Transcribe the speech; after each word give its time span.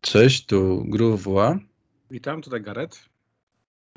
Cześć, 0.00 0.46
tu 0.46 0.84
Gruwła. 0.86 1.58
Witam, 2.10 2.42
tutaj 2.42 2.60
Garet. 2.62 3.08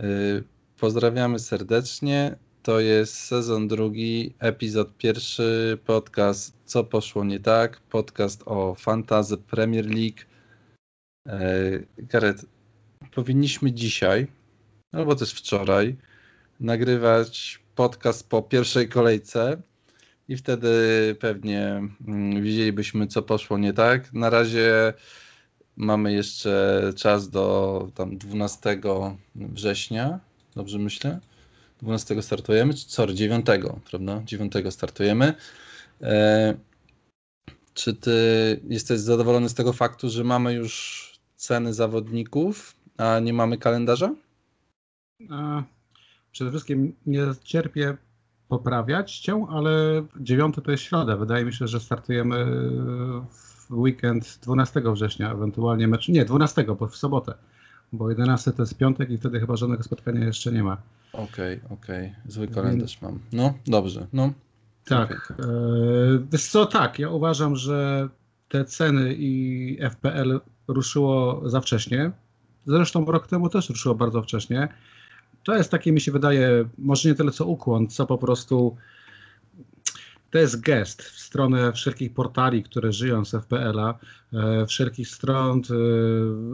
Y, 0.01 0.43
pozdrawiamy 0.79 1.39
serdecznie. 1.39 2.35
To 2.63 2.79
jest 2.79 3.15
sezon 3.15 3.67
drugi, 3.67 4.33
epizod 4.39 4.97
pierwszy, 4.97 5.77
podcast 5.85 6.57
Co 6.65 6.83
poszło 6.83 7.23
nie 7.23 7.39
tak, 7.39 7.79
podcast 7.79 8.43
o 8.45 8.75
Fantasy 8.75 9.37
Premier 9.37 9.85
League. 9.85 10.19
Y, 11.27 11.87
Garet, 11.97 12.45
powinniśmy 13.15 13.71
dzisiaj, 13.71 14.27
albo 14.91 15.15
też 15.15 15.33
wczoraj, 15.33 15.95
nagrywać 16.59 17.59
podcast 17.75 18.29
po 18.29 18.41
pierwszej 18.41 18.89
kolejce 18.89 19.61
i 20.27 20.37
wtedy 20.37 20.69
pewnie 21.19 21.89
mm, 22.07 22.43
widzielibyśmy, 22.43 23.07
co 23.07 23.21
poszło 23.21 23.57
nie 23.57 23.73
tak. 23.73 24.13
Na 24.13 24.29
razie 24.29 24.93
Mamy 25.77 26.13
jeszcze 26.13 26.81
czas 26.95 27.29
do 27.29 27.87
tam 27.95 28.17
12 28.17 28.81
września, 29.35 30.19
dobrze 30.55 30.79
myślę? 30.79 31.19
12 31.81 32.21
startujemy, 32.21 32.73
czy 32.73 32.91
sorry, 32.91 33.13
9, 33.13 33.45
prawda? 33.91 34.21
9 34.25 34.53
startujemy. 34.69 35.33
E, 36.01 36.55
czy 37.73 37.93
ty 37.93 38.11
jesteś 38.69 38.99
zadowolony 38.99 39.49
z 39.49 39.53
tego 39.53 39.73
faktu, 39.73 40.09
że 40.09 40.23
mamy 40.23 40.53
już 40.53 41.03
ceny 41.35 41.73
zawodników, 41.73 42.75
a 42.97 43.19
nie 43.19 43.33
mamy 43.33 43.57
kalendarza? 43.57 44.15
A, 45.29 45.63
przede 46.31 46.49
wszystkim 46.49 46.95
nie 47.05 47.25
cierpię 47.43 47.97
poprawiać 48.47 49.19
cię, 49.19 49.45
ale 49.49 50.05
9 50.19 50.55
to 50.63 50.71
jest 50.71 50.83
środa. 50.83 51.17
Wydaje 51.17 51.45
mi 51.45 51.53
się, 51.53 51.67
że 51.67 51.79
startujemy 51.79 52.45
w 53.29 53.52
weekend 53.71 54.39
12 54.41 54.81
września, 54.85 55.31
ewentualnie 55.31 55.87
mecz, 55.87 56.09
nie 56.09 56.25
12, 56.25 56.63
bo 56.63 56.87
w 56.87 56.95
sobotę, 56.95 57.33
bo 57.93 58.09
11 58.09 58.51
to 58.51 58.61
jest 58.61 58.77
piątek 58.77 59.09
i 59.09 59.17
wtedy 59.17 59.39
chyba 59.39 59.55
żadnego 59.55 59.83
spotkania 59.83 60.25
jeszcze 60.25 60.51
nie 60.51 60.63
ma. 60.63 60.77
Okej, 61.13 61.57
okay, 61.57 61.77
okej, 61.77 62.07
okay. 62.07 62.31
zły 62.31 62.47
kalendarz 62.47 63.01
mam. 63.01 63.19
No, 63.33 63.53
dobrze, 63.67 64.07
no. 64.13 64.33
Tak, 64.85 65.33
e, 65.39 65.45
wiesz 66.31 66.49
co, 66.49 66.65
tak, 66.65 66.99
ja 66.99 67.09
uważam, 67.09 67.55
że 67.55 68.09
te 68.49 68.65
ceny 68.65 69.15
i 69.17 69.77
FPL 69.89 70.39
ruszyło 70.67 71.41
za 71.49 71.61
wcześnie. 71.61 72.11
Zresztą 72.65 73.05
rok 73.05 73.27
temu 73.27 73.49
też 73.49 73.69
ruszyło 73.69 73.95
bardzo 73.95 74.21
wcześnie. 74.21 74.67
To 75.43 75.55
jest 75.55 75.71
takie, 75.71 75.91
mi 75.91 76.01
się 76.01 76.11
wydaje, 76.11 76.65
może 76.77 77.09
nie 77.09 77.15
tyle 77.15 77.31
co 77.31 77.45
ukłon, 77.45 77.87
co 77.87 78.05
po 78.05 78.17
prostu 78.17 78.77
to 80.33 80.39
jest 80.39 80.61
gest 80.61 81.01
w 81.01 81.19
stronę 81.19 81.73
wszelkich 81.73 82.13
portali, 82.13 82.63
które 82.63 82.91
żyją 82.91 83.25
z 83.25 83.31
FPL-a, 83.35 83.99
e, 84.33 84.65
wszelkich 84.65 85.07
stron 85.07 85.61
e, 85.69 85.73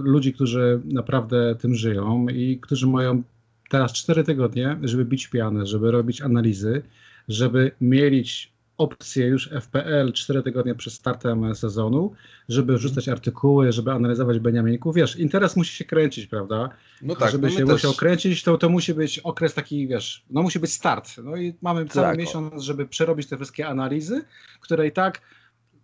ludzi, 0.03 0.33
którzy 0.33 0.81
naprawdę 0.85 1.55
tym 1.55 1.75
żyją 1.75 2.27
i 2.27 2.59
którzy 2.61 2.87
mają 2.87 3.23
teraz 3.69 3.93
cztery 3.93 4.23
tygodnie, 4.23 4.77
żeby 4.83 5.05
bić 5.05 5.27
pianę, 5.27 5.65
żeby 5.65 5.91
robić 5.91 6.21
analizy, 6.21 6.81
żeby 7.27 7.71
mielić 7.81 8.53
opcję 8.79 9.27
już 9.27 9.49
FPL 9.61 10.13
4 10.13 10.43
tygodnie 10.43 10.75
przed 10.75 10.93
startem 10.93 11.55
sezonu, 11.55 12.13
żeby 12.49 12.73
mhm. 12.73 12.77
wrzucać 12.77 13.09
artykuły, 13.09 13.71
żeby 13.71 13.91
analizować 13.91 14.39
Beniaminków. 14.39 14.95
Wiesz, 14.95 15.15
interes 15.15 15.55
musi 15.55 15.75
się 15.75 15.85
kręcić, 15.85 16.27
prawda? 16.27 16.69
No 17.01 17.15
tak, 17.15 17.31
żeby 17.31 17.47
no 17.47 17.53
się 17.53 17.59
też... 17.59 17.69
musiał 17.69 17.93
kręcić, 17.93 18.43
to, 18.43 18.57
to 18.57 18.69
musi 18.69 18.93
być 18.93 19.19
okres 19.19 19.53
taki, 19.53 19.87
wiesz, 19.87 20.25
no 20.29 20.41
musi 20.41 20.59
być 20.59 20.73
start. 20.73 21.17
No 21.23 21.35
i 21.35 21.53
mamy 21.61 21.85
cały 21.85 22.07
tak. 22.07 22.17
miesiąc, 22.17 22.63
żeby 22.63 22.85
przerobić 22.85 23.27
te 23.27 23.35
wszystkie 23.35 23.67
analizy, 23.67 24.25
które 24.61 24.87
i 24.87 24.91
tak 24.91 25.21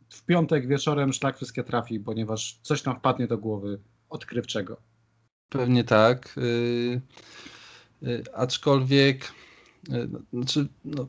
w 0.09 0.25
piątek 0.25 0.67
wieczorem 0.67 1.13
szlak 1.13 1.35
wszystkie 1.35 1.63
trafi, 1.63 1.99
ponieważ 1.99 2.59
coś 2.61 2.83
nam 2.83 2.99
wpadnie 2.99 3.27
do 3.27 3.37
głowy 3.37 3.79
odkrywczego. 4.09 4.77
Pewnie 5.49 5.83
tak. 5.83 6.35
Yy, 6.37 7.01
yy, 8.01 8.23
aczkolwiek 8.33 9.31
znaczy, 10.33 10.67
no, 10.85 11.07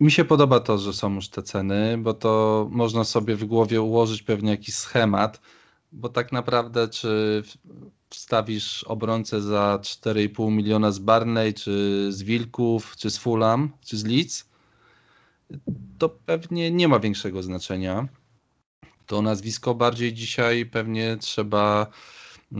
mi 0.00 0.10
się 0.10 0.24
podoba 0.24 0.60
to, 0.60 0.78
że 0.78 0.92
są 0.92 1.14
już 1.14 1.28
te 1.28 1.42
ceny, 1.42 1.98
bo 1.98 2.14
to 2.14 2.66
można 2.70 3.04
sobie 3.04 3.36
w 3.36 3.44
głowie 3.44 3.82
ułożyć 3.82 4.22
pewnie 4.22 4.50
jakiś 4.50 4.74
schemat, 4.74 5.40
bo 5.92 6.08
tak 6.08 6.32
naprawdę 6.32 6.88
czy 6.88 7.42
wstawisz 8.10 8.84
obrońcę 8.84 9.42
za 9.42 9.78
4,5 9.82 10.52
miliona 10.52 10.90
z 10.90 10.98
Barney, 10.98 11.54
czy 11.54 12.06
z 12.12 12.22
Wilków, 12.22 12.96
czy 12.96 13.10
z 13.10 13.18
Fulham, 13.18 13.70
czy 13.80 13.96
z 13.96 14.04
Leeds, 14.04 14.48
to 15.98 16.08
pewnie 16.08 16.70
nie 16.70 16.88
ma 16.88 16.98
większego 16.98 17.42
znaczenia. 17.42 18.08
To 19.06 19.22
nazwisko 19.22 19.74
bardziej 19.74 20.12
dzisiaj 20.12 20.66
pewnie 20.66 21.16
trzeba 21.20 21.86
e, 22.52 22.58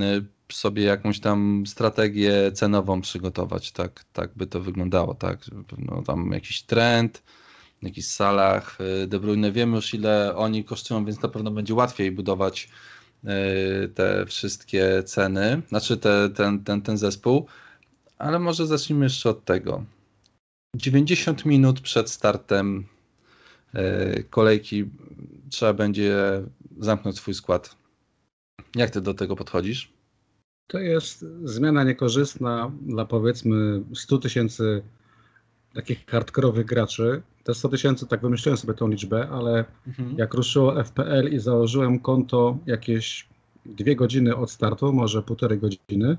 sobie 0.55 0.83
jakąś 0.83 1.21
tam 1.21 1.65
strategię 1.67 2.53
cenową 2.53 3.01
przygotować, 3.01 3.73
tak, 3.73 4.05
tak 4.13 4.31
by 4.37 4.47
to 4.47 4.61
wyglądało, 4.61 5.15
tak, 5.15 5.39
no, 5.79 6.03
tam 6.03 6.33
jakiś 6.33 6.63
trend, 6.63 7.23
w 7.83 7.85
jakichś 7.85 8.07
salach, 8.07 8.79
y, 9.03 9.07
De 9.07 9.21
Bruyne, 9.21 9.53
wiemy 9.53 9.77
już 9.77 9.95
ile 9.95 10.37
oni 10.37 10.65
kosztują, 10.65 11.05
więc 11.05 11.23
na 11.23 11.29
pewno 11.29 11.51
będzie 11.51 11.75
łatwiej 11.75 12.12
budować 12.12 12.69
y, 13.25 13.89
te 13.89 14.27
wszystkie 14.27 15.03
ceny, 15.03 15.62
znaczy 15.69 15.97
te, 15.97 16.31
ten, 16.31 16.65
ten, 16.65 16.83
ten 16.83 16.99
zespół, 16.99 17.47
ale 18.19 18.39
może 18.39 18.67
zacznijmy 18.67 19.05
jeszcze 19.05 19.31
od 19.31 19.45
tego. 19.45 19.85
90 20.77 21.45
minut 21.45 21.81
przed 21.81 22.11
startem 22.11 22.87
y, 23.75 24.25
kolejki 24.31 24.85
trzeba 25.51 25.73
będzie 25.73 26.43
zamknąć 26.79 27.17
swój 27.17 27.35
skład. 27.35 27.77
Jak 28.75 28.91
ty 28.91 29.01
do 29.01 29.15
tego 29.15 29.37
podchodzisz? 29.37 29.92
To 30.72 30.78
jest 30.78 31.27
zmiana 31.44 31.84
niekorzystna 31.84 32.72
dla 32.87 33.05
powiedzmy 33.05 33.83
100 33.94 34.19
tysięcy 34.19 34.83
takich 35.75 36.06
hardkorowych 36.06 36.66
graczy. 36.66 37.22
Te 37.44 37.55
100 37.55 37.69
tysięcy, 37.69 38.06
tak 38.06 38.21
wymyśliłem 38.21 38.56
sobie 38.56 38.75
tą 38.75 38.88
liczbę, 38.88 39.28
ale 39.28 39.65
mhm. 39.87 40.15
jak 40.19 40.34
ruszyło 40.34 40.84
FPL 40.84 41.32
i 41.32 41.38
założyłem 41.38 41.99
konto 41.99 42.59
jakieś 42.66 43.28
dwie 43.66 43.97
godziny 43.97 44.37
od 44.37 44.50
startu, 44.50 44.93
może 44.93 45.22
półtorej 45.22 45.59
godziny, 45.59 46.16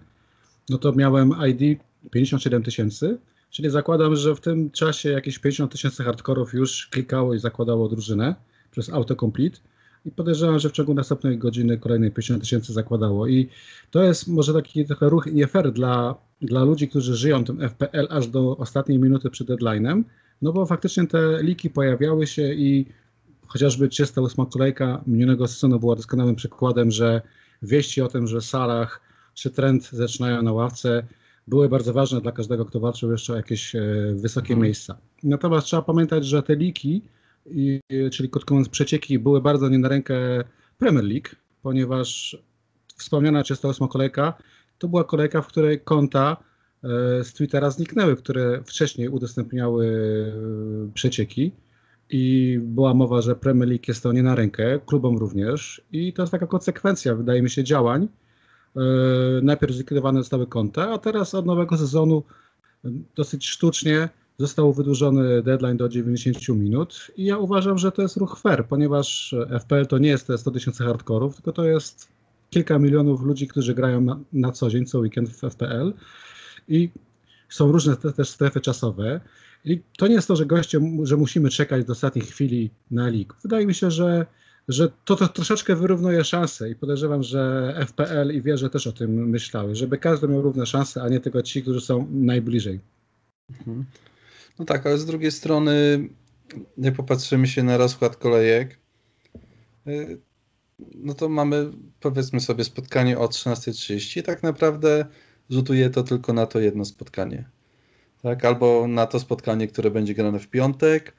no 0.69 0.77
to 0.77 0.91
miałem 0.91 1.33
ID 1.49 1.79
57 2.11 2.63
tysięcy, 2.63 3.17
czyli 3.49 3.69
zakładam, 3.69 4.15
że 4.15 4.35
w 4.35 4.39
tym 4.39 4.71
czasie 4.71 5.09
jakieś 5.09 5.39
50 5.39 5.71
tysięcy 5.71 6.03
hardkorów 6.03 6.53
już 6.53 6.87
klikało 6.87 7.33
i 7.33 7.39
zakładało 7.39 7.89
drużynę 7.89 8.35
przez 8.71 8.89
autocomplete 8.89 9.59
i 10.05 10.11
podejrzewam, 10.11 10.59
że 10.59 10.69
w 10.69 10.71
ciągu 10.71 10.93
następnej 10.93 11.37
godziny 11.37 11.77
kolejnej 11.77 12.11
50 12.11 12.41
tysięcy 12.43 12.73
zakładało. 12.73 13.27
I 13.27 13.49
to 13.91 14.03
jest 14.03 14.27
może 14.27 14.53
taki 14.53 14.85
trochę 14.85 15.09
ruch 15.09 15.25
nie 15.25 15.47
fair 15.47 15.71
dla, 15.71 16.15
dla 16.41 16.63
ludzi, 16.63 16.87
którzy 16.87 17.15
żyją 17.15 17.43
tym 17.43 17.69
FPL 17.69 18.07
aż 18.09 18.27
do 18.27 18.57
ostatniej 18.57 18.99
minuty 18.99 19.29
przed 19.29 19.47
deadline'em, 19.47 20.03
no 20.41 20.53
bo 20.53 20.65
faktycznie 20.65 21.07
te 21.07 21.43
liki 21.43 21.69
pojawiały 21.69 22.27
się 22.27 22.53
i 22.53 22.85
chociażby 23.47 23.87
38 23.87 24.45
kolejka 24.45 25.01
minionego 25.07 25.47
sezonu 25.47 25.79
była 25.79 25.95
doskonałym 25.95 26.35
przykładem, 26.35 26.91
że 26.91 27.21
wieści 27.61 28.01
o 28.01 28.07
tym, 28.07 28.27
że 28.27 28.41
Salah 28.41 29.01
czy 29.33 29.49
Trent 29.49 29.89
zaczynają 29.89 30.41
na 30.41 30.51
ławce, 30.51 31.03
były 31.47 31.69
bardzo 31.69 31.93
ważne 31.93 32.21
dla 32.21 32.31
każdego, 32.31 32.65
kto 32.65 32.79
walczył 32.79 33.11
jeszcze 33.11 33.33
o 33.33 33.35
jakieś 33.35 33.75
e, 33.75 33.81
wysokie 34.15 34.53
mhm. 34.53 34.61
miejsca. 34.61 34.97
Natomiast 35.23 35.67
trzeba 35.67 35.81
pamiętać, 35.81 36.25
że 36.25 36.43
te 36.43 36.55
liki 36.55 37.01
i, 37.45 37.79
czyli 38.11 38.29
krótko 38.29 38.61
przecieki, 38.71 39.19
były 39.19 39.41
bardzo 39.41 39.69
nie 39.69 39.79
na 39.79 39.87
rękę 39.87 40.15
Premier 40.77 41.05
League, 41.05 41.29
ponieważ 41.61 42.37
wspomniana 42.97 43.43
38 43.43 43.87
kolejka 43.87 44.33
to 44.77 44.87
była 44.87 45.03
kolejka, 45.03 45.41
w 45.41 45.47
której 45.47 45.79
konta 45.79 46.37
e, 46.83 46.87
z 47.23 47.33
Twittera 47.33 47.69
zniknęły, 47.69 48.15
które 48.15 48.63
wcześniej 48.63 49.09
udostępniały 49.09 49.87
e, 50.87 50.93
przecieki 50.93 51.51
i 52.09 52.57
była 52.61 52.93
mowa, 52.93 53.21
że 53.21 53.35
Premier 53.35 53.69
League 53.69 53.85
jest 53.87 54.03
to 54.03 54.11
nie 54.11 54.23
na 54.23 54.35
rękę, 54.35 54.79
klubom 54.85 55.17
również 55.17 55.81
i 55.91 56.13
to 56.13 56.21
jest 56.23 56.31
taka 56.31 56.47
konsekwencja, 56.47 57.15
wydaje 57.15 57.41
mi 57.41 57.49
się, 57.49 57.63
działań. 57.63 58.07
E, 58.75 58.79
najpierw 59.43 59.73
zlikwidowane 59.73 60.19
zostały 60.19 60.47
konta, 60.47 60.91
a 60.91 60.97
teraz 60.97 61.35
od 61.35 61.45
nowego 61.45 61.77
sezonu 61.77 62.23
dosyć 63.15 63.47
sztucznie 63.47 64.09
Został 64.37 64.73
wydłużony 64.73 65.41
deadline 65.41 65.77
do 65.77 65.89
90 65.89 66.49
minut 66.49 67.11
i 67.17 67.25
ja 67.25 67.37
uważam, 67.37 67.77
że 67.77 67.91
to 67.91 68.01
jest 68.01 68.17
ruch 68.17 68.39
fair, 68.39 68.67
ponieważ 68.67 69.35
FPL 69.59 69.85
to 69.85 69.97
nie 69.97 70.09
jest 70.09 70.27
te 70.27 70.37
100 70.37 70.51
tysięcy 70.51 70.83
hardkorów, 70.83 71.35
tylko 71.35 71.51
to 71.51 71.65
jest 71.65 72.07
kilka 72.49 72.79
milionów 72.79 73.21
ludzi, 73.21 73.47
którzy 73.47 73.73
grają 73.73 74.01
na, 74.01 74.19
na 74.33 74.51
co 74.51 74.69
dzień, 74.69 74.85
co 74.85 74.99
weekend 74.99 75.29
w 75.29 75.39
FPL 75.49 75.93
i 76.67 76.89
są 77.49 77.71
różne 77.71 77.97
te, 77.97 78.13
też 78.13 78.29
strefy 78.29 78.61
czasowe. 78.61 79.21
I 79.65 79.81
to 79.97 80.07
nie 80.07 80.13
jest 80.13 80.27
to, 80.27 80.35
że 80.35 80.45
goście, 80.45 80.79
że 81.03 81.17
musimy 81.17 81.49
czekać 81.49 81.85
do 81.85 81.91
ostatniej 81.91 82.25
chwili 82.25 82.69
na 82.91 83.09
lig. 83.09 83.33
Wydaje 83.43 83.65
mi 83.65 83.73
się, 83.73 83.91
że, 83.91 84.25
że 84.67 84.89
to, 85.05 85.15
to 85.15 85.27
troszeczkę 85.27 85.75
wyrównuje 85.75 86.23
szanse 86.23 86.69
i 86.69 86.75
podejrzewam, 86.75 87.23
że 87.23 87.73
FPL 87.87 88.31
i 88.33 88.41
wierzę 88.41 88.69
też 88.69 88.87
o 88.87 88.91
tym 88.91 89.29
myślały, 89.29 89.75
żeby 89.75 89.97
każdy 89.97 90.27
miał 90.27 90.41
równe 90.41 90.65
szanse, 90.65 91.03
a 91.03 91.09
nie 91.09 91.19
tylko 91.19 91.41
ci, 91.41 91.61
którzy 91.61 91.81
są 91.81 92.07
najbliżej. 92.11 92.79
Mhm. 93.49 93.85
No 94.59 94.65
tak, 94.65 94.85
ale 94.85 94.97
z 94.97 95.05
drugiej 95.05 95.31
strony, 95.31 95.99
jak 96.77 96.95
popatrzymy 96.95 97.47
się 97.47 97.63
na 97.63 97.77
rozkład 97.77 98.15
kolejek, 98.15 98.79
y, 99.87 100.21
no 100.95 101.13
to 101.13 101.29
mamy 101.29 101.71
powiedzmy 101.99 102.39
sobie 102.39 102.63
spotkanie 102.63 103.19
o 103.19 103.25
13.30 103.25 104.21
tak 104.21 104.43
naprawdę 104.43 105.05
rzutuje 105.49 105.89
to 105.89 106.03
tylko 106.03 106.33
na 106.33 106.45
to 106.45 106.59
jedno 106.59 106.85
spotkanie. 106.85 107.49
Tak? 108.21 108.45
Albo 108.45 108.87
na 108.87 109.07
to 109.07 109.19
spotkanie, 109.19 109.67
które 109.67 109.91
będzie 109.91 110.13
grane 110.13 110.39
w 110.39 110.47
piątek, 110.47 111.13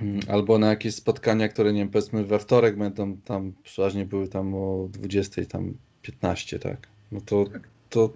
mm, 0.00 0.20
albo 0.28 0.58
na 0.58 0.68
jakieś 0.68 0.94
spotkania, 0.94 1.48
które 1.48 1.72
nie 1.72 1.80
wiem, 1.80 1.90
powiedzmy 1.90 2.24
we 2.24 2.38
wtorek 2.38 2.78
będą 2.78 3.16
tam 3.16 3.52
przeważnie 3.62 4.06
były 4.06 4.28
tam 4.28 4.54
o 4.54 4.88
20 4.90 5.44
tam 5.46 5.74
15, 6.02 6.58
tak? 6.58 6.88
No 7.12 7.20
to, 7.20 7.44
to 7.90 8.12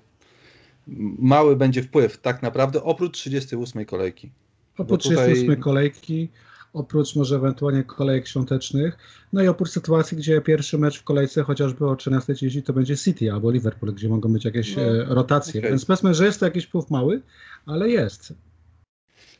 mały 1.18 1.56
będzie 1.56 1.82
wpływ 1.82 2.18
tak 2.18 2.42
naprawdę 2.42 2.82
oprócz 2.82 3.18
38 3.18 3.84
kolejki. 3.84 4.30
Oprócz 4.78 5.02
tutaj... 5.02 5.16
38 5.16 5.62
kolejki 5.62 6.28
oprócz 6.74 7.16
może 7.16 7.36
ewentualnie 7.36 7.84
kolejek 7.84 8.28
świątecznych, 8.28 8.98
no 9.32 9.42
i 9.42 9.48
oprócz 9.48 9.70
sytuacji, 9.70 10.16
gdzie 10.16 10.40
pierwszy 10.40 10.78
mecz 10.78 10.98
w 10.98 11.04
kolejce 11.04 11.42
chociażby 11.42 11.86
o 11.86 11.94
13.30 11.94 12.62
to 12.62 12.72
będzie 12.72 12.96
City 12.96 13.32
albo 13.32 13.50
Liverpool, 13.50 13.94
gdzie 13.94 14.08
mogą 14.08 14.32
być 14.32 14.44
jakieś 14.44 14.76
no, 14.76 14.82
e, 14.82 15.04
rotacje, 15.04 15.60
okay. 15.60 15.70
więc 15.70 15.84
powiedzmy, 15.84 16.14
że 16.14 16.24
jest 16.24 16.40
to 16.40 16.46
jakiś 16.46 16.64
wpływ 16.64 16.90
mały, 16.90 17.22
ale 17.66 17.88
jest. 17.88 18.34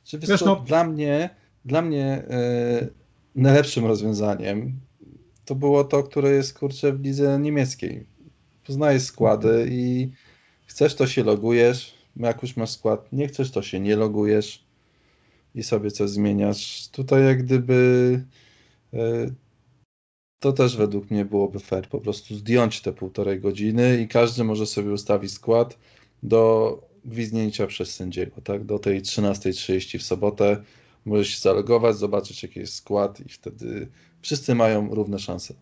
Czy 0.04 0.18
wiesz, 0.18 0.30
wiesz 0.30 0.44
no... 0.44 0.56
dla 0.66 0.84
mnie, 0.84 1.30
dla 1.64 1.82
mnie 1.82 2.06
e, 2.30 2.88
najlepszym 3.34 3.86
rozwiązaniem 3.86 4.80
to 5.44 5.54
było 5.54 5.84
to, 5.84 6.02
które 6.02 6.30
jest 6.30 6.58
kurczę 6.58 6.92
w 6.92 7.00
lidze 7.00 7.38
niemieckiej. 7.38 8.06
Poznajesz 8.66 9.02
składy 9.02 9.66
i 9.70 10.10
chcesz 10.66 10.94
to 10.94 11.06
się 11.06 11.24
logujesz, 11.24 11.94
jak 12.16 12.42
już 12.42 12.56
masz 12.56 12.70
skład, 12.70 13.12
nie 13.12 13.28
chcesz 13.28 13.50
to 13.50 13.62
się 13.62 13.80
nie 13.80 13.96
logujesz 13.96 14.64
i 15.54 15.62
sobie 15.62 15.90
coś 15.90 16.10
zmieniasz. 16.10 16.88
Tutaj 16.88 17.24
jak 17.24 17.42
gdyby 17.42 18.24
e, 18.94 19.30
to 20.38 20.52
też 20.52 20.76
według 20.76 21.10
mnie 21.10 21.24
byłoby 21.24 21.58
fair, 21.60 21.88
po 21.88 22.00
prostu 22.00 22.34
zdjąć 22.34 22.80
te 22.80 22.92
półtorej 22.92 23.40
godziny 23.40 24.00
i 24.00 24.08
każdy 24.08 24.44
może 24.44 24.66
sobie 24.66 24.92
ustawić 24.92 25.32
skład 25.32 25.78
do 26.22 26.80
gwizdnięcia 27.04 27.66
przez 27.66 27.94
sędziego, 27.94 28.40
tak? 28.40 28.64
Do 28.64 28.78
tej 28.78 29.02
13.30 29.02 29.98
w 29.98 30.02
sobotę 30.02 30.62
możesz 31.04 31.28
się 31.28 31.40
zalogować, 31.40 31.96
zobaczyć 31.96 32.42
jaki 32.42 32.60
jest 32.60 32.74
skład 32.74 33.20
i 33.20 33.28
wtedy 33.28 33.88
wszyscy 34.22 34.54
mają 34.54 34.94
równe 34.94 35.18
szanse. 35.18 35.54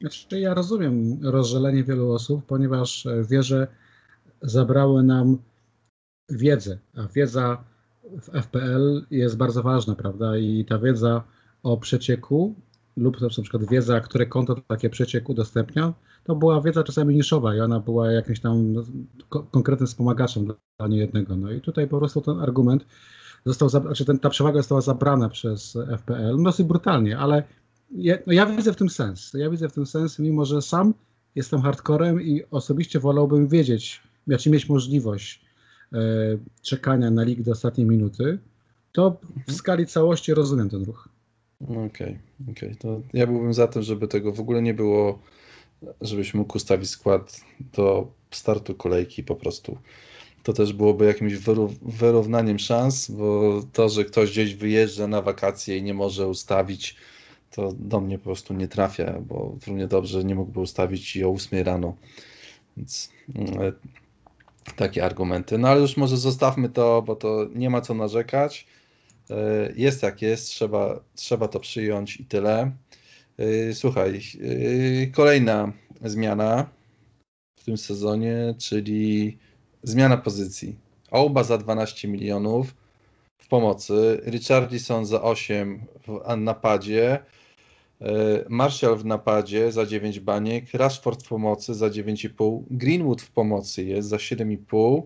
Znaczy, 0.00 0.40
ja 0.40 0.54
rozumiem 0.54 1.18
rozżalenie 1.22 1.84
wielu 1.84 2.12
osób, 2.12 2.46
ponieważ 2.46 3.06
e, 3.06 3.24
wieże 3.24 3.66
zabrały 4.42 5.02
nam 5.02 5.38
wiedzę, 6.28 6.78
a 6.96 7.06
wiedza 7.14 7.64
w 8.22 8.42
FPL 8.42 9.06
jest 9.10 9.36
bardzo 9.36 9.62
ważna, 9.62 9.94
prawda? 9.94 10.36
I 10.36 10.64
ta 10.64 10.78
wiedza 10.78 11.22
o 11.62 11.76
przecieku 11.76 12.54
lub 12.96 13.20
na 13.20 13.28
przykład 13.28 13.64
wiedza, 13.70 14.00
które 14.00 14.26
konto 14.26 14.54
takie 14.68 14.90
przeciek 14.90 15.28
udostępnia, 15.28 15.94
to 16.24 16.36
była 16.36 16.60
wiedza 16.60 16.82
czasami 16.82 17.14
niszowa 17.14 17.56
i 17.56 17.60
ona 17.60 17.80
była 17.80 18.12
jakimś 18.12 18.40
tam 18.40 18.74
ko 19.28 19.42
konkretnym 19.42 19.86
wspomagaczem 19.86 20.44
dla 20.78 20.88
niejednego. 20.88 21.36
No 21.36 21.52
i 21.52 21.60
tutaj 21.60 21.88
po 21.88 21.98
prostu 21.98 22.20
ten 22.20 22.40
argument 22.40 22.86
został, 23.44 23.68
znaczy 23.68 24.04
ten, 24.04 24.18
ta 24.18 24.30
przewaga 24.30 24.58
została 24.58 24.80
zabrana 24.80 25.28
przez 25.28 25.78
FPL 25.98 26.36
no 26.36 26.42
dosyć 26.42 26.66
brutalnie, 26.66 27.18
ale 27.18 27.42
ja, 27.90 28.18
no 28.26 28.32
ja 28.32 28.46
widzę 28.46 28.72
w 28.72 28.76
tym 28.76 28.88
sens. 28.88 29.32
Ja 29.34 29.50
widzę 29.50 29.68
w 29.68 29.72
tym 29.72 29.86
sens, 29.86 30.18
mimo 30.18 30.44
że 30.44 30.62
sam 30.62 30.94
jestem 31.34 31.62
hardcorem 31.62 32.22
i 32.22 32.42
osobiście 32.50 33.00
wolałbym 33.00 33.48
wiedzieć, 33.48 34.02
znaczy 34.28 34.50
mieć 34.50 34.68
możliwość 34.68 35.48
E, 35.92 35.98
czekania 36.62 37.10
na 37.10 37.22
lig 37.22 37.42
do 37.42 37.52
ostatniej 37.52 37.86
minuty, 37.86 38.38
to 38.92 39.10
w 39.10 39.36
mhm. 39.36 39.58
skali 39.58 39.86
całości 39.86 40.34
rozumiem 40.34 40.70
ten 40.70 40.84
ruch. 40.84 41.08
Okej, 41.60 41.82
okay, 41.82 42.18
okej. 42.50 42.68
Okay. 42.68 42.76
To 42.76 43.00
ja 43.12 43.26
byłbym 43.26 43.54
za 43.54 43.68
tym, 43.68 43.82
żeby 43.82 44.08
tego 44.08 44.32
w 44.32 44.40
ogóle 44.40 44.62
nie 44.62 44.74
było, 44.74 45.18
żebyś 46.00 46.34
mógł 46.34 46.56
ustawić 46.56 46.90
skład 46.90 47.40
do 47.74 48.10
startu 48.30 48.74
kolejki 48.74 49.24
po 49.24 49.36
prostu. 49.36 49.78
To 50.42 50.52
też 50.52 50.72
byłoby 50.72 51.04
jakimś 51.06 51.34
wyrównaniem 51.82 52.58
szans, 52.58 53.10
bo 53.10 53.60
to, 53.72 53.88
że 53.88 54.04
ktoś 54.04 54.30
gdzieś 54.30 54.54
wyjeżdża 54.54 55.06
na 55.06 55.22
wakacje 55.22 55.76
i 55.76 55.82
nie 55.82 55.94
może 55.94 56.28
ustawić, 56.28 56.96
to 57.50 57.72
do 57.72 58.00
mnie 58.00 58.18
po 58.18 58.24
prostu 58.24 58.54
nie 58.54 58.68
trafia, 58.68 59.20
bo 59.20 59.56
równie 59.66 59.86
dobrze 59.86 60.24
nie 60.24 60.34
mógłby 60.34 60.60
ustawić 60.60 61.16
i 61.16 61.24
o 61.24 61.30
8 61.30 61.64
rano. 61.64 61.96
Więc 62.76 63.12
mm, 63.34 63.72
takie 64.76 65.04
argumenty. 65.04 65.58
No 65.58 65.68
ale 65.68 65.80
już 65.80 65.96
może 65.96 66.16
zostawmy 66.16 66.68
to, 66.68 67.02
bo 67.02 67.16
to 67.16 67.46
nie 67.54 67.70
ma 67.70 67.80
co 67.80 67.94
narzekać. 67.94 68.66
E, 69.30 69.72
jest 69.76 70.02
jak 70.02 70.22
jest, 70.22 70.46
trzeba, 70.48 71.00
trzeba 71.14 71.48
to 71.48 71.60
przyjąć 71.60 72.20
i 72.20 72.24
tyle. 72.24 72.72
E, 73.38 73.74
słuchaj, 73.74 74.20
e, 75.02 75.06
kolejna 75.06 75.72
zmiana 76.04 76.68
w 77.60 77.64
tym 77.64 77.78
sezonie, 77.78 78.54
czyli 78.58 79.38
zmiana 79.82 80.16
pozycji. 80.16 80.76
Oba 81.10 81.44
za 81.44 81.58
12 81.58 82.08
milionów 82.08 82.74
w 83.38 83.48
pomocy, 83.48 84.20
Richardson 84.26 85.06
za 85.06 85.22
8 85.22 85.84
w 86.06 86.36
napadzie, 86.36 87.18
E, 88.00 88.44
Marshall 88.48 88.96
w 88.96 89.04
napadzie 89.04 89.72
za 89.72 89.86
9 89.86 90.20
baniek, 90.20 90.74
Rashford 90.74 91.24
w 91.24 91.28
pomocy 91.28 91.74
za 91.74 91.86
9,5, 91.86 92.62
Greenwood 92.70 93.22
w 93.22 93.30
pomocy 93.30 93.84
jest 93.84 94.08
za 94.08 94.16
7,5, 94.16 95.02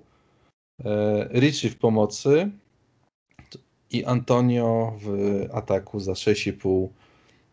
e, 0.84 1.40
Richie 1.40 1.70
w 1.70 1.78
pomocy 1.78 2.50
i 3.90 4.04
Antonio 4.04 4.98
w 5.02 5.08
ataku 5.52 6.00
za 6.00 6.12
6,5 6.12 6.88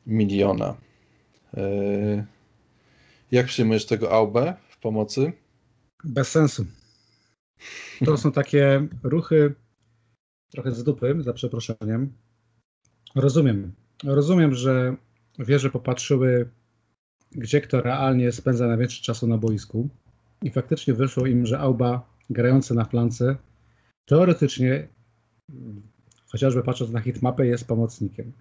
miliona. 0.08 0.78
E, 1.58 2.26
jak 3.32 3.46
przyjmujesz 3.46 3.86
tego 3.86 4.12
Aubę 4.12 4.56
w 4.70 4.78
pomocy? 4.78 5.34
Bez 6.04 6.28
sensu. 6.28 6.66
To 8.06 8.18
są 8.18 8.32
takie 8.32 8.88
ruchy 9.04 9.56
trochę 10.52 10.72
z 10.72 10.84
dupy, 10.84 11.16
za 11.20 11.34
przeproszeniem. 11.34 12.14
Rozumiem. 13.16 13.72
Rozumiem, 14.04 14.56
że 14.56 14.96
wieże 15.40 15.70
popatrzyły, 15.70 16.50
gdzie 17.32 17.62
kto 17.62 17.82
realnie 17.82 18.32
spędza 18.32 18.68
najwięcej 18.68 19.00
czasu 19.02 19.28
na 19.28 19.38
boisku 19.38 19.90
i 20.42 20.50
faktycznie 20.50 20.94
wyszło 20.94 21.26
im, 21.26 21.46
że 21.46 21.60
Auba 21.60 22.10
grający 22.30 22.76
na 22.76 22.86
flance 22.86 23.36
teoretycznie, 24.06 24.88
chociażby 26.32 26.64
patrząc 26.64 26.92
na 26.92 27.02
hitmapę, 27.02 27.48
jest 27.48 27.68
pomocnikiem. 27.68 28.32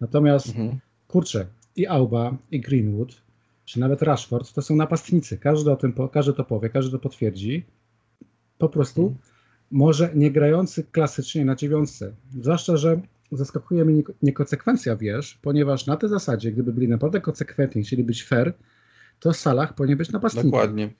Natomiast 0.00 0.48
mhm. 0.48 0.78
kurczę, 1.08 1.46
i 1.76 1.86
Auba, 1.86 2.36
i 2.50 2.60
Greenwood, 2.60 3.22
czy 3.64 3.80
nawet 3.80 4.02
Rashford, 4.02 4.52
to 4.52 4.62
są 4.62 4.76
napastnicy. 4.76 5.38
Każdy 5.38 5.72
o 5.72 5.76
tym, 5.76 5.94
każdy 6.12 6.32
to 6.32 6.44
powie, 6.44 6.70
każdy 6.70 6.92
to 6.92 6.98
potwierdzi. 6.98 7.64
Po 8.58 8.68
prostu 8.68 9.02
mhm. 9.02 9.18
może 9.70 10.10
nie 10.14 10.30
grający 10.30 10.84
klasycznie 10.84 11.44
na 11.44 11.54
dziewiątce. 11.54 12.12
Zwłaszcza, 12.40 12.76
że 12.76 13.00
zaskakuje 13.32 13.84
mnie 13.84 14.02
niekonsekwencja, 14.22 14.96
wiesz, 14.96 15.38
ponieważ 15.42 15.86
na 15.86 15.96
tej 15.96 16.08
zasadzie, 16.08 16.52
gdyby 16.52 16.72
byli 16.72 16.88
naprawdę 16.88 17.20
konsekwentni, 17.20 17.82
chcieli 17.82 18.04
być 18.04 18.24
fair, 18.24 18.54
to 19.20 19.32
Salah 19.32 19.74
powinien 19.74 19.98
być 19.98 20.12
napastnikiem. 20.12 20.50
Dokładnie. 20.50 20.90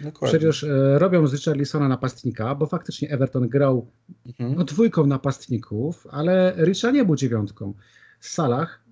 Dokładnie. 0.00 0.38
Przecież 0.38 0.64
e, 0.64 0.98
robią 0.98 1.26
z 1.26 1.34
Richarlisona 1.34 1.88
napastnika, 1.88 2.54
bo 2.54 2.66
faktycznie 2.66 3.10
Everton 3.10 3.48
grał 3.48 3.90
mhm. 4.26 4.54
no, 4.54 4.64
dwójką 4.64 5.06
napastników, 5.06 6.06
ale 6.10 6.54
Richard 6.58 6.94
nie 6.94 7.04
był 7.04 7.16
dziewiątką. 7.16 7.74
Salah 8.20 8.84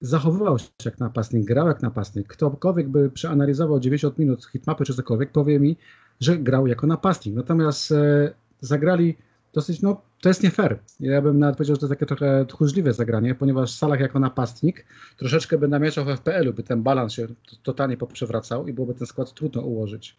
zachowywał 0.00 0.58
się 0.58 0.68
jak 0.84 0.98
napastnik, 0.98 1.44
grał 1.44 1.68
jak 1.68 1.82
napastnik. 1.82 2.28
Ktokolwiek 2.28 2.88
by 2.88 3.10
przeanalizował 3.10 3.80
90 3.80 4.18
minut 4.18 4.46
hitmapy 4.46 4.84
czy 4.84 4.94
cokolwiek, 4.94 5.32
powie 5.32 5.60
mi, 5.60 5.76
że 6.20 6.38
grał 6.38 6.66
jako 6.66 6.86
napastnik. 6.86 7.34
Natomiast 7.34 7.92
e, 7.92 8.34
zagrali 8.60 9.16
dosyć, 9.52 9.82
no 9.82 10.02
to 10.20 10.28
jest 10.28 10.42
nie 10.42 10.50
fair. 10.50 10.78
Ja 11.00 11.22
bym 11.22 11.38
nawet 11.38 11.56
powiedział, 11.56 11.76
że 11.76 11.80
to 11.80 11.86
jest 11.86 12.00
takie 12.00 12.06
trochę 12.06 12.46
tchórzliwe 12.46 12.94
zagranie, 12.94 13.34
ponieważ 13.34 13.74
Salah 13.74 14.00
jako 14.00 14.20
napastnik 14.20 14.86
troszeczkę 15.16 15.58
by 15.58 15.68
namieszał 15.68 16.04
w 16.04 16.08
FPL-u, 16.08 16.52
by 16.52 16.62
ten 16.62 16.82
balans 16.82 17.12
się 17.12 17.26
totalnie 17.62 17.96
poprzewracał 17.96 18.68
i 18.68 18.72
byłoby 18.72 18.94
ten 18.94 19.06
skład 19.06 19.34
trudno 19.34 19.62
ułożyć. 19.62 20.16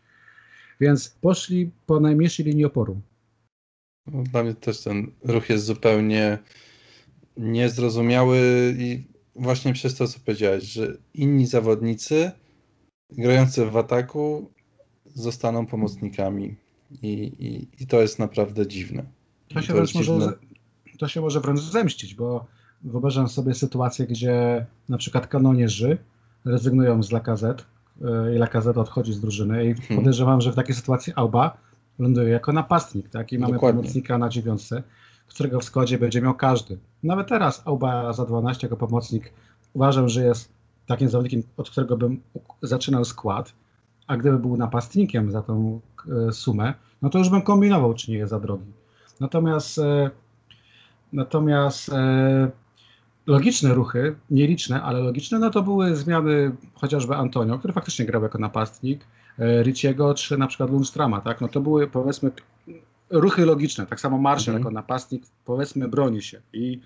Więc 0.79 1.09
poszli 1.09 1.71
po 1.85 1.99
najmniejszej 1.99 2.45
linii 2.45 2.65
oporu. 2.65 3.01
Dla 4.07 4.43
mnie 4.43 4.53
też 4.53 4.81
ten 4.81 5.11
ruch 5.23 5.49
jest 5.49 5.65
zupełnie 5.65 6.37
niezrozumiały 7.37 8.39
i 8.77 9.03
właśnie 9.35 9.73
przez 9.73 9.95
to, 9.95 10.07
co 10.07 10.19
powiedziałeś, 10.19 10.63
że 10.63 10.97
inni 11.13 11.47
zawodnicy 11.47 12.31
grający 13.09 13.65
w 13.65 13.77
ataku 13.77 14.51
zostaną 15.05 15.65
pomocnikami 15.65 16.55
i, 17.01 17.07
i, 17.39 17.83
i 17.83 17.87
to 17.87 18.01
jest 18.01 18.19
naprawdę 18.19 18.67
dziwne. 18.67 19.05
To 19.47 19.61
się, 19.61 19.73
wręcz 19.73 19.95
może, 19.95 20.33
to 20.99 21.07
się 21.07 21.21
może 21.21 21.39
wręcz 21.39 21.59
zemścić, 21.59 22.15
bo 22.15 22.45
wyobrażam 22.83 23.29
sobie 23.29 23.53
sytuację, 23.53 24.07
gdzie 24.07 24.65
na 24.89 24.97
przykład 24.97 25.27
kanonierzy 25.27 25.97
rezygnują 26.45 27.03
z 27.03 27.11
Lakazet 27.11 27.65
e, 28.01 28.35
i 28.35 28.37
Lakazet 28.37 28.77
odchodzi 28.77 29.13
z 29.13 29.19
drużyny 29.19 29.65
i 29.65 29.73
hmm. 29.73 29.97
podejrzewam, 29.97 30.41
że 30.41 30.51
w 30.51 30.55
takiej 30.55 30.75
sytuacji 30.75 31.13
Alba 31.13 31.57
ląduje 31.99 32.29
jako 32.29 32.53
napastnik, 32.53 33.09
tak? 33.09 33.31
I 33.31 33.39
mamy 33.39 33.53
Dokładnie. 33.53 33.81
pomocnika 33.81 34.17
na 34.17 34.29
dziewiątce, 34.29 34.83
którego 35.27 35.59
w 35.59 35.63
składzie 35.63 35.97
będzie 35.97 36.21
miał 36.21 36.33
każdy. 36.33 36.77
Nawet 37.03 37.27
teraz 37.27 37.61
Alba 37.65 38.13
za 38.13 38.25
12 38.25 38.67
jako 38.67 38.77
pomocnik 38.77 39.33
uważam, 39.73 40.09
że 40.09 40.23
jest 40.23 40.49
takim 40.87 41.09
zawodnikiem, 41.09 41.43
od 41.57 41.69
którego 41.69 41.97
bym 41.97 42.21
zaczynał 42.61 43.05
skład, 43.05 43.53
a 44.07 44.17
gdyby 44.17 44.39
był 44.39 44.57
napastnikiem 44.57 45.31
za 45.31 45.41
tą 45.41 45.79
e, 46.27 46.31
sumę, 46.31 46.73
no 47.01 47.09
to 47.09 47.19
już 47.19 47.29
bym 47.29 47.41
kombinował, 47.41 47.93
czy 47.93 48.11
nie 48.11 48.17
jest 48.17 48.29
za 48.29 48.39
drogi. 48.39 48.71
Natomiast, 49.19 49.77
e, 49.77 50.09
natomiast 51.13 51.89
e, 51.89 52.51
logiczne 53.25 53.73
ruchy, 53.73 54.15
nieliczne, 54.29 54.81
ale 54.81 54.99
logiczne, 54.99 55.39
no 55.39 55.49
to 55.49 55.61
były 55.61 55.95
zmiany 55.95 56.55
chociażby 56.73 57.15
Antonio, 57.15 57.59
który 57.59 57.73
faktycznie 57.73 58.05
grał 58.05 58.23
jako 58.23 58.37
napastnik, 58.37 59.05
Ricciego, 59.61 60.13
czy 60.13 60.37
na 60.37 60.47
przykład 60.47 60.69
Lundstrama, 60.69 61.21
tak? 61.21 61.41
No 61.41 61.47
to 61.47 61.61
były 61.61 61.87
powiedzmy 61.87 62.31
ruchy 63.09 63.45
logiczne, 63.45 63.85
tak 63.85 63.99
samo 63.99 64.17
Marshall 64.17 64.55
mhm. 64.55 64.59
jako 64.61 64.71
napastnik, 64.71 65.23
powiedzmy 65.45 65.87
broni 65.87 66.21
się 66.21 66.41
i 66.53 66.81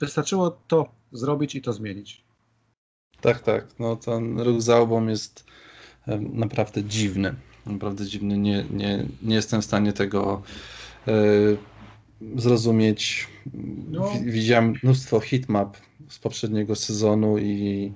wystarczyło 0.00 0.50
to 0.68 0.88
zrobić 1.12 1.54
i 1.54 1.62
to 1.62 1.72
zmienić. 1.72 2.24
Tak, 3.20 3.40
tak. 3.40 3.66
No 3.78 3.96
ten 3.96 4.40
ruch 4.40 4.62
za 4.62 4.78
obą 4.78 5.06
jest 5.06 5.44
naprawdę 6.32 6.84
dziwny. 6.84 7.34
Naprawdę 7.66 8.06
dziwny. 8.06 8.38
Nie, 8.38 8.64
nie, 8.70 9.06
nie 9.22 9.34
jestem 9.34 9.62
w 9.62 9.64
stanie 9.64 9.92
tego 9.92 10.42
e, 10.42 10.48
zrozumieć. 12.36 13.28
No. 13.90 14.12
Widziałem 14.24 14.74
mnóstwo 14.82 15.20
hitmap 15.20 15.76
z 16.08 16.18
poprzedniego 16.18 16.76
sezonu 16.76 17.38
i 17.38 17.92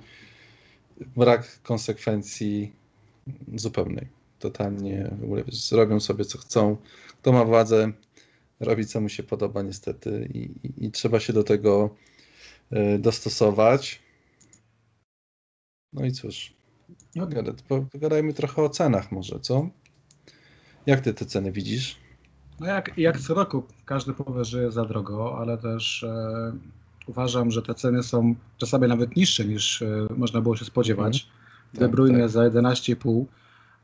brak 1.17 1.63
konsekwencji 1.63 2.73
zupełnej. 3.55 4.07
Totalnie 4.39 5.11
zrobią 5.49 6.01
sobie 6.01 6.25
co 6.25 6.39
chcą. 6.39 6.77
Kto 7.21 7.33
ma 7.33 7.45
władzę, 7.45 7.93
robi 8.61 8.87
co 8.87 9.01
mu 9.01 9.09
się 9.09 9.23
podoba 9.23 9.63
niestety 9.63 10.29
i, 10.35 10.39
i, 10.39 10.87
i 10.87 10.91
trzeba 10.91 11.21
się 11.21 11.33
do 11.33 11.45
tego 11.45 11.97
e, 12.71 12.99
dostosować. 12.99 14.03
No 15.93 16.05
i 16.05 16.13
cóż, 16.13 16.55
no 17.17 17.29
pogadajmy 17.69 18.35
trochę 18.35 18.63
o 18.63 18.69
cenach 18.69 19.13
może, 19.13 19.41
co? 19.41 19.69
Jak 20.87 21.01
ty 21.01 21.15
te 21.15 21.27
ceny 21.27 21.53
widzisz? 21.53 22.02
No 22.61 22.67
jak, 22.67 22.99
jak 22.99 23.21
co 23.21 23.35
roku 23.35 23.63
każdy 23.85 24.13
powie, 24.13 24.45
że 24.45 24.63
jest 24.63 24.75
za 24.75 24.85
drogo, 24.85 25.39
ale 25.39 25.59
też 25.59 26.03
e, 26.03 26.53
uważam, 27.07 27.51
że 27.51 27.63
te 27.63 27.75
ceny 27.75 28.03
są 28.03 28.35
czasami 28.59 28.89
nawet 28.89 29.17
niższe 29.17 29.45
niż 29.45 29.83
e, 29.83 30.07
można 30.17 30.41
było 30.41 30.57
się 30.57 30.65
spodziewać. 30.65 31.29
Mm. 31.75 31.81
De 31.81 31.89
Bruyne 31.89 32.19
tak, 32.19 32.23
tak. 32.23 32.31
za 32.31 32.61
11,5, 32.61 33.25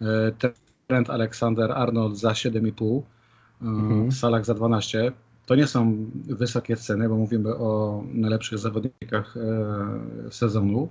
e, 0.00 0.50
Trent 0.86 1.10
Alexander 1.10 1.72
Arnold 1.72 2.18
za 2.18 2.30
7,5, 2.30 3.02
e, 3.62 3.64
mm. 3.64 4.12
Salak 4.12 4.44
za 4.44 4.54
12. 4.54 5.12
To 5.46 5.54
nie 5.54 5.66
są 5.66 6.10
wysokie 6.26 6.76
ceny, 6.76 7.08
bo 7.08 7.16
mówimy 7.16 7.56
o 7.56 8.02
najlepszych 8.12 8.58
zawodnikach 8.58 9.36
e, 9.36 10.30
sezonu. 10.30 10.88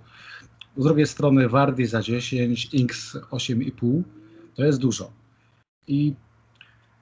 Z 0.78 0.84
drugiej 0.84 1.08
strony 1.08 1.50
Wardy 1.50 1.88
za 1.88 2.02
10, 2.02 2.74
Inks 2.74 3.16
8,5 3.16 4.02
to 4.56 4.64
jest 4.64 4.80
dużo. 4.80 5.12
I 5.88 6.14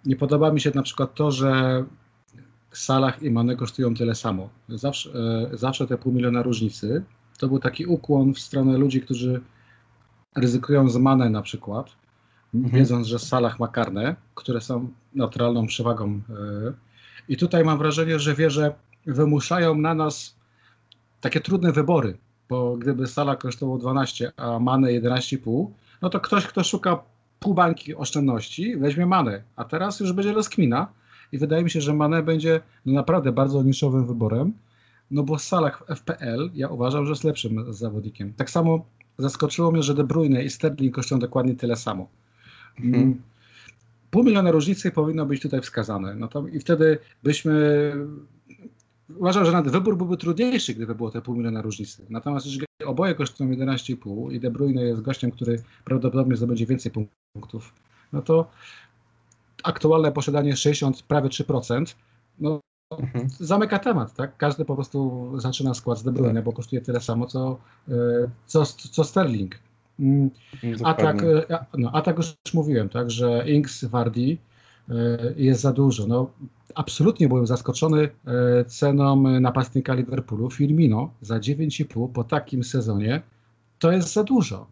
nie 0.06 0.16
podoba 0.16 0.52
mi 0.52 0.62
się 0.62 0.72
na 0.76 0.82
przykład 0.82 1.14
to, 1.14 1.32
że 1.32 1.84
Salah 2.72 3.24
i 3.24 3.32
Mane 3.32 3.56
kosztują 3.56 3.94
tyle 3.94 4.16
samo. 4.16 4.50
Zawsze, 4.70 5.10
e, 5.54 5.58
zawsze 5.58 5.88
te 5.88 5.98
pół 5.98 6.14
miliona 6.14 6.44
różnicy. 6.44 7.04
To 7.38 7.48
był 7.48 7.60
taki 7.60 7.86
ukłon 7.86 8.34
w 8.34 8.40
stronę 8.40 8.78
ludzi, 8.78 9.02
którzy 9.02 9.42
ryzykują 10.36 10.90
z 10.90 10.98
Mane 10.98 11.30
na 11.30 11.42
przykład, 11.42 11.92
mhm. 12.54 12.74
wiedząc, 12.74 13.08
że 13.08 13.20
Salah 13.20 13.60
ma 13.60 13.68
karne, 13.68 14.16
które 14.36 14.62
są 14.62 14.90
naturalną 15.16 15.68
przewagą. 15.68 16.22
E, 16.30 16.74
I 17.30 17.38
tutaj 17.38 17.64
mam 17.64 17.78
wrażenie, 17.78 18.20
że 18.20 18.36
wie, 18.36 18.50
że 18.50 18.76
wymuszają 19.06 19.76
na 19.76 19.94
nas 19.94 20.36
takie 21.22 21.42
trudne 21.42 21.72
wybory 21.72 22.18
bo 22.50 22.78
gdyby 22.78 23.08
Sala 23.08 23.36
kosztował 23.36 23.78
12, 23.78 24.32
a 24.38 24.60
Mane 24.60 24.88
11,5, 24.88 25.68
no 26.02 26.10
to 26.10 26.20
ktoś, 26.20 26.48
kto 26.48 26.64
szuka 26.64 27.04
pół 27.46 27.54
bańki 27.54 27.96
oszczędności, 27.96 28.78
weźmie 28.78 29.06
Mane, 29.06 29.44
a 29.56 29.64
teraz 29.64 30.00
już 30.00 30.14
będzie 30.14 30.34
rozkmina 30.34 30.88
i 31.32 31.38
wydaje 31.38 31.64
mi 31.64 31.70
się, 31.70 31.82
że 31.82 31.94
Mane 31.94 32.24
będzie 32.24 32.62
no 32.86 32.94
naprawdę 32.94 33.32
bardzo 33.32 33.64
niszowym 33.64 34.08
wyborem, 34.08 34.54
no 35.12 35.24
bo 35.24 35.40
Salah 35.40 35.84
w 35.84 35.96
FPL 35.96 36.50
ja 36.54 36.68
uważam, 36.68 37.06
że 37.06 37.12
jest 37.12 37.24
lepszym 37.24 37.74
zawodnikiem. 37.74 38.34
Tak 38.34 38.50
samo 38.50 38.86
zaskoczyło 39.18 39.72
mnie, 39.72 39.84
że 39.84 39.94
De 39.94 40.04
Bruyne 40.04 40.44
i 40.44 40.50
Sterling 40.50 40.96
kosztują 40.96 41.20
dokładnie 41.20 41.56
tyle 41.56 41.76
samo. 41.76 42.08
Mhm. 42.80 43.22
Pół 44.12 44.24
miliona 44.24 44.52
różnicy 44.52 44.92
powinno 44.92 45.26
być 45.26 45.42
tutaj 45.42 45.62
wskazane. 45.62 46.16
No 46.16 46.28
to, 46.28 46.48
I 46.48 46.60
wtedy 46.60 46.98
byśmy 47.24 47.92
uważam, 49.10 49.46
że 49.46 49.52
nawet 49.52 49.72
wybór 49.72 49.98
byłby 49.98 50.18
trudniejszy, 50.18 50.74
gdyby 50.74 50.96
było 50.96 51.12
te 51.12 51.22
pół 51.22 51.36
miliona 51.36 51.62
różnicy. 51.62 52.06
Natomiast 52.10 52.46
jeżeli 52.46 52.66
oboje 52.86 53.16
kosztują 53.16 53.50
11,5 53.50 54.34
i 54.34 54.40
De 54.40 54.52
Bruyne 54.52 54.82
jest 54.84 55.02
gościem, 55.02 55.32
który 55.32 55.64
prawdopodobnie 55.84 56.38
zdobędzie 56.38 56.66
więcej 56.66 56.92
punktów, 57.34 57.74
no 58.14 58.22
to 58.22 58.52
aktualne 59.64 60.12
posiadanie 60.12 60.56
60, 60.56 61.02
prawie 61.02 61.30
3%, 61.30 61.96
no 62.40 62.60
mhm. 63.00 63.30
zamyka 63.30 63.80
temat, 63.80 64.14
tak? 64.14 64.38
Każdy 64.38 64.66
po 64.66 64.76
prostu 64.76 65.32
zaczyna 65.36 65.74
skład 65.74 66.00
z 66.00 66.04
De 66.04 66.12
Bruyne, 66.12 66.42
bo 66.42 66.54
kosztuje 66.54 66.82
tyle 66.82 67.02
samo, 67.02 67.28
co, 67.28 67.58
e, 67.90 67.94
co, 68.46 68.66
co 68.66 69.04
Sterling. 69.04 69.60
Mm, 70.00 70.30
a 70.84 70.94
tak, 70.94 71.24
e, 71.24 71.66
no, 71.78 71.92
a 71.94 72.02
tak 72.02 72.18
już 72.18 72.36
mówiłem, 72.54 72.90
tak, 72.90 73.12
że 73.12 73.50
Inks, 73.50 73.86
Vardy 73.86 74.38
jest 75.36 75.62
za 75.62 75.74
dużo. 75.74 76.08
No, 76.08 76.32
absolutnie 76.76 77.28
byłem 77.28 77.48
zaskoczony 77.48 78.10
e, 78.28 78.66
ceną 78.66 79.40
napastnika 79.40 79.94
Liverpoolu 79.94 80.50
Firmino 80.50 81.14
za 81.22 81.40
9,5 81.40 82.12
po 82.14 82.24
takim 82.24 82.64
sezonie. 82.64 83.22
To 83.80 83.92
jest 83.92 84.14
za 84.14 84.24
dużo. 84.24 84.68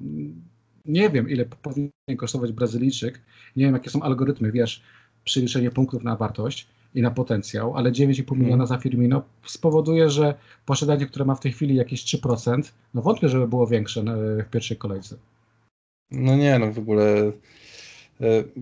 Nie 0.86 1.10
wiem, 1.10 1.29
ile 1.29 1.46
powinien 1.46 1.91
kosztować 2.17 2.51
Brazylijczyk. 2.51 3.22
Nie 3.55 3.65
wiem, 3.65 3.74
jakie 3.74 3.89
są 3.89 4.01
algorytmy, 4.01 4.51
wiesz, 4.51 4.84
przeliczenie 5.24 5.72
punktów 5.72 6.03
na 6.03 6.15
wartość 6.15 6.67
i 6.96 7.01
na 7.01 7.12
potencjał, 7.12 7.77
ale 7.77 7.91
9,5 7.91 8.25
hmm. 8.25 8.43
miliona 8.43 8.65
za 8.65 8.77
Firmino 8.77 9.24
spowoduje, 9.46 10.10
że 10.10 10.34
posiadanie, 10.65 11.05
które 11.05 11.25
ma 11.25 11.36
w 11.36 11.39
tej 11.39 11.51
chwili 11.51 11.75
jakieś 11.75 12.03
3%, 12.03 12.72
no 12.93 13.01
wątpię, 13.01 13.29
żeby 13.29 13.48
było 13.48 13.67
większe 13.67 14.03
w 14.46 14.50
pierwszej 14.50 14.77
kolejce. 14.77 15.15
No 16.12 16.36
nie, 16.36 16.60
no 16.60 16.72
w 16.72 16.79
ogóle 16.79 17.03
e, 17.03 17.32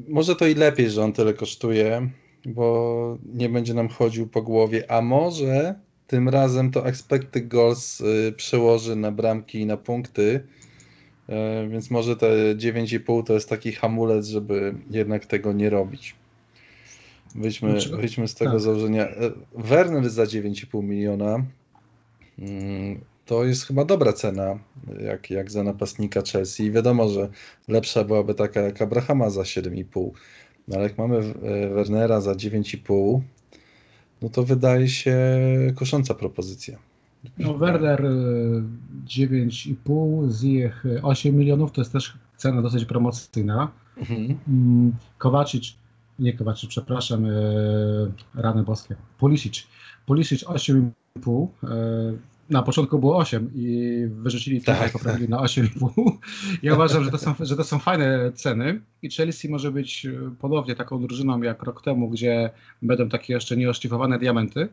może 0.08 0.36
to 0.36 0.48
i 0.48 0.56
lepiej, 0.56 0.90
że 0.90 1.04
on 1.04 1.14
tyle 1.14 1.34
kosztuje, 1.34 2.10
bo 2.46 3.18
nie 3.34 3.50
będzie 3.50 3.74
nam 3.74 3.90
chodził 3.90 4.28
po 4.28 4.42
głowie, 4.42 4.92
a 4.92 5.02
może 5.02 5.76
tym 6.08 6.30
razem 6.30 6.72
to 6.72 6.88
expected 6.88 7.48
goals 7.48 8.02
y, 8.02 8.34
przełoży 8.38 8.96
na 8.96 9.12
bramki 9.12 9.60
i 9.60 9.66
na 9.66 9.78
punkty, 9.78 10.44
y, 11.30 11.70
więc 11.70 11.92
może 11.92 12.16
te 12.16 12.56
9,5 12.56 13.24
to 13.24 13.34
jest 13.34 13.50
taki 13.50 13.72
hamulec, 13.72 14.28
żeby 14.28 14.76
jednak 14.90 15.26
tego 15.26 15.54
nie 15.54 15.70
robić. 15.70 16.16
Wyjdźmy, 17.36 17.80
wyjdźmy 17.92 18.28
z 18.28 18.36
tego 18.36 18.52
tak. 18.52 18.60
założenia. 18.60 19.08
E, 19.08 19.32
Werner 19.56 20.10
za 20.10 20.24
9,5 20.24 20.84
miliona 20.84 21.46
mm, 22.40 23.02
to 23.32 23.44
jest 23.44 23.68
chyba 23.68 23.86
dobra 23.86 24.14
cena, 24.14 24.60
jak, 25.00 25.30
jak 25.30 25.52
za 25.52 25.64
napastnika 25.64 26.22
Chelsea. 26.22 26.72
Wiadomo, 26.72 27.10
że 27.10 27.30
lepsza 27.68 28.04
byłaby 28.04 28.34
taka 28.34 28.62
jak 28.62 28.82
Abrahama 28.82 29.30
za 29.30 29.42
7,5 29.42 30.12
no 30.68 30.76
ale 30.76 30.84
jak 30.84 30.98
mamy 30.98 31.18
e, 31.18 31.70
Wernera 31.70 32.22
za 32.22 32.32
9,5, 32.32 33.22
no 34.22 34.30
to 34.30 34.44
wydaje 34.44 34.88
się 34.88 35.16
kosząca 35.76 36.14
propozycja. 36.14 36.78
No 37.38 37.58
Werner 37.58 38.04
9,5, 39.06 40.28
e, 40.28 40.32
Ziyech 40.32 40.84
8 41.02 41.36
milionów, 41.36 41.72
to 41.72 41.82
jest 41.82 41.92
też 41.92 42.14
cena 42.38 42.62
dosyć 42.62 42.86
promocyjna. 42.86 43.72
Mhm. 43.98 44.38
Mm, 44.48 44.94
Kowacic, 45.18 45.76
nie 46.20 46.34
Kowacic, 46.34 46.70
przepraszam, 46.70 47.26
e, 47.26 47.32
rany 48.36 48.64
boskie, 48.64 48.96
Pulisic. 49.18 49.68
Pulisic 50.06 50.44
8,5, 50.44 51.48
na 52.52 52.64
początku 52.64 53.00
było 53.00 53.18
8 53.18 53.52
i 53.56 53.98
wyrzucili 54.10 54.62
tak, 54.62 54.80
tak. 54.80 54.92
poprawili 54.92 55.30
na 55.30 55.38
8,5. 55.38 56.12
Ja 56.64 56.74
uważam, 56.74 57.04
że 57.04 57.12
to, 57.12 57.18
są, 57.18 57.34
że 57.40 57.56
to 57.56 57.64
są 57.64 57.80
fajne 57.80 58.32
ceny 58.36 58.82
i 59.02 59.10
Chelsea 59.10 59.50
może 59.50 59.72
być 59.72 60.06
e, 60.06 60.36
ponownie 60.40 60.76
taką 60.76 61.02
drużyną 61.02 61.42
jak 61.42 61.64
rok 61.64 61.82
temu, 61.82 62.10
gdzie 62.10 62.50
będą 62.82 63.10
takie 63.10 63.34
jeszcze 63.34 63.58
nieoszlifowane 63.58 64.20
diamenty. 64.20 64.70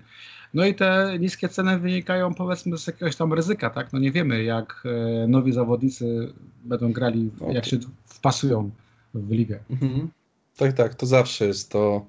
No 0.55 0.67
i 0.67 0.75
te 0.75 1.17
niskie 1.21 1.49
ceny 1.49 1.79
wynikają 1.79 2.35
powiedzmy 2.35 2.79
z 2.79 2.87
jakiegoś 2.87 3.17
tam 3.17 3.33
ryzyka, 3.33 3.71
tak? 3.71 3.93
No 3.93 3.99
nie 3.99 4.13
wiemy 4.13 4.43
jak 4.43 4.85
e, 4.85 5.29
nowi 5.29 5.53
zawodnicy 5.53 6.33
będą 6.65 6.93
grali, 6.93 7.31
no 7.41 7.53
jak 7.53 7.65
się 7.65 7.79
wpasują 8.05 8.71
w 9.15 9.31
ligę. 9.31 9.59
Mhm. 9.71 10.09
Tak, 10.57 10.73
tak, 10.73 10.95
to 10.95 11.07
zawsze 11.07 11.47
jest 11.47 11.71
to, 11.71 12.07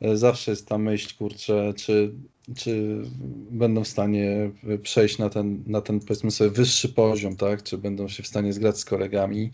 e, 0.00 0.16
zawsze 0.16 0.50
jest 0.50 0.68
ta 0.68 0.78
myśl, 0.78 1.16
kurczę, 1.18 1.72
czy 1.76 2.12
czy 2.56 3.02
będą 3.50 3.84
w 3.84 3.88
stanie 3.88 4.50
przejść 4.82 5.18
na 5.18 5.30
ten, 5.30 5.62
na 5.66 5.80
ten 5.80 6.00
powiedzmy 6.00 6.30
sobie 6.30 6.50
wyższy 6.50 6.88
poziom, 6.88 7.36
tak? 7.36 7.62
Czy 7.62 7.78
będą 7.78 8.08
się 8.08 8.22
w 8.22 8.26
stanie 8.26 8.52
zgrać 8.52 8.78
z 8.78 8.84
kolegami, 8.84 9.50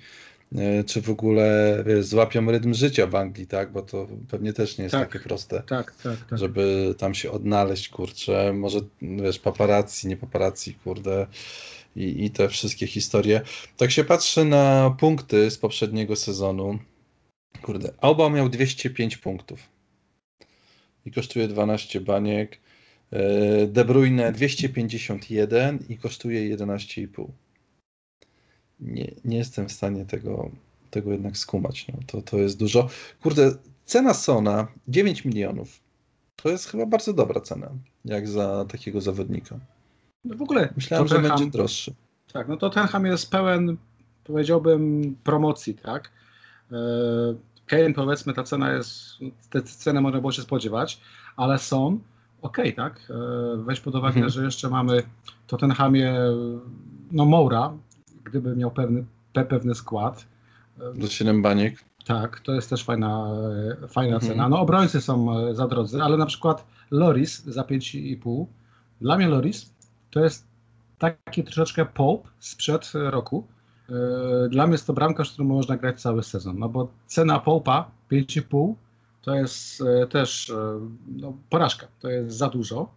e, 0.56 0.84
czy 0.84 1.02
w 1.02 1.10
ogóle 1.10 1.76
wiesz, 1.86 2.06
złapią 2.06 2.50
rytm 2.50 2.74
życia 2.74 3.06
w 3.06 3.14
Anglii, 3.14 3.46
tak? 3.46 3.72
Bo 3.72 3.82
to 3.82 4.08
pewnie 4.30 4.52
też 4.52 4.78
nie 4.78 4.84
jest 4.84 4.92
tak, 4.92 5.12
takie 5.12 5.24
proste, 5.24 5.62
tak, 5.66 5.94
tak, 6.02 6.16
tak. 6.30 6.38
żeby 6.38 6.94
tam 6.98 7.14
się 7.14 7.30
odnaleźć, 7.30 7.88
kurczę, 7.88 8.52
może 8.52 8.80
wiesz, 9.02 9.38
paparazzi, 9.38 10.08
nie 10.08 10.16
paparazzi, 10.16 10.74
kurde, 10.74 11.26
i, 11.96 12.24
i 12.24 12.30
te 12.30 12.48
wszystkie 12.48 12.86
historie. 12.86 13.40
Tak 13.76 13.90
się 13.90 14.04
patrzy 14.04 14.44
na 14.44 14.96
punkty 14.98 15.50
z 15.50 15.58
poprzedniego 15.58 16.16
sezonu. 16.16 16.78
Kurde, 17.62 17.92
Alba 18.00 18.30
miał 18.30 18.48
205 18.48 19.16
punktów 19.16 19.60
i 21.06 21.10
kosztuje 21.10 21.48
12 21.48 22.00
baniek. 22.00 22.58
E, 23.12 23.66
De 23.66 23.84
Bruyne 23.84 24.32
251 24.32 25.78
i 25.88 25.98
kosztuje 25.98 26.56
11,5. 26.56 27.26
Nie, 28.80 29.10
nie 29.24 29.36
jestem 29.36 29.68
w 29.68 29.72
stanie 29.72 30.06
tego, 30.06 30.50
tego 30.90 31.12
jednak 31.12 31.36
skumać. 31.36 31.86
No, 31.88 31.98
to, 32.06 32.22
to 32.22 32.38
jest 32.38 32.58
dużo. 32.58 32.88
Kurde, 33.22 33.52
cena 33.84 34.14
Sona 34.14 34.66
9 34.88 35.24
milionów. 35.24 35.80
To 36.36 36.48
jest 36.48 36.68
chyba 36.68 36.86
bardzo 36.86 37.12
dobra 37.12 37.40
cena, 37.40 37.70
jak 38.04 38.28
za 38.28 38.64
takiego 38.64 39.00
zawodnika. 39.00 39.58
No 40.24 40.36
w 40.36 40.42
ogóle 40.42 40.72
myślałem, 40.76 41.08
że 41.08 41.18
będzie 41.18 41.46
droższy. 41.46 41.94
Tak, 42.32 42.48
no 42.48 42.56
to 42.56 42.70
Tenham 42.70 43.06
jest 43.06 43.30
pełen, 43.30 43.76
powiedziałbym, 44.24 45.16
promocji, 45.24 45.74
tak? 45.74 46.10
E, 46.72 46.76
Kane, 47.66 47.94
powiedzmy, 47.94 48.34
ta 48.34 48.42
cena 48.42 48.72
jest, 48.72 48.96
te 49.50 49.62
ceny 49.62 50.00
można 50.00 50.20
było 50.20 50.32
się 50.32 50.42
spodziewać, 50.42 51.00
ale 51.36 51.58
są 51.58 52.00
ok, 52.42 52.56
tak? 52.76 53.00
E, 53.10 53.14
weź 53.56 53.80
pod 53.80 53.94
uwagę, 53.94 54.14
mhm. 54.14 54.30
że 54.30 54.44
jeszcze 54.44 54.70
mamy 54.70 55.02
to 55.46 55.56
Tenhamie, 55.56 56.14
no 57.12 57.24
Moura, 57.24 57.72
gdyby 58.24 58.56
miał 58.56 58.70
pewny, 58.70 59.04
pewny 59.32 59.74
skład. 59.74 60.26
Do 60.94 61.06
7 61.06 61.42
baniek. 61.42 61.84
Tak, 62.04 62.40
to 62.40 62.52
jest 62.52 62.70
też 62.70 62.84
fajna, 62.84 63.26
fajna 63.88 64.14
mhm. 64.14 64.32
cena. 64.32 64.48
No 64.48 64.60
obrońcy 64.60 65.00
są 65.00 65.26
za 65.54 65.68
drodzy, 65.68 66.02
ale 66.02 66.16
na 66.16 66.26
przykład 66.26 66.66
Loris 66.90 67.44
za 67.44 67.62
5,5. 67.62 68.46
Dla 69.00 69.16
mnie 69.16 69.28
Loris 69.28 69.72
to 70.10 70.20
jest 70.20 70.46
taki 70.98 71.44
troszeczkę 71.44 71.86
Pope 71.86 72.28
sprzed 72.38 72.92
roku. 72.94 73.46
E, 73.88 74.48
dla 74.48 74.66
mnie 74.66 74.74
jest 74.74 74.86
to 74.86 74.92
bramkarz, 74.92 75.32
który 75.32 75.48
można 75.48 75.76
grać 75.76 76.00
cały 76.00 76.22
sezon, 76.22 76.58
no 76.58 76.68
bo 76.68 76.88
cena 77.06 77.42
Pope'a 77.46 77.84
5,5 78.12 78.74
to 79.22 79.34
jest 79.34 79.82
e, 79.82 80.06
też 80.06 80.50
e, 80.50 80.80
no, 81.08 81.36
porażka, 81.50 81.86
to 82.00 82.08
jest 82.08 82.36
za 82.36 82.48
dużo. 82.48 82.88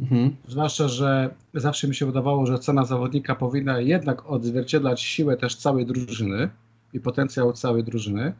Mhm. 0.00 0.36
Zwłaszcza, 0.48 0.88
że 0.88 1.34
zawsze 1.54 1.88
mi 1.88 1.94
się 1.94 2.06
wydawało, 2.06 2.46
że 2.46 2.58
cena 2.58 2.84
zawodnika 2.84 3.34
powinna 3.34 3.80
jednak 3.80 4.30
odzwierciedlać 4.30 5.02
siłę 5.02 5.36
też 5.36 5.56
całej 5.56 5.86
drużyny 5.86 6.50
i 6.92 7.00
potencjał 7.00 7.52
całej 7.52 7.84
drużyny, 7.84 8.32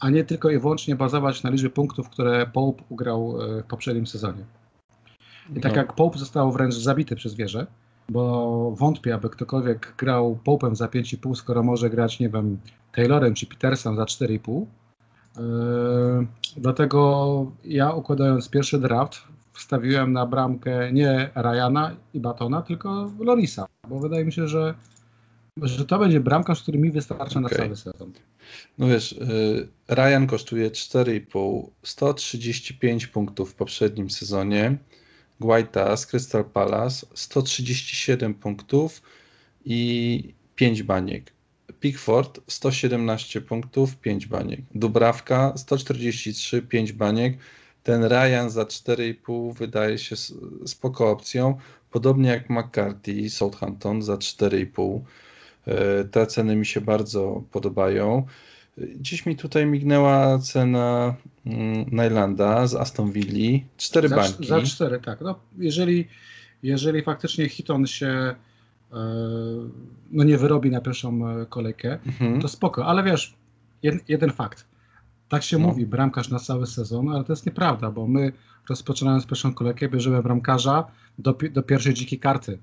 a 0.00 0.10
nie 0.10 0.24
tylko 0.24 0.50
i 0.50 0.58
wyłącznie 0.58 0.96
bazować 0.96 1.42
na 1.42 1.50
liczbie 1.50 1.70
punktów, 1.70 2.08
które 2.08 2.46
Pope 2.46 2.82
ugrał 2.88 3.38
w 3.38 3.66
poprzednim 3.68 4.06
sezonie. 4.06 4.44
I 5.56 5.60
tak 5.60 5.72
no. 5.72 5.78
jak 5.78 5.92
Pope 5.92 6.18
został 6.18 6.52
wręcz 6.52 6.74
zabity 6.74 7.16
przez 7.16 7.34
wieżę, 7.34 7.66
bo 8.08 8.70
wątpię, 8.70 9.14
aby 9.14 9.30
ktokolwiek 9.30 9.94
grał 9.98 10.38
Pope'em 10.44 10.74
za 10.74 10.86
5,5, 10.86 11.34
skoro 11.34 11.62
może 11.62 11.90
grać, 11.90 12.20
nie 12.20 12.28
wiem, 12.28 12.58
Taylorem 12.92 13.34
czy 13.34 13.46
Petersem 13.46 13.96
za 13.96 14.04
4,5. 14.04 14.64
Yy, 15.40 16.26
dlatego 16.56 17.52
ja 17.64 17.92
układając 17.92 18.48
pierwszy 18.48 18.78
draft 18.78 19.22
wstawiłem 19.52 20.12
na 20.12 20.26
bramkę 20.26 20.92
nie 20.92 21.30
Ryana 21.34 21.96
i 22.14 22.20
Batona, 22.20 22.62
tylko 22.62 23.12
Lorisa, 23.20 23.66
bo 23.88 23.98
wydaje 24.00 24.24
mi 24.24 24.32
się, 24.32 24.48
że, 24.48 24.74
że 25.62 25.84
to 25.84 25.98
będzie 25.98 26.20
bramkarz, 26.20 26.62
który 26.62 26.78
mi 26.78 26.90
wystarcza 26.90 27.24
okay. 27.24 27.42
na 27.42 27.48
cały 27.48 27.76
sezon. 27.76 28.12
No 28.78 28.86
wiesz, 28.86 29.12
yy, 29.12 29.68
Ryan 29.88 30.26
kosztuje 30.26 30.70
4,5, 30.70 31.66
135 31.82 33.06
punktów 33.06 33.50
w 33.50 33.54
poprzednim 33.54 34.10
sezonie. 34.10 34.78
Guaita 35.40 35.96
z 35.96 36.06
Crystal 36.06 36.44
Palace 36.44 37.06
137 37.14 38.34
punktów 38.34 39.02
i 39.64 40.34
5 40.54 40.82
baniek. 40.82 41.32
Pickford 41.80 42.40
117 42.46 43.40
punktów, 43.40 43.96
5 43.96 44.26
baniek. 44.26 44.60
Dubrawka 44.74 45.52
143, 45.56 46.62
5 46.62 46.92
baniek. 46.92 47.38
Ten 47.82 48.04
Ryan 48.04 48.50
za 48.50 48.62
4,5 48.62 49.54
wydaje 49.54 49.98
się 49.98 50.16
spoko 50.66 51.10
opcją. 51.10 51.58
Podobnie 51.90 52.30
jak 52.30 52.50
McCarthy 52.50 53.30
Southampton 53.30 54.02
za 54.02 54.14
4,5. 54.14 55.00
E, 55.66 56.04
te 56.04 56.26
ceny 56.26 56.56
mi 56.56 56.66
się 56.66 56.80
bardzo 56.80 57.42
podobają. 57.52 58.26
Dziś 58.78 59.26
mi 59.26 59.36
tutaj 59.36 59.66
mignęła 59.66 60.38
cena 60.38 61.14
mm, 61.46 61.86
Nylanda 61.92 62.66
z 62.66 62.74
Aston 62.74 63.12
Villa. 63.12 63.58
Cztery 63.76 64.08
za, 64.08 64.16
bańki. 64.16 64.46
Za 64.46 64.62
cztery, 64.62 65.00
tak. 65.00 65.20
No, 65.20 65.40
jeżeli, 65.58 66.08
jeżeli 66.62 67.02
faktycznie 67.02 67.48
Hiton 67.48 67.86
się 67.86 68.34
no 70.10 70.24
nie 70.24 70.38
wyrobi 70.38 70.70
na 70.70 70.80
pierwszą 70.80 71.28
e, 71.28 71.46
kolejkę, 71.46 71.98
mhm. 72.06 72.40
to 72.40 72.48
spoko. 72.48 72.86
Ale 72.86 73.02
wiesz, 73.02 73.34
jed, 73.82 74.08
jeden 74.08 74.32
fakt. 74.32 74.66
Tak 75.28 75.42
się 75.42 75.58
no. 75.58 75.66
mówi, 75.66 75.86
bramkarz 75.86 76.28
na 76.28 76.38
cały 76.38 76.66
sezon, 76.66 77.08
ale 77.08 77.24
to 77.24 77.32
jest 77.32 77.46
nieprawda, 77.46 77.90
bo 77.90 78.06
my 78.06 78.32
rozpoczynając 78.68 79.26
pierwszą 79.26 79.54
kolejkę 79.54 79.88
bierzemy 79.88 80.22
bramkarza 80.22 80.84
do, 81.18 81.36
do 81.52 81.62
pierwszej 81.62 81.94
dzikiej 81.94 82.18
karty. 82.18 82.58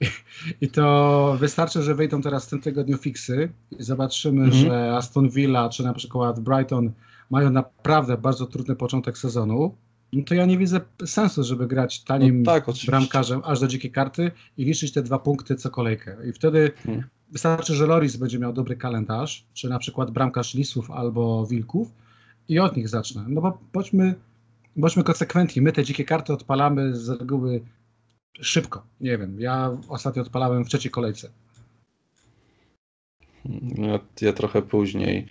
I 0.60 0.68
to 0.68 1.36
wystarczy, 1.40 1.82
że 1.82 1.94
wyjdą 1.94 2.22
teraz 2.22 2.46
w 2.46 2.50
tym 2.50 2.60
tygodniu 2.60 2.98
fiksy 2.98 3.52
i 3.78 3.82
zobaczymy, 3.82 4.44
mhm. 4.44 4.62
że 4.62 4.96
Aston 4.96 5.30
Villa 5.30 5.68
czy 5.68 5.82
na 5.82 5.94
przykład 5.94 6.40
Brighton 6.40 6.92
mają 7.30 7.50
naprawdę 7.50 8.16
bardzo 8.16 8.46
trudny 8.46 8.76
początek 8.76 9.18
sezonu. 9.18 9.74
No 10.12 10.22
to 10.24 10.34
ja 10.34 10.46
nie 10.46 10.58
widzę 10.58 10.80
sensu, 11.06 11.44
żeby 11.44 11.66
grać 11.66 12.04
tanim 12.04 12.42
no 12.42 12.52
tak, 12.52 12.66
bramkarzem 12.86 13.40
aż 13.44 13.60
do 13.60 13.68
dzikiej 13.68 13.90
karty 13.90 14.30
i 14.56 14.64
liczyć 14.64 14.92
te 14.92 15.02
dwa 15.02 15.18
punkty 15.18 15.56
co 15.56 15.70
kolejkę. 15.70 16.16
I 16.28 16.32
wtedy 16.32 16.72
hmm. 16.84 17.04
wystarczy, 17.32 17.74
że 17.74 17.86
Loris 17.86 18.16
będzie 18.16 18.38
miał 18.38 18.52
dobry 18.52 18.76
kalendarz, 18.76 19.46
czy 19.54 19.68
na 19.68 19.78
przykład 19.78 20.10
bramkarz 20.10 20.54
Lisów 20.54 20.90
albo 20.90 21.46
Wilków 21.46 21.88
i 22.48 22.58
od 22.58 22.76
nich 22.76 22.88
zacznę. 22.88 23.24
No 23.28 23.40
bo 23.40 23.58
bądźmy, 23.72 24.14
bądźmy 24.76 25.04
konsekwentni. 25.04 25.62
My 25.62 25.72
te 25.72 25.84
dzikie 25.84 26.04
karty 26.04 26.32
odpalamy 26.32 26.96
z 26.96 27.08
reguły 27.08 27.60
szybko. 28.40 28.82
Nie 29.00 29.18
wiem, 29.18 29.40
ja 29.40 29.76
ostatnio 29.88 30.22
odpalałem 30.22 30.64
w 30.64 30.68
trzeciej 30.68 30.90
kolejce. 30.90 31.30
Ja, 33.76 33.98
ja 34.20 34.32
trochę 34.32 34.62
później. 34.62 35.26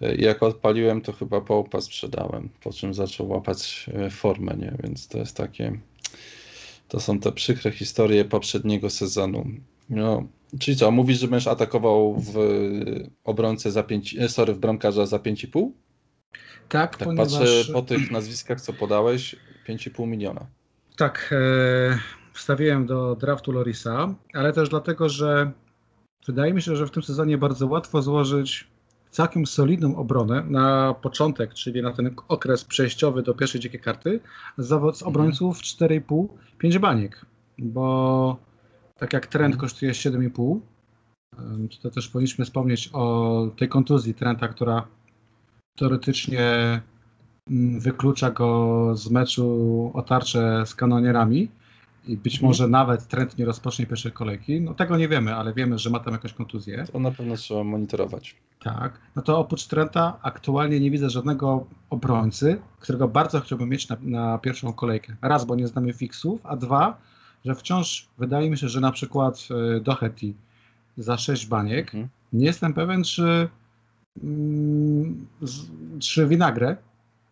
Jak 0.00 0.42
odpaliłem, 0.42 1.00
to 1.00 1.12
chyba 1.12 1.40
połpa 1.40 1.80
sprzedałem, 1.80 2.48
po 2.62 2.72
czym 2.72 2.94
zaczął 2.94 3.28
łapać 3.28 3.86
e, 3.94 4.10
formę, 4.10 4.56
nie? 4.58 4.76
Więc 4.82 5.08
to 5.08 5.18
jest 5.18 5.36
takie. 5.36 5.78
To 6.88 7.00
są 7.00 7.20
te 7.20 7.32
przykre 7.32 7.70
historie 7.70 8.24
poprzedniego 8.24 8.90
sezonu. 8.90 9.46
No, 9.90 10.26
czyli 10.60 10.76
co, 10.76 10.90
mówisz, 10.90 11.20
że 11.20 11.28
będziesz 11.28 11.46
atakował 11.46 12.14
w 12.20 12.38
obrońcę 13.24 13.70
za 13.70 13.82
5, 13.82 14.16
e, 14.16 14.28
sorry, 14.28 14.54
w 14.54 14.58
bramkarza 14.58 15.06
za 15.06 15.16
5,5? 15.16 15.70
Tak, 16.68 16.96
tak 16.96 17.08
ponieważ... 17.08 17.32
patrzę 17.32 17.72
po 17.72 17.82
tych 17.82 18.10
nazwiskach, 18.10 18.60
co 18.60 18.72
podałeś, 18.72 19.36
5,5 19.68 20.06
miliona. 20.06 20.46
Tak, 20.96 21.30
e, 21.32 21.98
wstawiłem 22.32 22.86
do 22.86 23.16
draftu 23.16 23.52
Lorisa, 23.52 24.14
ale 24.34 24.52
też 24.52 24.68
dlatego, 24.68 25.08
że 25.08 25.52
wydaje 26.26 26.54
mi 26.54 26.62
się, 26.62 26.76
że 26.76 26.86
w 26.86 26.90
tym 26.90 27.02
sezonie 27.02 27.38
bardzo 27.38 27.66
łatwo 27.66 28.02
złożyć 28.02 28.66
całkiem 29.16 29.46
solidną 29.46 29.96
obronę 29.96 30.44
na 30.48 30.94
początek, 31.02 31.54
czyli 31.54 31.82
na 31.82 31.92
ten 31.92 32.14
okres 32.28 32.64
przejściowy 32.64 33.22
do 33.22 33.34
pierwszej 33.34 33.60
dzikiej 33.60 33.80
karty, 33.80 34.20
z, 34.58 34.96
z 34.96 35.02
obrońców 35.02 35.58
4,5-5 35.58 36.78
baniek, 36.78 37.26
bo 37.58 38.36
tak 38.98 39.12
jak 39.12 39.26
trend 39.26 39.54
mhm. 39.54 39.60
kosztuje 39.60 39.92
7,5, 39.92 40.58
to 41.82 41.90
też 41.90 42.08
powinniśmy 42.08 42.44
wspomnieć 42.44 42.90
o 42.92 43.46
tej 43.56 43.68
kontuzji 43.68 44.14
Trenta, 44.14 44.48
która 44.48 44.86
teoretycznie 45.76 46.50
mm, 47.50 47.80
wyklucza 47.80 48.30
go 48.30 48.90
z 48.96 49.10
meczu 49.10 49.90
o 49.94 50.02
tarczę 50.02 50.62
z 50.66 50.74
kanonierami 50.74 51.48
i 52.06 52.16
być 52.16 52.34
mhm. 52.34 52.48
może 52.48 52.68
nawet 52.68 53.08
trend 53.08 53.38
nie 53.38 53.44
rozpocznie 53.44 53.86
pierwszej 53.86 54.12
kolejki. 54.12 54.60
No 54.60 54.74
tego 54.74 54.96
nie 54.96 55.08
wiemy, 55.08 55.34
ale 55.34 55.54
wiemy, 55.54 55.78
że 55.78 55.90
ma 55.90 56.00
tam 56.00 56.12
jakąś 56.12 56.32
kontuzję. 56.32 56.84
To 56.92 56.98
na 56.98 57.10
pewno 57.10 57.36
trzeba 57.36 57.64
monitorować. 57.64 58.36
Tak. 58.66 58.98
No 59.16 59.22
to 59.22 59.38
oprócz 59.38 59.66
Trenta 59.66 60.18
aktualnie 60.22 60.80
nie 60.80 60.90
widzę 60.90 61.10
żadnego 61.10 61.66
obrońcy, 61.90 62.58
którego 62.80 63.08
bardzo 63.08 63.40
chciałbym 63.40 63.68
mieć 63.68 63.88
na, 63.88 63.96
na 64.02 64.38
pierwszą 64.38 64.72
kolejkę. 64.72 65.16
Raz, 65.22 65.44
bo 65.44 65.54
nie 65.54 65.68
znamy 65.68 65.92
fixów, 65.92 66.40
a 66.44 66.56
dwa, 66.56 66.98
że 67.44 67.54
wciąż 67.54 68.08
wydaje 68.18 68.50
mi 68.50 68.58
się, 68.58 68.68
że 68.68 68.80
na 68.80 68.92
przykład 68.92 69.48
y, 69.76 69.80
Doherty 69.80 70.34
za 70.96 71.18
6 71.18 71.46
baniek, 71.46 71.86
mhm. 71.86 72.08
nie 72.32 72.46
jestem 72.46 72.74
pewien, 72.74 73.04
czy, 73.04 73.48
mm, 74.22 75.26
czy 75.98 76.26
Winagre 76.26 76.76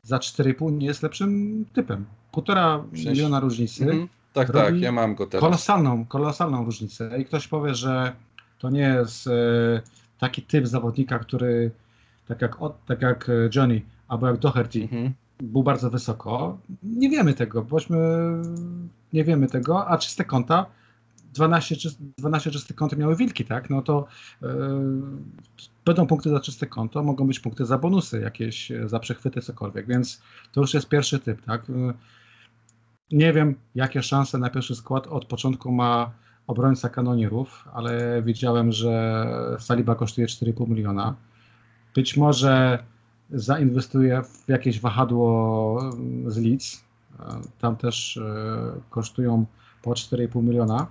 za 0.03 0.18
4,5 0.18 0.73
nie 0.73 0.87
jest 0.87 1.03
lepszym 1.03 1.64
typem. 1.73 2.05
Półtora 2.33 2.85
miliona 2.92 3.40
różnicy. 3.40 3.85
Mhm. 3.85 4.09
Tak, 4.33 4.53
tak, 4.53 4.81
ja 4.81 4.92
mam 4.92 5.14
go 5.14 5.27
teraz. 5.27 5.40
Kolosalną, 5.40 6.07
kolosalną 6.07 6.64
różnicę. 6.64 7.18
I 7.18 7.25
ktoś 7.25 7.49
powie, 7.49 7.75
że 7.75 8.12
to 8.59 8.70
nie 8.70 8.81
jest 8.81 9.27
e, 9.27 9.31
taki 10.24 10.42
typ 10.42 10.66
zawodnika, 10.66 11.18
który 11.18 11.70
tak 12.28 12.42
jak, 12.42 12.56
tak 12.87 13.02
jak 13.02 13.30
Johnny 13.54 13.82
albo 14.08 14.26
jak 14.26 14.38
Doherty 14.38 14.82
mhm. 14.82 15.12
był 15.42 15.62
bardzo 15.62 15.90
wysoko. 15.90 16.58
Nie 16.82 17.10
wiemy 17.10 17.34
tego, 17.34 17.62
bośmy 17.62 17.98
nie 19.12 19.24
wiemy 19.24 19.46
tego, 19.46 19.88
a 19.88 19.98
czyste 19.98 20.24
konta 20.24 20.66
12, 21.32 21.76
12 22.18 22.50
czystych 22.50 22.76
kąt 22.76 22.96
miały 22.96 23.16
wilki, 23.16 23.44
tak? 23.44 23.70
No 23.70 23.82
to 23.82 24.06
yy, 24.42 24.48
będą 25.84 26.06
punkty 26.06 26.30
za 26.30 26.40
czyste 26.40 26.66
konto, 26.66 27.02
mogą 27.02 27.26
być 27.26 27.40
punkty 27.40 27.66
za 27.66 27.78
bonusy, 27.78 28.20
jakieś 28.20 28.72
za 28.87 28.98
przechwyty, 28.98 29.40
cokolwiek, 29.40 29.87
więc 29.87 30.22
to 30.52 30.60
już 30.60 30.74
jest 30.74 30.88
pierwszy 30.88 31.18
typ, 31.18 31.42
tak? 31.42 31.68
Yy, 31.68 31.94
nie 33.10 33.32
wiem, 33.32 33.54
jakie 33.74 34.02
szanse 34.02 34.38
na 34.38 34.50
pierwszy 34.50 34.74
skład 34.74 35.06
od 35.06 35.24
początku 35.24 35.72
ma 35.72 36.23
obrońca 36.46 36.88
kanonierów, 36.88 37.68
ale 37.72 38.22
widziałem, 38.22 38.72
że 38.72 39.26
Saliba 39.61 39.94
kosztuje 39.94 40.26
4,5 40.26 40.68
miliona. 40.68 41.14
Być 41.94 42.16
może 42.16 42.85
zainwestuje 43.30 44.22
w 44.22 44.48
jakieś 44.48 44.80
wahadło 44.80 45.80
mm, 45.83 46.30
z 46.30 46.38
Leeds. 46.38 46.85
Tam 47.61 47.76
też 47.76 48.16
e, 48.16 48.80
kosztują 48.90 49.46
po 49.83 49.90
4,5 49.90 50.42
miliona. 50.42 50.87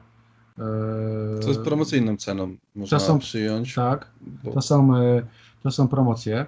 To 1.41 1.47
jest 1.47 1.61
promocyjną 1.61 2.17
ceną, 2.17 2.55
można 2.75 2.99
to 2.99 3.05
są, 3.05 3.19
przyjąć. 3.19 3.75
Tak, 3.75 4.11
bo... 4.43 4.51
to, 4.51 4.61
są, 4.61 4.97
e, 4.97 5.21
to 5.63 5.71
są 5.71 5.87
promocje. 5.87 6.45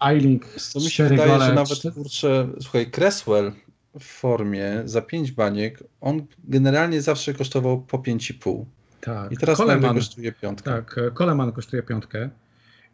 Eiling 0.00 0.44
to 0.72 0.80
mi 0.80 0.90
się 0.90 1.08
wydaje, 1.08 1.30
gole, 1.30 1.46
że 1.46 1.54
nawet 1.54 1.94
kurczę, 1.94 2.48
słuchaj, 2.60 2.90
Cresswell 2.90 3.52
w 4.00 4.04
formie 4.04 4.82
za 4.84 5.02
5 5.02 5.32
baniek, 5.32 5.84
on 6.00 6.26
generalnie 6.44 7.02
zawsze 7.02 7.34
kosztował 7.34 7.82
po 7.82 7.98
5,5. 7.98 8.64
Tak. 9.00 9.32
I 9.32 9.36
teraz 9.36 9.58
Coleman 9.58 9.94
kosztuje 9.94 10.32
piątkę. 10.32 10.70
Tak, 10.70 11.00
Coleman 11.18 11.52
kosztuje 11.52 11.82
piątkę. 11.82 12.30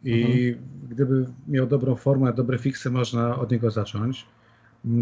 I 0.03 0.47
mhm. 0.47 0.67
gdyby 0.89 1.25
miał 1.47 1.67
dobrą 1.67 1.95
formę, 1.95 2.33
dobre 2.33 2.57
fiksy, 2.57 2.89
można 2.89 3.39
od 3.39 3.51
niego 3.51 3.71
zacząć. 3.71 4.25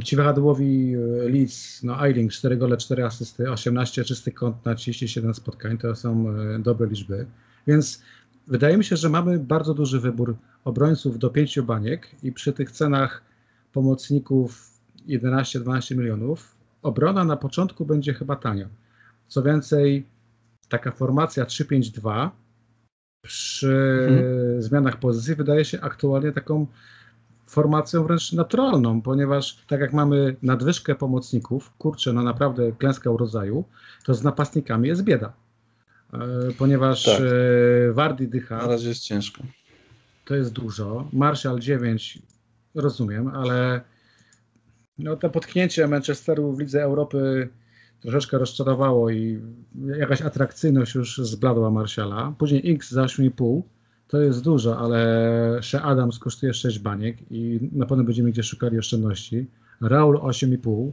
Ci 0.03 0.15
wahadłowi 0.15 0.93
e, 0.93 1.29
Leeds, 1.29 1.83
no 1.83 2.05
Eiling, 2.05 2.31
4 2.31 2.57
gole, 2.57 2.77
4 2.77 3.05
asysty, 3.05 3.51
18 3.51 4.03
czystych 4.03 4.33
kąt 4.33 4.65
na 4.65 4.75
37 4.75 5.33
spotkań, 5.33 5.77
to 5.77 5.95
są 5.95 6.29
e, 6.29 6.59
dobre 6.59 6.87
liczby. 6.87 7.25
Więc 7.67 8.01
wydaje 8.47 8.77
mi 8.77 8.83
się, 8.83 8.97
że 8.97 9.09
mamy 9.09 9.39
bardzo 9.39 9.73
duży 9.73 9.99
wybór 9.99 10.35
obrońców 10.63 11.19
do 11.19 11.29
5 11.29 11.61
baniek 11.61 12.07
i 12.23 12.31
przy 12.31 12.53
tych 12.53 12.71
cenach 12.71 13.23
pomocników 13.73 14.78
11-12 15.09 15.97
milionów, 15.97 16.55
obrona 16.81 17.23
na 17.23 17.37
początku 17.37 17.85
będzie 17.85 18.13
chyba 18.13 18.35
tania. 18.35 18.67
Co 19.27 19.43
więcej, 19.43 20.05
taka 20.69 20.91
formacja 20.91 21.45
3-5-2 21.45 22.29
przy 23.21 24.07
mhm. 24.09 24.61
zmianach 24.61 24.99
pozycji 24.99 25.35
wydaje 25.35 25.65
się 25.65 25.81
aktualnie 25.81 26.31
taką 26.31 26.67
formacją 27.47 28.03
wręcz 28.03 28.33
naturalną, 28.33 29.01
ponieważ 29.01 29.65
tak 29.67 29.79
jak 29.79 29.93
mamy 29.93 30.35
nadwyżkę 30.43 30.95
pomocników, 30.95 31.73
kurczę, 31.77 32.13
no 32.13 32.23
naprawdę 32.23 32.71
klęska 32.71 33.09
urodzaju, 33.11 33.63
to 34.05 34.13
z 34.13 34.23
napastnikami 34.23 34.87
jest 34.87 35.03
bieda. 35.03 35.33
E, 36.13 36.19
ponieważ 36.57 37.05
tak. 37.05 37.21
E, 37.21 37.93
Wardy 37.93 38.27
dycha. 38.27 38.57
Na 38.57 38.67
razie 38.67 38.89
jest 38.89 39.01
ciężko. 39.01 39.43
To 40.25 40.35
jest 40.35 40.53
dużo. 40.53 41.07
Marshall 41.13 41.59
9 41.59 42.19
rozumiem, 42.75 43.27
ale 43.27 43.81
no 44.99 45.15
to 45.15 45.29
potknięcie 45.29 45.87
Manchesteru 45.87 46.53
w 46.53 46.59
Lidze 46.59 46.83
Europy 46.83 47.49
troszeczkę 47.99 48.37
rozczarowało 48.37 49.09
i 49.09 49.41
jakaś 49.99 50.21
atrakcyjność 50.21 50.95
już 50.95 51.17
zbladła 51.17 51.71
Marsiala. 51.71 52.33
Później 52.37 52.71
X 52.73 52.91
za 52.91 53.03
8,5 53.03 53.61
to 54.07 54.21
jest 54.21 54.43
dużo, 54.43 54.79
ale 54.79 55.59
She 55.61 55.81
Adams 55.81 56.19
kosztuje 56.19 56.53
6 56.53 56.79
baniek 56.79 57.17
i 57.31 57.59
na 57.71 57.85
pewno 57.85 58.03
będziemy 58.03 58.31
gdzie 58.31 58.43
szukali 58.43 58.79
oszczędności. 58.79 59.47
Raul 59.81 60.17
8,5 60.17 60.91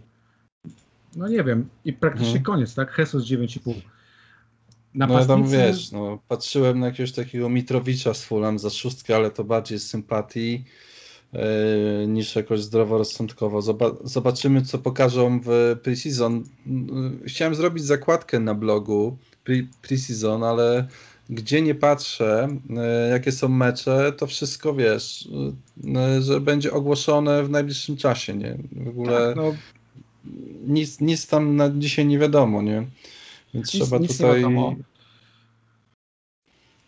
no 1.16 1.28
nie 1.28 1.44
wiem 1.44 1.68
i 1.84 1.92
praktycznie 1.92 2.26
hmm. 2.26 2.44
koniec, 2.44 2.74
tak? 2.74 2.98
Jesus 2.98 3.24
9,5 3.24 3.74
no 4.94 5.20
ja 5.20 5.26
tam 5.26 5.48
wiesz, 5.48 5.92
no, 5.92 6.18
patrzyłem 6.28 6.80
na 6.80 6.86
jakiegoś 6.86 7.12
takiego 7.12 7.48
Mitrowicza 7.48 8.14
z 8.14 8.24
Fulham 8.24 8.58
za 8.58 8.70
szóstkę, 8.70 9.16
ale 9.16 9.30
to 9.30 9.44
bardziej 9.44 9.78
z 9.78 9.88
sympatii 9.88 10.64
niż 12.06 12.36
jakoś 12.36 12.60
zdroworozsądkowo. 12.60 13.62
Zobaczymy, 14.04 14.62
co 14.62 14.78
pokażą 14.78 15.40
w 15.40 15.76
pre-season. 15.82 16.42
Yy, 16.66 17.28
chciałem 17.28 17.54
zrobić 17.54 17.84
zakładkę 17.84 18.40
na 18.40 18.54
blogu 18.54 19.16
pre-season, 19.82 20.44
ale 20.44 20.86
gdzie 21.30 21.62
nie 21.62 21.74
patrzę, 21.74 22.48
yy, 22.70 22.76
jakie 23.10 23.32
są 23.32 23.48
mecze, 23.48 24.12
to 24.12 24.26
wszystko 24.26 24.74
wiesz, 24.74 25.28
że 26.20 26.40
będzie 26.40 26.72
ogłoszone 26.72 27.44
w 27.44 27.50
najbliższym 27.50 27.96
czasie, 27.96 28.34
nie? 28.34 28.58
W 28.72 28.88
ogóle 28.88 29.26
tak, 29.26 29.36
no. 29.36 29.54
nic, 30.66 31.00
nic 31.00 31.26
tam 31.26 31.56
na 31.56 31.70
dzisiaj 31.70 32.06
nie 32.06 32.18
wiadomo, 32.18 32.62
nie? 32.62 32.86
Więc 33.54 33.74
nic, 33.74 33.82
trzeba 33.82 33.98
nic 33.98 34.12
tutaj. 34.12 34.30
Nie 34.30 34.36
wiadomo. 34.36 34.74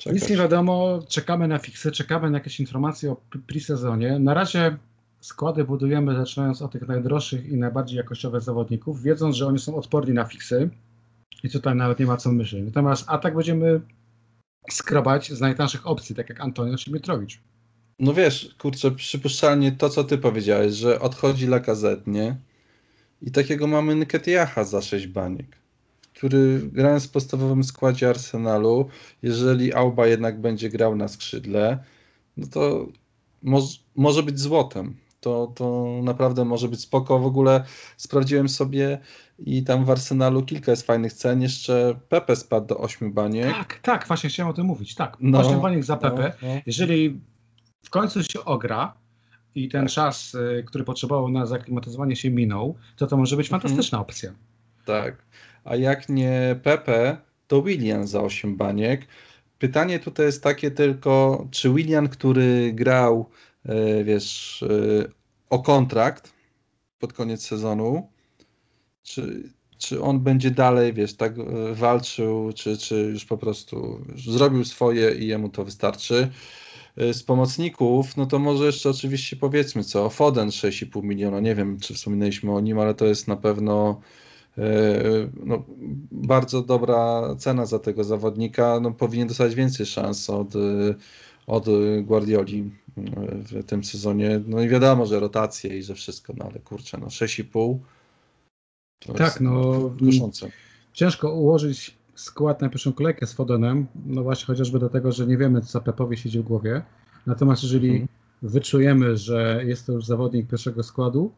Nic 0.06 0.30
nie 0.30 0.36
wiadomo, 0.36 1.02
czekamy 1.08 1.48
na 1.48 1.58
fiksy, 1.58 1.92
czekamy 1.92 2.30
na 2.30 2.38
jakieś 2.38 2.60
informacje 2.60 3.12
o 3.12 3.16
pre-sezonie. 3.46 4.18
Na 4.18 4.34
razie 4.34 4.76
składy 5.20 5.64
budujemy 5.64 6.16
zaczynając 6.16 6.62
od 6.62 6.72
tych 6.72 6.88
najdroższych 6.88 7.46
i 7.46 7.56
najbardziej 7.56 7.96
jakościowych 7.96 8.42
zawodników, 8.42 9.02
wiedząc, 9.02 9.36
że 9.36 9.46
oni 9.46 9.58
są 9.58 9.76
odporni 9.76 10.14
na 10.14 10.24
fiksy 10.24 10.70
i 11.42 11.50
tutaj 11.50 11.74
nawet 11.74 11.98
nie 11.98 12.06
ma 12.06 12.16
co 12.16 12.32
myśleć. 12.32 12.64
Natomiast 12.64 13.04
atak 13.06 13.34
będziemy 13.34 13.80
skrobać 14.70 15.32
z 15.32 15.40
najtańszych 15.40 15.86
opcji, 15.86 16.14
tak 16.14 16.28
jak 16.28 16.40
Antonio 16.40 16.76
czy 16.76 16.92
Mitrowicz. 16.92 17.40
No 17.98 18.14
wiesz, 18.14 18.54
kurczę, 18.58 18.90
przypuszczalnie 18.90 19.72
to, 19.72 19.88
co 19.88 20.04
ty 20.04 20.18
powiedziałeś, 20.18 20.74
że 20.74 21.00
odchodzi 21.00 21.46
Lacazette, 21.46 22.10
nie? 22.10 22.36
I 23.22 23.30
takiego 23.30 23.66
mamy 23.66 23.94
Nketiaha 23.94 24.64
za 24.64 24.82
6 24.82 25.06
baniek 25.06 25.56
który 26.18 26.60
grając 26.72 27.06
w 27.06 27.10
podstawowym 27.10 27.64
składzie 27.64 28.08
Arsenalu, 28.08 28.88
jeżeli 29.22 29.74
Auba 29.74 30.06
jednak 30.06 30.40
będzie 30.40 30.70
grał 30.70 30.96
na 30.96 31.08
skrzydle, 31.08 31.78
no 32.36 32.46
to 32.46 32.86
moż, 33.42 33.64
może 33.96 34.22
być 34.22 34.40
złotem. 34.40 34.96
To, 35.20 35.52
to 35.54 35.86
naprawdę 36.02 36.44
może 36.44 36.68
być 36.68 36.80
spoko. 36.80 37.18
W 37.18 37.26
ogóle 37.26 37.64
sprawdziłem 37.96 38.48
sobie 38.48 38.98
i 39.38 39.62
tam 39.62 39.84
w 39.84 39.90
Arsenalu 39.90 40.42
kilka 40.42 40.70
jest 40.70 40.86
fajnych 40.86 41.12
cen. 41.12 41.42
Jeszcze 41.42 42.00
Pepe 42.08 42.36
spadł 42.36 42.66
do 42.66 42.78
8 42.78 43.12
baniek. 43.12 43.52
Tak, 43.52 43.78
tak, 43.82 44.06
właśnie 44.06 44.30
chciałem 44.30 44.50
o 44.50 44.54
tym 44.54 44.66
mówić. 44.66 44.94
Tak, 44.94 45.16
no, 45.20 45.38
8 45.38 45.60
baniek 45.60 45.84
za 45.84 45.96
Pepe. 45.96 46.32
No, 46.42 46.48
no. 46.48 46.60
Jeżeli 46.66 47.20
w 47.82 47.90
końcu 47.90 48.22
się 48.22 48.44
ogra 48.44 48.94
i 49.54 49.68
ten 49.68 49.84
tak. 49.84 49.92
czas, 49.92 50.34
y, 50.34 50.64
który 50.66 50.84
potrzebował 50.84 51.28
na 51.28 51.46
zaklimatyzowanie 51.46 52.16
się 52.16 52.30
minął, 52.30 52.74
to 52.96 53.06
to 53.06 53.16
może 53.16 53.36
być 53.36 53.46
mhm. 53.46 53.60
fantastyczna 53.60 54.00
opcja. 54.00 54.32
Tak 54.84 55.28
a 55.64 55.76
jak 55.76 56.08
nie 56.08 56.60
Pepe, 56.62 57.16
to 57.46 57.62
William 57.62 58.06
za 58.06 58.22
8 58.22 58.56
baniek. 58.56 59.06
Pytanie 59.58 59.98
tutaj 59.98 60.26
jest 60.26 60.42
takie 60.42 60.70
tylko, 60.70 61.46
czy 61.50 61.70
William, 61.70 62.08
który 62.08 62.72
grał, 62.72 63.30
e, 63.64 64.04
wiesz, 64.04 64.62
e, 64.62 65.08
o 65.50 65.58
kontrakt 65.58 66.32
pod 66.98 67.12
koniec 67.12 67.46
sezonu, 67.46 68.08
czy, 69.02 69.52
czy 69.78 70.02
on 70.02 70.20
będzie 70.20 70.50
dalej, 70.50 70.92
wiesz, 70.92 71.16
tak 71.16 71.38
e, 71.38 71.74
walczył, 71.74 72.52
czy, 72.52 72.78
czy 72.78 72.94
już 72.94 73.24
po 73.24 73.38
prostu 73.38 74.04
zrobił 74.16 74.64
swoje 74.64 75.14
i 75.14 75.26
jemu 75.26 75.48
to 75.48 75.64
wystarczy. 75.64 76.28
Z 77.12 77.22
pomocników, 77.22 78.16
no 78.16 78.26
to 78.26 78.38
może 78.38 78.66
jeszcze 78.66 78.90
oczywiście 78.90 79.36
powiedzmy 79.36 79.84
co, 79.84 80.10
Foden 80.10 80.48
6,5 80.48 81.02
miliona, 81.02 81.40
nie 81.40 81.54
wiem 81.54 81.80
czy 81.80 81.94
wspominaliśmy 81.94 82.52
o 82.52 82.60
nim, 82.60 82.78
ale 82.78 82.94
to 82.94 83.06
jest 83.06 83.28
na 83.28 83.36
pewno 83.36 84.00
no, 85.44 85.64
bardzo 86.12 86.62
dobra 86.62 87.22
cena 87.38 87.66
za 87.66 87.78
tego 87.78 88.04
zawodnika. 88.04 88.80
No, 88.80 88.90
powinien 88.90 89.28
dostać 89.28 89.54
więcej 89.54 89.86
szans 89.86 90.30
od, 90.30 90.54
od 91.46 91.66
Guardioli 92.02 92.70
e, 92.96 93.02
w 93.34 93.64
tym 93.64 93.84
sezonie. 93.84 94.40
No 94.46 94.62
i 94.62 94.68
wiadomo, 94.68 95.06
że 95.06 95.20
rotacje 95.20 95.78
i 95.78 95.82
że 95.82 95.94
wszystko, 95.94 96.32
no 96.36 96.44
ale 96.44 96.60
kurczę, 96.60 96.98
no 97.00 97.06
6,5 97.06 97.78
tak, 99.16 99.40
no 99.40 99.90
kuszące. 99.98 100.50
ciężko 100.92 101.34
ułożyć 101.34 101.98
skład 102.14 102.60
na 102.62 102.68
pierwszą 102.68 102.92
kolejkę 102.92 103.26
z 103.26 103.32
Fodenem, 103.32 103.86
no 104.06 104.22
właśnie 104.22 104.46
chociażby 104.46 104.78
do 104.78 104.88
tego, 104.88 105.12
że 105.12 105.26
nie 105.26 105.36
wiemy, 105.36 105.60
co 105.60 105.80
Pepowi 105.80 106.16
siedzi 106.16 106.38
w 106.38 106.42
głowie. 106.42 106.82
Natomiast 107.26 107.62
jeżeli 107.62 107.88
hmm. 107.88 108.08
wyczujemy, 108.42 109.16
że 109.16 109.62
jest 109.66 109.86
to 109.86 109.92
już 109.92 110.06
zawodnik 110.06 110.50
pierwszego 110.50 110.82
składu, 110.82 111.32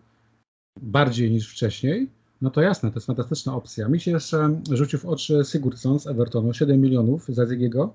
bardziej 0.82 1.30
niż 1.30 1.52
wcześniej, 1.52 2.08
no 2.40 2.50
to 2.50 2.60
jasne, 2.60 2.90
to 2.90 2.96
jest 2.96 3.06
fantastyczna 3.06 3.54
opcja. 3.54 3.88
Mi 3.88 4.00
się 4.00 4.10
jeszcze 4.10 4.60
rzucił 4.70 4.98
w 4.98 5.06
oczy 5.06 5.42
Sigurdsson 5.44 6.00
z 6.00 6.06
Evertonu, 6.06 6.54
7 6.54 6.80
milionów 6.80 7.26
za 7.28 7.46
Zigiego. 7.46 7.94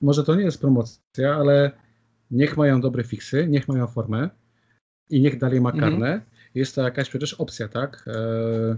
Może 0.00 0.24
to 0.24 0.34
nie 0.34 0.44
jest 0.44 0.60
promocja, 0.60 1.34
ale 1.34 1.70
niech 2.30 2.56
mają 2.56 2.80
dobre 2.80 3.04
fiksy, 3.04 3.46
niech 3.48 3.68
mają 3.68 3.86
formę 3.86 4.30
i 5.10 5.20
niech 5.20 5.38
dalej 5.38 5.60
ma 5.60 5.72
karne. 5.72 6.06
Mhm. 6.06 6.20
Jest 6.54 6.74
to 6.74 6.82
jakaś 6.82 7.08
przecież 7.08 7.34
opcja, 7.34 7.68
tak? 7.68 8.04
E, 8.06 8.76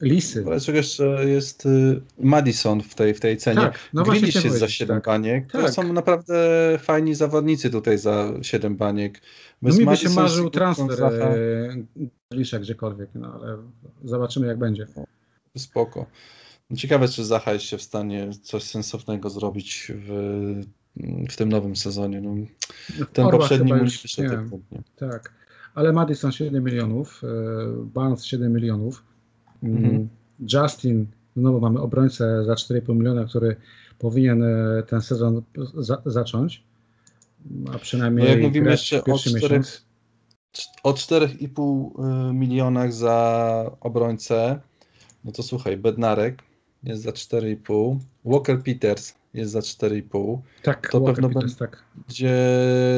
Lisy. 0.00 0.44
Ale 0.46 0.76
jeszcze 0.76 1.28
jest 1.28 1.66
y, 1.66 2.00
Madison 2.18 2.82
w 2.82 2.94
tej, 2.94 3.14
w 3.14 3.20
tej 3.20 3.36
cenie. 3.36 3.60
Tak, 3.60 3.78
no 3.92 4.02
Grealish 4.02 4.44
jest 4.44 4.58
za 4.58 4.68
7 4.68 4.96
tak. 4.96 5.04
baniek. 5.04 5.52
Tak. 5.52 5.62
To 5.62 5.72
są 5.72 5.92
naprawdę 5.92 6.34
fajni 6.82 7.14
zawodnicy 7.14 7.70
tutaj 7.70 7.98
za 7.98 8.32
7 8.42 8.76
baniek. 8.76 9.20
no 9.62 9.74
mi 9.74 9.86
by 9.86 9.96
się 9.96 10.10
marzył 10.10 10.50
transfer 10.50 10.96
za... 10.96 11.10
E, 11.10 11.36
Grealisha 12.30 12.58
gdziekolwiek, 12.58 13.10
no 13.14 13.32
ale 13.34 13.58
zobaczymy 14.04 14.46
jak 14.46 14.58
będzie. 14.58 14.86
Spoko. 15.56 16.06
Ciekawe, 16.76 17.08
czy 17.08 17.24
Zacha 17.24 17.52
jest 17.52 17.64
się 17.64 17.78
w 17.78 17.82
stanie 17.82 18.30
coś 18.42 18.62
sensownego 18.62 19.30
zrobić 19.30 19.92
w, 19.94 20.10
w 21.30 21.36
tym 21.36 21.48
nowym 21.48 21.76
sezonie. 21.76 22.20
No, 22.20 22.34
ten 23.12 23.26
Orła 23.26 23.38
poprzedni 23.38 23.72
mu 23.72 23.78
już 23.78 24.18
nie. 24.18 24.30
Tak, 24.96 25.32
ale 25.74 25.92
Madison 25.92 26.32
7 26.32 26.64
milionów, 26.64 27.22
e, 27.24 27.26
Barnes 27.84 28.24
7 28.24 28.52
milionów, 28.52 29.02
Mhm. 29.62 30.08
Justin, 30.52 31.06
znowu 31.36 31.60
mamy 31.60 31.80
obrońcę 31.80 32.44
za 32.44 32.54
4,5 32.54 32.96
miliona, 32.96 33.24
który 33.24 33.56
powinien 33.98 34.42
e, 34.42 34.82
ten 34.82 35.00
sezon 35.00 35.42
za, 35.74 36.02
zacząć, 36.06 36.62
a 37.68 37.72
No 37.72 37.78
przynajmniej 37.78 38.28
jak 38.28 38.42
mówimy 38.42 38.70
jeszcze 38.70 39.00
o 39.00 39.02
pierwszy 39.02 39.30
czterech, 39.30 39.50
miesiąc. 39.50 39.84
o 40.82 40.92
4,5 40.92 42.30
y, 42.30 42.34
milionach 42.34 42.92
za 42.92 43.70
obrońcę, 43.80 44.60
no 45.24 45.32
to 45.32 45.42
słuchaj, 45.42 45.76
Bednarek 45.76 46.42
jest 46.82 47.02
za 47.02 47.10
4,5, 47.10 47.98
Walker 48.24 48.62
Peters 48.62 49.14
jest 49.34 49.52
za 49.52 49.60
4,5, 49.60 50.38
Tak, 50.62 50.90
to 50.90 51.00
Walker 51.00 51.14
pewno 51.14 51.28
Peters, 51.40 51.56
tak. 51.56 51.82
gdzie 52.08 52.36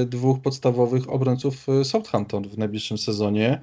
dwóch 0.07 0.40
podstawowych 0.40 1.11
obrońców 1.11 1.68
y, 1.68 1.85
Southampton 1.85 2.49
w 2.49 2.59
najbliższym 2.59 2.99
sezonie. 2.99 3.61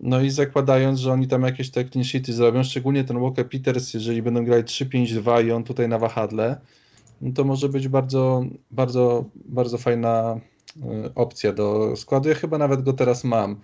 No 0.00 0.20
i 0.20 0.30
zakładając, 0.30 1.00
że 1.00 1.12
oni 1.12 1.28
tam 1.28 1.42
jakieś 1.42 1.70
te 1.70 1.84
clean 1.84 2.04
sheety 2.04 2.32
zrobią, 2.32 2.62
szczególnie 2.62 3.04
ten 3.04 3.20
Walker 3.20 3.48
Peters, 3.48 3.94
jeżeli 3.94 4.22
będą 4.22 4.44
grali 4.44 4.64
3-5-2 4.64 5.46
i 5.46 5.52
on 5.52 5.64
tutaj 5.64 5.88
na 5.88 5.98
wahadle, 5.98 6.60
no 7.20 7.32
to 7.32 7.44
może 7.44 7.68
być 7.68 7.88
bardzo, 7.88 8.44
bardzo, 8.70 9.24
bardzo 9.34 9.78
fajna 9.78 10.40
y, 10.76 10.80
opcja 11.14 11.52
do 11.52 11.96
składu. 11.96 12.28
Ja 12.28 12.34
chyba 12.34 12.58
nawet 12.58 12.82
go 12.82 12.92
teraz 12.92 13.24
mam. 13.24 13.60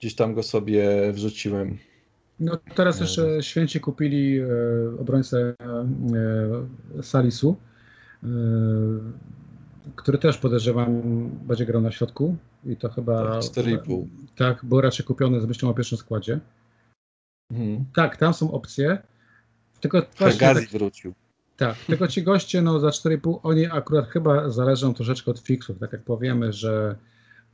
Gdzieś 0.00 0.14
tam 0.14 0.34
go 0.34 0.42
sobie 0.42 1.12
wrzuciłem. 1.12 1.78
No 2.40 2.58
teraz 2.74 3.00
jeszcze 3.00 3.42
święci 3.42 3.80
kupili 3.80 4.40
e, 4.40 4.46
obrońcę 5.00 5.54
e, 6.98 7.02
Salisu, 7.02 7.56
e, 8.22 8.26
który 9.96 10.18
też 10.18 10.38
podejrzewam 10.38 11.02
będzie 11.28 11.66
grał 11.66 11.82
na 11.82 11.90
środku 11.90 12.36
i 12.66 12.76
to 12.76 12.88
chyba 12.88 13.22
Tak, 13.32 13.42
4,5. 13.42 14.06
tak, 14.36 14.64
był 14.64 14.80
raczej 14.80 15.06
kupiony 15.06 15.40
z 15.40 15.46
myślą 15.46 15.68
o 15.68 15.74
pierwszym 15.74 15.98
składzie. 15.98 16.40
Mhm. 17.50 17.84
Tak, 17.94 18.16
tam 18.16 18.34
są 18.34 18.52
opcje. 18.52 18.98
Tylko 19.80 20.02
właśnie 20.18 20.40
Gazi 20.40 20.60
tak, 20.60 20.70
wrócił. 20.70 21.14
tak, 21.56 21.76
tylko 21.78 22.08
ci 22.08 22.22
goście 22.22 22.62
no 22.62 22.80
za 22.80 22.88
4,5 22.88 23.38
oni 23.42 23.66
akurat 23.66 24.08
chyba 24.08 24.50
zależą 24.50 24.94
troszeczkę 24.94 25.30
od 25.30 25.38
fixów, 25.38 25.78
tak 25.78 25.92
jak 25.92 26.02
powiemy, 26.02 26.52
że 26.52 26.96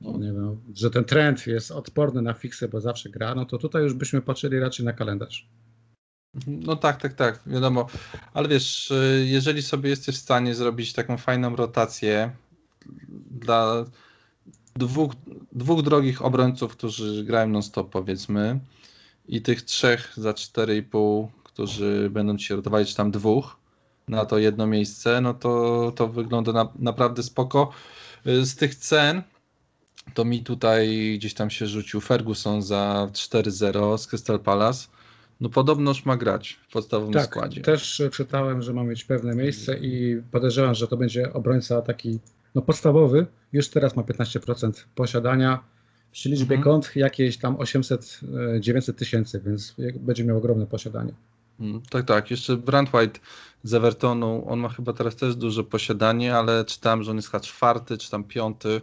no, 0.01 0.13
nie 0.19 0.33
wiem, 0.33 0.61
że 0.75 0.91
ten 0.91 1.05
trend 1.05 1.47
jest 1.47 1.71
odporny 1.71 2.23
na 2.23 2.35
fiksy, 2.35 2.69
bo 2.69 2.81
zawsze 2.81 3.11
gra, 3.11 3.35
no 3.35 3.45
to 3.45 3.59
tutaj 3.59 3.83
już 3.83 3.95
byśmy 3.95 4.23
patrzyli 4.23 4.59
raczej 4.61 4.87
na 4.87 4.93
kalendarz. 4.93 5.49
No 6.47 6.77
tak, 6.77 7.01
tak, 7.01 7.15
tak, 7.15 7.41
wiadomo. 7.47 7.87
Ale 8.35 8.49
wiesz, 8.49 8.91
y, 8.91 9.27
jeżeli 9.29 9.63
sobie 9.63 9.91
jesteś 9.91 10.17
w 10.17 10.21
stanie 10.21 10.55
zrobić 10.55 10.93
taką 10.93 11.17
fajną 11.17 11.57
rotację 11.57 12.31
dla 13.31 13.85
dwóch, 14.77 15.13
dwóch 15.53 15.83
drogich 15.83 16.23
obrońców, 16.23 16.73
którzy 16.73 17.25
grają 17.25 17.49
non-stop 17.49 17.91
powiedzmy 17.91 18.61
i 19.29 19.43
tych 19.43 19.63
trzech 19.63 20.13
za 20.17 20.33
4,5, 20.33 21.29
którzy 21.45 22.11
będą 22.11 22.37
ci 22.37 22.55
rotowali, 22.55 22.87
czy 22.87 22.95
tam 22.95 23.11
dwóch 23.11 23.57
na 24.09 24.25
to 24.25 24.39
jedno 24.39 24.67
miejsce, 24.67 25.21
no 25.21 25.35
to, 25.35 25.93
to 25.97 26.09
wygląda 26.09 26.53
na, 26.53 26.69
naprawdę 26.79 27.23
spoko. 27.23 27.71
Y, 28.27 28.47
Z 28.47 28.57
tych 28.57 28.75
cen 28.75 29.23
to 30.15 30.25
mi 30.25 30.43
tutaj 30.43 31.15
gdzieś 31.19 31.35
tam 31.35 31.51
się 31.51 31.67
rzucił 31.67 32.01
Ferguson 32.01 32.63
za 32.63 33.09
4-0 33.13 33.99
z 33.99 34.07
Crystal 34.07 34.41
Palace. 34.41 34.89
No 35.41 35.49
podobnoż 35.49 36.05
ma 36.05 36.17
grać 36.17 36.61
w 36.69 36.73
podstawowym 36.73 37.13
Tak, 37.15 37.25
składzie. 37.25 37.61
też 37.61 38.01
e, 38.01 38.11
czytałem, 38.11 38.63
że 38.63 38.73
ma 38.73 38.85
mieć 38.85 39.05
pewne 39.05 39.35
miejsce 39.35 39.79
i 39.79 40.23
podejrzewam, 40.31 40.75
że 40.75 40.89
to 40.89 40.97
będzie 40.97 41.33
obrońca 41.33 41.83
taki 41.83 42.19
no 42.55 42.63
podstawowy. 42.63 43.27
Już 43.53 43.69
teraz 43.69 43.97
ma 43.97 44.03
15% 44.03 44.73
posiadania. 44.95 45.65
Przy 46.13 46.29
liczbie 46.29 46.57
Mhm. 46.57 46.63
kont 46.63 46.97
jakieś 46.97 47.37
tam 47.37 47.57
800-900 47.57 48.93
tysięcy, 48.95 49.41
więc 49.47 49.75
będzie 50.01 50.25
miał 50.25 50.37
ogromne 50.37 50.67
posiadanie. 50.67 51.13
Mm, 51.61 51.83
Tak, 51.91 52.07
tak. 52.07 52.31
Jeszcze 52.31 52.57
Brand 52.57 52.95
White 52.95 53.21
z 53.63 53.75
Evertonu, 53.75 54.45
on 54.49 54.59
ma 54.61 54.69
chyba 54.69 54.93
teraz 54.93 55.17
też 55.17 55.37
duże 55.37 55.65
posiadanie, 55.65 56.37
ale 56.37 56.65
czytałem, 56.65 57.03
że 57.03 57.11
on 57.11 57.17
jest 57.17 57.29
chyba 57.29 57.41
czwarty 57.41 57.99
czy 57.99 58.11
tam 58.11 58.25
piąty 58.25 58.81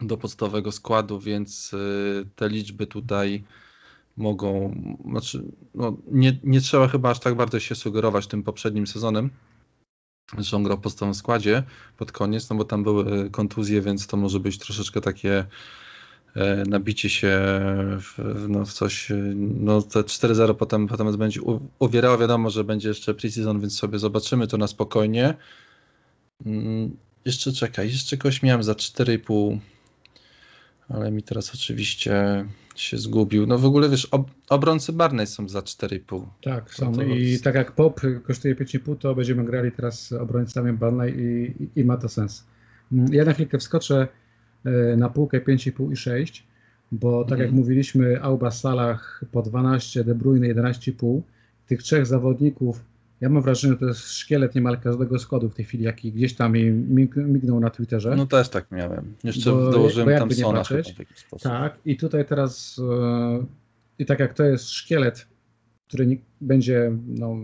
do 0.00 0.16
podstawowego 0.16 0.72
składu, 0.72 1.20
więc 1.20 1.72
y, 1.72 2.26
te 2.36 2.48
liczby 2.48 2.86
tutaj 2.86 3.44
mogą, 4.16 4.74
znaczy, 5.10 5.44
no, 5.74 5.96
nie, 6.10 6.38
nie 6.44 6.60
trzeba 6.60 6.88
chyba 6.88 7.10
aż 7.10 7.18
tak 7.20 7.34
bardzo 7.34 7.60
się 7.60 7.74
sugerować 7.74 8.26
tym 8.26 8.42
poprzednim 8.42 8.86
sezonem, 8.86 9.30
że 10.38 10.56
on 10.56 10.62
grał 10.62 10.78
w 10.78 10.80
podstawowym 10.80 11.14
składzie 11.14 11.62
pod 11.96 12.12
koniec, 12.12 12.50
no 12.50 12.56
bo 12.56 12.64
tam 12.64 12.82
były 12.82 13.30
kontuzje, 13.30 13.80
więc 13.80 14.06
to 14.06 14.16
może 14.16 14.40
być 14.40 14.58
troszeczkę 14.58 15.00
takie 15.00 15.44
e, 16.36 16.64
nabicie 16.68 17.10
się 17.10 17.38
w, 18.00 18.44
no, 18.48 18.64
w 18.64 18.72
coś, 18.72 19.08
no 19.36 19.82
te 19.82 20.00
4-0 20.00 20.54
potem, 20.54 20.86
potem 20.88 21.16
będzie 21.16 21.40
uwierało, 21.78 22.18
wiadomo, 22.18 22.50
że 22.50 22.64
będzie 22.64 22.88
jeszcze 22.88 23.14
preseason, 23.14 23.60
więc 23.60 23.78
sobie 23.78 23.98
zobaczymy 23.98 24.46
to 24.46 24.56
na 24.58 24.66
spokojnie. 24.66 25.34
Mm, 26.46 26.96
Jeszcze 27.24 27.52
czekaj, 27.52 27.88
jeszcze 27.90 28.16
kogoś 28.16 28.42
miałem 28.42 28.62
za 28.62 28.72
4,5, 28.72 29.58
ale 30.88 31.10
mi 31.10 31.22
teraz 31.22 31.54
oczywiście 31.54 32.44
się 32.74 32.98
zgubił. 32.98 33.46
No 33.46 33.58
w 33.58 33.64
ogóle 33.64 33.88
wiesz, 33.88 34.04
ob, 34.04 34.30
obrońcy 34.48 34.92
Barney 34.92 35.26
są 35.26 35.48
za 35.48 35.60
4,5. 35.60 36.24
Tak, 36.42 36.74
są. 36.74 36.92
to 36.92 37.02
I 37.02 37.38
tak 37.38 37.54
jak 37.54 37.72
Pop 37.72 38.00
kosztuje 38.24 38.54
5,5, 38.56 38.96
to 38.98 39.14
będziemy 39.14 39.44
grali 39.44 39.72
teraz 39.72 40.06
z 40.06 40.12
obrońcami 40.12 40.72
Barney 40.72 41.10
i, 41.20 41.52
i, 41.62 41.80
i 41.80 41.84
ma 41.84 41.96
to 41.96 42.08
sens. 42.08 42.44
Mm, 42.92 43.14
Ja 43.14 43.24
na 43.24 43.32
chwilkę 43.32 43.58
wskoczę 43.58 44.08
e, 44.64 44.96
na 44.96 45.08
półkę 45.08 45.40
5,5 45.40 45.92
i 45.92 45.96
6, 45.96 46.46
bo 46.92 47.24
tak 47.24 47.32
Mhm. 47.32 47.40
jak 47.48 47.52
mówiliśmy, 47.56 48.22
Auba 48.22 48.50
Salah 48.50 49.20
po 49.32 49.42
12, 49.42 50.04
De 50.04 50.14
Bruyne 50.14 50.54
11,5. 50.54 51.20
Tych 51.66 51.82
trzech 51.82 52.06
zawodników, 52.06 52.84
ja 53.22 53.28
mam 53.28 53.42
wrażenie, 53.42 53.72
że 53.72 53.78
to 53.78 53.86
jest 53.86 54.12
szkielet 54.12 54.54
niemal 54.54 54.80
każdego 54.80 55.18
składu 55.18 55.48
w 55.48 55.54
tej 55.54 55.64
chwili, 55.64 55.84
jaki 55.84 56.12
gdzieś 56.12 56.34
tam 56.34 56.52
mi 56.52 56.72
mig- 56.72 57.16
mignął 57.16 57.60
na 57.60 57.70
Twitterze. 57.70 58.16
No 58.16 58.26
też 58.26 58.48
tak 58.48 58.70
miałem. 58.70 59.14
Jeszcze 59.24 59.50
Bo- 59.50 59.70
dołożyłem 59.70 60.08
bo 60.08 60.18
tam 60.18 60.30
Sona 60.32 60.58
patrzeć, 60.58 60.92
w 60.94 60.98
jakiś 60.98 61.18
sposób. 61.18 61.42
Tak, 61.52 61.78
i 61.84 61.96
tutaj 61.96 62.24
teraz 62.26 62.80
e, 62.92 63.44
i 63.98 64.06
tak 64.06 64.20
jak 64.20 64.34
to 64.34 64.44
jest 64.44 64.70
szkielet, 64.70 65.26
który 65.88 66.06
nie, 66.06 66.16
będzie, 66.40 66.92
no 67.06 67.36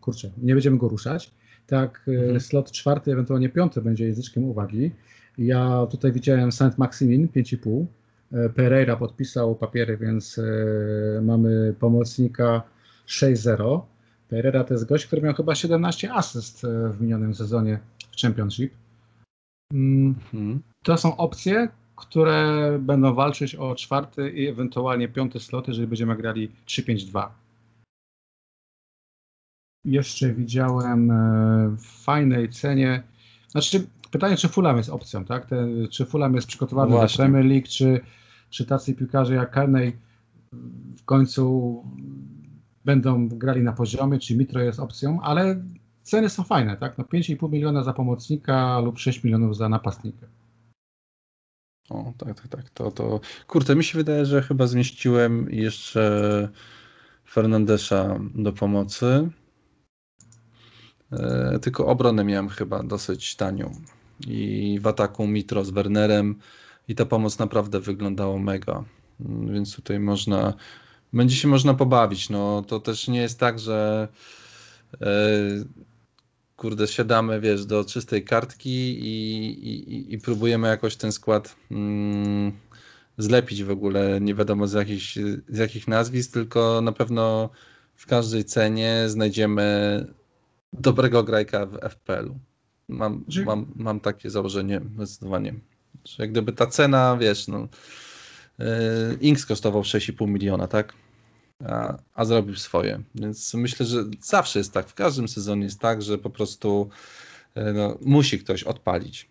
kurczę, 0.00 0.30
nie 0.42 0.52
będziemy 0.54 0.78
go 0.78 0.88
ruszać, 0.88 1.30
tak 1.66 2.02
e, 2.08 2.12
Mhm. 2.12 2.40
slot 2.40 2.70
czwarty, 2.72 3.12
ewentualnie 3.12 3.48
piąty 3.48 3.82
będzie 3.82 4.06
języczkiem 4.06 4.44
uwagi. 4.44 4.90
Ja 5.38 5.86
tutaj 5.90 6.12
widziałem 6.12 6.52
Saint 6.52 6.78
Maximin 6.78 7.28
5,5. 7.28 7.86
E, 8.32 8.48
Pereira 8.48 8.96
podpisał 8.96 9.54
papiery, 9.54 9.96
więc 9.96 10.40
mamy 11.22 11.74
pomocnika 11.80 12.62
6-0. 13.06 13.80
Pereira 14.34 14.64
to 14.64 14.74
jest 14.74 14.88
gość, 14.88 15.06
który 15.06 15.22
miał 15.22 15.34
chyba 15.34 15.54
17 15.54 16.12
asyst 16.12 16.64
e, 16.64 16.88
w 16.92 17.00
minionym 17.00 17.34
sezonie 17.34 17.78
w 18.12 18.20
Championship. 18.20 18.74
Mm, 19.72 20.14
Mhm. 20.34 20.62
to 20.82 20.96
są 20.96 21.16
opcje, 21.16 21.68
które 21.96 22.78
będą 22.80 23.14
walczyć 23.14 23.54
o 23.54 23.74
czwarty 23.74 24.30
i 24.30 24.46
ewentualnie 24.46 25.08
piąty 25.08 25.40
slot, 25.40 25.68
jeżeli 25.68 25.86
będziemy 25.86 26.16
grali 26.16 26.50
3-5-2. 26.66 27.28
Jeszcze 29.84 30.32
widziałem 30.32 31.10
e, 31.10 31.14
w 31.76 31.86
fajnej 32.04 32.48
cenie. 32.48 33.02
Znaczy, 33.48 33.86
pytanie, 34.10 34.36
czy 34.36 34.48
Fulham 34.48 34.76
jest 34.76 34.90
opcją, 34.90 35.24
tak? 35.24 35.46
Te, 35.46 35.66
czy 35.90 36.04
Fulham 36.06 36.34
jest 36.34 36.46
przygotowany 36.46 36.90
No 36.94 37.00
do. 37.02 37.16
Premier 37.16 37.44
League, 37.44 37.66
czy, 37.68 38.00
czy 38.50 38.66
tacy 38.66 38.94
piłkarze 38.94 39.34
jak 39.34 39.54
Carney 39.54 39.96
w 40.96 41.04
końcu 41.04 41.82
będą 42.84 43.28
grali 43.28 43.62
na 43.62 43.72
poziomie, 43.72 44.18
czy 44.18 44.36
Mitro 44.36 44.60
jest 44.60 44.80
opcją, 44.80 45.20
ale 45.22 45.62
ceny 46.02 46.28
są 46.28 46.42
fajne, 46.42 46.76
tak? 46.76 46.98
No 46.98 47.04
5,5 47.04 47.50
miliona 47.50 47.82
za 47.82 47.92
pomocnika 47.92 48.80
lub 48.80 48.98
6 48.98 49.24
milionów 49.24 49.56
za 49.56 49.68
napastnika. 49.68 50.26
O, 51.90 52.12
tak, 52.18 52.40
tak, 52.40 52.48
tak. 52.48 52.70
To, 52.70 52.90
to... 52.90 53.20
Kurde, 53.46 53.76
mi 53.76 53.84
się 53.84 53.98
wydaje, 53.98 54.26
że 54.26 54.42
chyba 54.42 54.66
zmieściłem 54.66 55.46
jeszcze 55.50 56.48
Fernandesza 57.30 58.18
do 58.34 58.52
pomocy. 58.52 59.30
E, 61.12 61.58
tylko 61.58 61.86
obronę 61.86 62.24
miałem 62.24 62.48
chyba 62.48 62.82
dosyć 62.82 63.36
tanią. 63.36 63.72
I 64.26 64.78
w 64.82 64.86
ataku 64.86 65.26
Mitro 65.26 65.64
z 65.64 65.70
Wernerem. 65.70 66.38
I 66.88 66.94
ta 66.94 67.06
pomoc 67.06 67.38
naprawdę 67.38 67.80
wyglądała 67.80 68.38
mega. 68.38 68.84
Mm, 69.20 69.54
Więc 69.54 69.76
tutaj 69.76 70.00
można, 70.00 70.54
będzie 71.14 71.36
się 71.36 71.48
można 71.48 71.74
pobawić. 71.74 72.30
No, 72.30 72.62
to 72.66 72.80
też 72.80 73.08
nie 73.08 73.20
jest 73.20 73.38
tak, 73.38 73.58
że 73.58 74.08
e, 75.00 75.06
kurde, 76.56 76.86
siadamy, 76.86 77.40
wiesz, 77.40 77.66
do 77.66 77.84
czystej 77.84 78.24
kartki 78.24 78.70
i, 78.70 79.46
i, 79.68 80.14
i 80.14 80.18
próbujemy 80.18 80.68
jakoś 80.68 80.96
ten 80.96 81.12
skład 81.12 81.56
mm, 81.70 82.52
zlepić 83.18 83.64
w 83.64 83.70
ogóle, 83.70 84.20
nie 84.20 84.34
wiadomo 84.34 84.66
z 84.66 84.72
jakich, 84.72 85.02
z 85.48 85.58
jakich 85.58 85.88
nazwisk, 85.88 86.32
tylko 86.32 86.80
na 86.80 86.92
pewno 86.92 87.50
w 87.94 88.06
każdej 88.06 88.44
cenie 88.44 89.04
znajdziemy 89.06 90.06
dobrego 90.72 91.22
grajka 91.22 91.66
w 91.66 91.78
FPL-u. 91.90 92.38
Mam, 92.88 93.24
mam, 93.46 93.72
mam 93.76 94.00
takie 94.00 94.30
założenie 94.30 94.80
zdecydowanie. 94.96 95.54
Że 96.04 96.22
jak 96.22 96.30
gdyby 96.30 96.52
ta 96.52 96.66
cena, 96.66 97.16
wiesz, 97.20 97.48
no, 97.48 97.68
yy, 98.58 98.66
Inks 99.20 99.46
kosztował 99.46 99.82
6,5 99.82 100.28
miliona, 100.28 100.66
tak? 100.66 100.94
A, 101.68 101.98
a, 102.14 102.24
zrobił 102.24 102.56
swoje. 102.56 103.00
Więc 103.14 103.54
myślę, 103.54 103.86
że 103.86 104.04
zawsze 104.20 104.58
jest 104.58 104.72
tak, 104.72 104.88
w 104.88 104.94
każdym 104.94 105.28
sezonie 105.28 105.64
jest 105.64 105.80
tak, 105.80 106.02
że 106.02 106.18
po 106.18 106.30
prostu 106.30 106.88
yy, 107.54 107.72
no, 107.72 107.98
musi 108.00 108.38
ktoś 108.38 108.62
odpalić. 108.62 109.28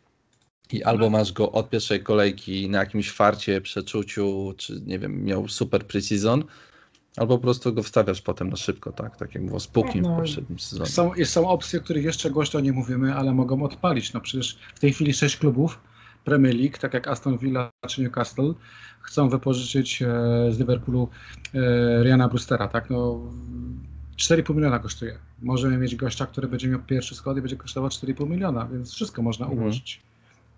I 0.72 0.84
albo 0.84 1.10
masz 1.10 1.34
go 1.34 1.52
od 1.52 1.70
pierwszej 1.70 2.04
kolejki 2.04 2.70
na 2.70 2.80
jakimś 2.80 3.12
farcie, 3.12 3.62
przeczuciu, 3.62 4.54
czy 4.58 4.82
nie 4.86 5.00
wiem, 5.00 5.24
miał 5.24 5.48
super 5.48 5.88
preseason, 5.88 6.44
albo 7.18 7.38
po 7.38 7.44
prostu 7.44 7.74
go 7.74 7.84
wstawiasz 7.84 8.22
potem 8.22 8.50
na 8.50 8.56
szybko, 8.56 8.92
tak? 8.92 9.18
Tak 9.18 9.36
jak 9.36 9.46
było 9.46 9.60
z 9.60 9.68
Pukiem 9.68 10.02
no, 10.02 10.16
w 10.16 10.18
poprzednim 10.18 10.60
sezonie. 10.60 10.90
Są, 10.90 11.12
są 11.26 11.48
opcje, 11.48 11.80
o 11.80 11.84
których 11.84 12.04
jeszcze 12.04 12.30
głośno 12.30 12.60
nie 12.60 12.72
mówimy, 12.72 13.16
ale 13.16 13.34
mogą 13.34 13.64
odpalić. 13.64 14.14
No 14.14 14.22
przecież 14.22 14.58
w 14.76 14.80
tej 14.80 14.94
chwili 14.94 15.14
sześć 15.14 15.38
klubów 15.38 15.80
Premier 16.24 16.56
League, 16.56 16.78
tak 16.78 16.94
jak 16.94 17.08
Aston 17.08 17.38
Villa 17.38 17.72
czy 17.88 18.02
Newcastle, 18.02 18.54
chcą 19.02 19.30
wypożyczyć 19.30 20.02
e, 20.02 20.08
z 20.52 20.60
Liverpoolu 20.60 21.10
e, 21.54 22.04
Riana 22.04 22.28
Brewstera, 22.28 22.68
tak? 22.68 22.90
No, 22.90 23.20
4,5 24.18 24.56
miliona 24.56 24.80
kosztuje. 24.80 25.18
Możemy 25.42 25.78
mieć 25.78 25.96
gościa, 25.96 26.26
który 26.26 26.48
będzie 26.48 26.68
miał 26.68 26.80
pierwszy 26.80 27.16
skład 27.16 27.38
i 27.38 27.42
będzie 27.42 27.56
kosztował 27.56 27.90
4,5 27.90 28.30
miliona, 28.30 28.66
więc 28.66 28.94
wszystko 28.94 29.22
można 29.22 29.46
mhm. 29.46 29.62
ułożyć. 29.62 30.02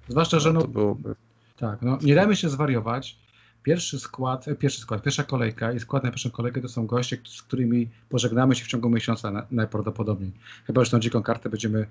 Zwłaszcza, 0.09 0.39
że 0.39 0.53
no, 0.53 0.59
no 0.59 0.67
byłoby... 0.67 1.15
tak, 1.57 1.81
no, 1.81 1.97
nie 2.01 2.15
dajmy 2.15 2.35
się 2.35 2.49
zwariować. 2.49 3.17
Pierwszy 3.63 3.99
skład, 3.99 4.47
e, 4.47 4.55
pierwszy 4.55 4.81
skład, 4.81 5.03
pierwsza 5.03 5.23
kolejka 5.23 5.71
i 5.71 5.79
skład 5.79 6.03
na 6.03 6.11
pierwszą 6.11 6.31
kolejkę 6.31 6.61
to 6.61 6.69
są 6.69 6.87
goście, 6.87 7.17
z 7.27 7.41
którymi 7.41 7.89
pożegnamy 8.09 8.55
się 8.55 8.65
w 8.65 8.67
ciągu 8.67 8.89
miesiąca 8.89 9.31
na, 9.31 9.45
najprawdopodobniej. 9.51 10.31
Chyba, 10.67 10.85
że 10.85 10.91
tą 10.91 10.99
dziką 10.99 11.23
kartę 11.23 11.49
będziemy 11.49 11.87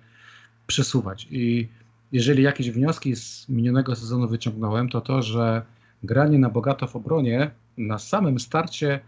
przesuwać. 0.67 1.27
I 1.31 1.69
jeżeli 2.13 2.43
jakieś 2.43 2.71
wnioski 2.71 3.17
z 3.17 3.49
minionego 3.49 3.97
sezonu 3.97 4.29
wyciągnąłem, 4.29 4.89
to 4.89 5.01
to, 5.01 5.23
że 5.23 5.63
granie 6.03 6.39
na 6.39 6.51
bogato 6.51 6.87
w 6.87 6.97
obronie 6.97 7.51
na 7.79 7.99
samym 7.99 8.41
starcie 8.41 9.01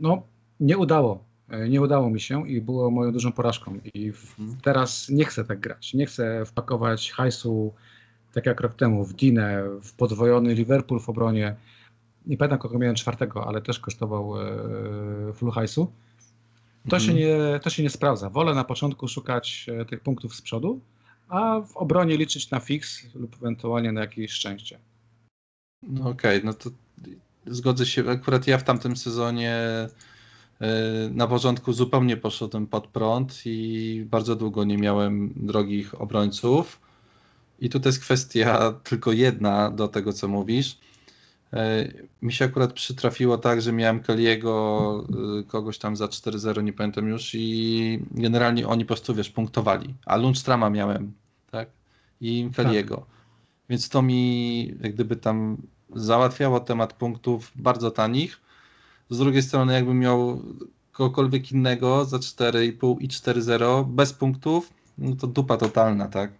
no, 0.00 0.22
nie 0.60 0.78
udało. 0.78 1.24
E, 1.48 1.68
nie 1.68 1.80
udało 1.80 2.10
mi 2.10 2.20
się 2.20 2.48
i 2.48 2.60
było 2.60 2.90
moją 2.90 3.12
dużą 3.12 3.32
porażką. 3.32 3.78
I 3.94 4.12
w, 4.12 4.40
mhm. 4.40 4.60
teraz 4.62 5.08
nie 5.08 5.24
chcę 5.24 5.44
tak 5.44 5.60
grać. 5.60 5.94
Nie 5.94 6.06
chcę 6.06 6.44
wpakować 6.46 7.12
hajsu 7.12 7.72
tak 8.32 8.46
jak 8.46 8.60
rok 8.60 8.74
temu 8.74 9.04
w 9.04 9.14
Dinę, 9.14 9.62
w 9.82 9.92
podwojony 9.92 10.54
Liverpool 10.54 11.00
w 11.00 11.08
obronie. 11.08 11.56
Nie 12.26 12.36
pamiętam 12.36 12.58
kogo 12.58 12.78
miałem 12.78 12.96
czwartego, 12.96 13.46
ale 13.46 13.62
też 13.62 13.80
kosztował 13.80 14.42
e, 14.42 15.32
full 15.32 15.50
hajsu. 15.50 15.92
To, 16.88 16.96
mhm. 16.96 17.02
się 17.02 17.14
nie, 17.14 17.60
to 17.62 17.70
się 17.70 17.82
nie 17.82 17.90
sprawdza. 17.90 18.30
Wolę 18.30 18.54
na 18.54 18.64
początku 18.64 19.08
szukać 19.08 19.66
e, 19.68 19.84
tych 19.84 20.00
punktów 20.00 20.34
z 20.34 20.42
przodu, 20.42 20.80
a 21.28 21.60
w 21.60 21.76
obronie 21.76 22.16
liczyć 22.16 22.50
na 22.50 22.60
fix 22.60 23.14
lub 23.14 23.36
ewentualnie 23.36 23.92
na 23.92 24.00
jakieś 24.00 24.32
szczęście. 24.32 24.78
No 25.82 26.08
okej, 26.08 26.38
okay, 26.38 26.40
no 26.44 26.54
to 26.54 26.70
zgodzę 27.46 27.86
się. 27.86 28.10
Akurat 28.10 28.46
ja 28.46 28.58
w 28.58 28.64
tamtym 28.64 28.96
sezonie 28.96 29.54
e, 29.54 29.88
na 31.10 31.26
początku 31.26 31.72
zupełnie 31.72 32.16
poszedłem 32.16 32.66
pod 32.66 32.86
prąd 32.86 33.42
i 33.44 34.02
bardzo 34.10 34.36
długo 34.36 34.64
nie 34.64 34.78
miałem 34.78 35.32
drogich 35.36 36.00
obrońców. 36.00 36.80
I 37.60 37.68
tutaj 37.68 37.90
jest 37.90 38.00
kwestia 38.00 38.72
tylko 38.88 39.12
jedna 39.12 39.70
do 39.70 39.88
tego, 39.88 40.12
co 40.12 40.28
mówisz. 40.28 40.78
E, 41.52 41.88
mi 42.22 42.32
się 42.32 42.44
akurat 42.44 42.72
przytrafiło 42.72 43.38
tak, 43.38 43.62
że 43.62 43.72
miałem 43.72 44.00
Kelly'ego, 44.00 45.04
y, 45.40 45.44
kogoś 45.44 45.78
tam 45.78 45.96
za 45.96 46.06
4-0, 46.06 46.64
nie 46.64 46.72
pamiętam 46.72 47.08
już 47.08 47.34
i 47.34 48.00
generalnie 48.10 48.68
oni 48.68 48.84
po 48.84 48.88
prostu, 48.88 49.14
wiesz, 49.14 49.30
punktowali. 49.30 49.94
A 50.06 50.16
Lundstrama 50.16 50.70
miałem? 50.70 51.12
I 52.20 52.48
Kelly'ego. 52.52 52.96
Tak. 52.96 53.04
Więc 53.68 53.88
to 53.88 54.02
mi 54.02 54.66
jak 54.80 54.94
gdyby 54.94 55.16
tam 55.16 55.56
załatwiało 55.94 56.60
temat 56.60 56.92
punktów 56.92 57.52
bardzo 57.56 57.90
tanich. 57.90 58.40
Z 59.10 59.18
drugiej 59.18 59.42
strony 59.42 59.72
jakbym 59.72 59.98
miał 59.98 60.42
kogokolwiek 60.92 61.52
innego 61.52 62.04
za 62.04 62.16
4,5 62.16 62.96
i 63.00 63.08
4-0 63.08 63.86
bez 63.86 64.12
punktów, 64.12 64.72
no 64.98 65.16
to 65.16 65.26
dupa 65.26 65.56
totalna, 65.56 66.08
tak? 66.08 66.32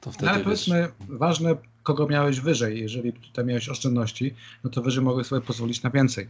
To 0.00 0.12
wtedy, 0.12 0.30
Ale 0.30 0.44
powiedzmy, 0.44 0.88
wiesz... 1.00 1.18
ważne, 1.18 1.56
kogo 1.82 2.06
miałeś 2.06 2.40
wyżej. 2.40 2.80
Jeżeli 2.80 3.12
tutaj 3.12 3.44
miałeś 3.44 3.68
oszczędności, 3.68 4.34
no 4.64 4.70
to 4.70 4.82
wyżej 4.82 5.04
mogłeś 5.04 5.26
sobie 5.26 5.40
pozwolić 5.46 5.82
na 5.82 5.90
więcej. 5.90 6.28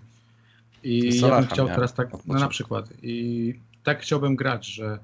I 0.82 1.20
ja 1.20 1.40
bym 1.40 1.46
chciał 1.46 1.66
teraz 1.66 1.94
tak, 1.94 2.08
no 2.26 2.34
na 2.34 2.48
przykład, 2.48 2.92
i 3.02 3.54
tak 3.84 4.00
chciałbym 4.00 4.36
grać, 4.36 4.66
że 4.66 4.98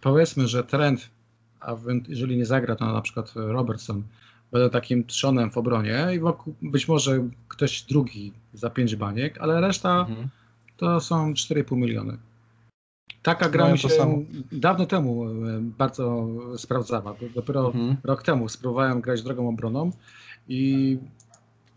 powiedzmy, 0.00 0.48
że 0.48 0.64
trend, 0.64 1.10
a 1.62 1.76
jeżeli 2.08 2.36
nie 2.36 2.46
zagra, 2.46 2.76
to 2.76 2.92
na 2.92 3.00
przykład 3.00 3.32
Robertson, 3.34 4.02
będę 4.52 4.70
takim 4.70 5.04
trzonem 5.04 5.50
w 5.50 5.58
obronie 5.58 6.08
i 6.14 6.18
wokół, 6.18 6.54
być 6.62 6.88
może 6.88 7.28
ktoś 7.48 7.82
drugi 7.82 8.32
za 8.54 8.70
pięć 8.70 8.96
baniek, 8.96 9.38
ale 9.38 9.60
reszta 9.60 10.00
mhm. 10.00 10.28
to 10.76 11.00
są 11.00 11.32
4,5 11.32 11.76
miliony. 11.76 12.18
Taka 13.22 13.48
gra 13.48 13.72
mi 13.72 13.78
się 13.78 13.88
dawno 14.52 14.86
temu 14.86 15.24
e, 15.24 15.60
bardzo 15.60 16.28
sprawdzała. 16.56 17.14
Dopiero 17.34 17.66
mhm. 17.66 17.96
rok 18.04 18.22
temu 18.22 18.48
spróbowałem 18.48 19.00
grać 19.00 19.22
drogą 19.22 19.48
obroną 19.48 19.90
i. 20.48 20.98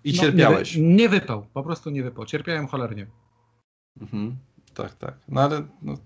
I 0.03 0.13
no, 0.13 0.21
cierpiałeś. 0.21 0.75
Nie, 0.75 0.95
nie, 0.95 1.09
wypał, 1.09 1.45
po 1.53 1.63
prostu 1.63 1.89
nie 1.89 2.03
wypał. 2.03 2.25
Cierpiałem 2.25 2.67
cholernie. 2.67 3.07
Mhm. 4.01 4.35
Tak, 4.73 4.95
tak. 4.95 5.13
No 5.27 5.41
ale. 5.41 5.63
No, 5.81 5.97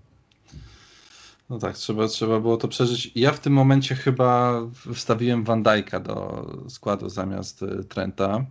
no 1.50 1.58
tak, 1.58 1.76
trzeba, 1.76 2.08
trzeba 2.08 2.40
było 2.40 2.56
to 2.56 2.68
przeżyć. 2.68 3.12
Ja 3.14 3.32
w 3.32 3.40
tym 3.40 3.52
momencie 3.52 3.94
chyba 3.94 4.60
wstawiłem 4.94 5.44
Van 5.44 5.62
Dijk'a 5.62 6.02
do 6.02 6.46
składu 6.68 7.08
zamiast 7.08 7.62
e, 7.62 7.84
Trenta. 7.84 8.44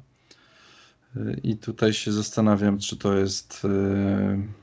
E, 1.15 1.33
I 1.43 1.57
tutaj 1.57 1.93
się 1.93 2.11
zastanawiam, 2.11 2.79
czy 2.79 2.97
to 2.97 3.13
jest. 3.13 3.65
E, 3.65 4.59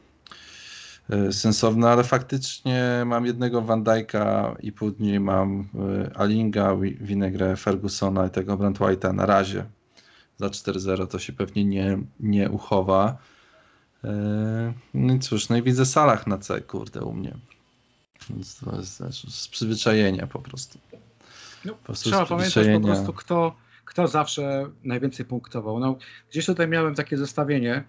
sensowne, 1.32 1.88
ale 1.88 2.04
faktycznie 2.04 3.02
mam 3.06 3.26
jednego 3.26 3.62
Van 3.62 3.84
Dijk'a 3.84 4.56
i 4.60 4.72
później 4.72 5.20
mam 5.20 5.68
Alinga, 6.14 6.76
Winegre, 7.00 7.56
Fergusona 7.56 8.26
i 8.26 8.30
tego 8.30 8.56
Brand 8.56 8.78
White'a 8.78 9.14
na 9.14 9.26
razie. 9.26 9.64
Za 10.36 10.46
4-0 10.46 11.06
to 11.06 11.18
się 11.18 11.32
pewnie 11.32 11.64
nie, 11.64 11.98
nie 12.20 12.50
uchowa. 12.50 13.18
No 14.94 15.14
i 15.14 15.18
cóż, 15.18 15.48
no 15.48 15.56
i 15.56 15.62
widzę 15.62 15.86
Salah 15.86 16.26
na 16.26 16.38
C, 16.38 16.60
kurde, 16.60 17.00
u 17.00 17.12
mnie. 17.12 17.36
Więc 18.30 18.60
to 18.60 18.76
jest 18.76 19.02
z 19.28 19.48
przyzwyczajenia 19.48 20.26
po 20.26 20.38
prostu. 20.38 20.78
No, 21.64 21.74
po 21.74 21.84
prostu 21.84 22.10
trzeba 22.10 22.26
pamiętać 22.26 22.66
po 22.74 22.80
prostu, 22.80 23.12
kto, 23.12 23.56
kto 23.84 24.08
zawsze 24.08 24.70
najwięcej 24.84 25.26
punktował. 25.26 25.80
No, 25.80 25.96
gdzieś 26.30 26.46
tutaj 26.46 26.68
miałem 26.68 26.94
takie 26.94 27.16
zestawienie, 27.16 27.84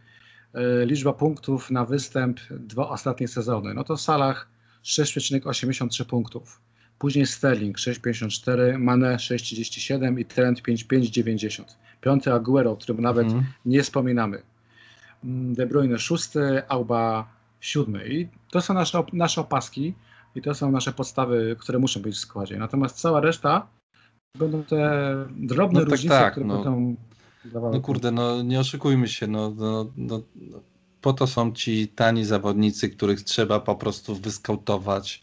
E, 0.54 0.86
liczba 0.86 1.14
punktów 1.14 1.72
na 1.72 1.86
występ 1.86 2.40
dwa 2.50 2.90
ostatnie 2.90 3.28
sezony. 3.28 3.74
No 3.74 3.84
to 3.84 3.98
w 3.98 4.02
Salach 4.02 4.48
6,83 4.84 6.06
punktów. 6.06 6.62
Później 7.00 7.26
Sterling 7.26 7.78
6,54, 7.78 8.78
Mane 8.78 9.16
6,37 9.16 10.20
i 10.20 10.26
Trent 10.26 10.62
5,590. 10.62 11.78
Piąty 12.02 12.34
Aguero, 12.34 12.72
o 12.72 12.78
którym 12.78 13.02
nawet 13.02 13.26
mhm. 13.26 13.46
nie 13.66 13.84
wspominamy. 13.84 14.42
Mm, 15.24 15.54
De 15.54 15.66
Bruyne 15.66 16.00
szósty, 16.00 16.62
Auba 16.68 17.28
siódmy. 17.60 18.08
I 18.08 18.28
to 18.52 18.62
są 18.62 18.74
nasze, 18.74 19.04
nasze 19.14 19.42
opaski 19.42 19.94
i 20.38 20.42
to 20.42 20.56
są 20.56 20.72
nasze 20.72 20.92
podstawy, 20.92 21.56
które 21.60 21.80
muszą 21.80 22.02
być 22.02 22.16
w 22.16 22.20
składzie. 22.20 22.58
Natomiast 22.58 23.00
cała 23.00 23.22
reszta 23.22 23.68
będą 24.40 24.64
te 24.64 25.16
drobne 25.30 25.80
no 25.80 25.86
tak, 25.86 25.92
różnice, 25.92 26.16
tak, 26.16 26.32
które 26.32 26.46
no. 26.46 26.56
będą 26.56 26.96
no 27.54 27.82
kurde, 27.82 28.12
no 28.12 28.44
nie 28.44 28.60
oszukujmy 28.60 29.08
się, 29.08 29.28
no, 29.28 29.54
no, 29.58 29.92
no, 29.98 30.22
po 31.02 31.14
to 31.14 31.28
są 31.28 31.52
ci 31.52 31.88
tani 31.88 32.26
zawodnicy, 32.26 32.90
których 32.90 33.24
trzeba 33.24 33.60
po 33.60 33.76
prostu 33.76 34.16
wyskautować, 34.16 35.22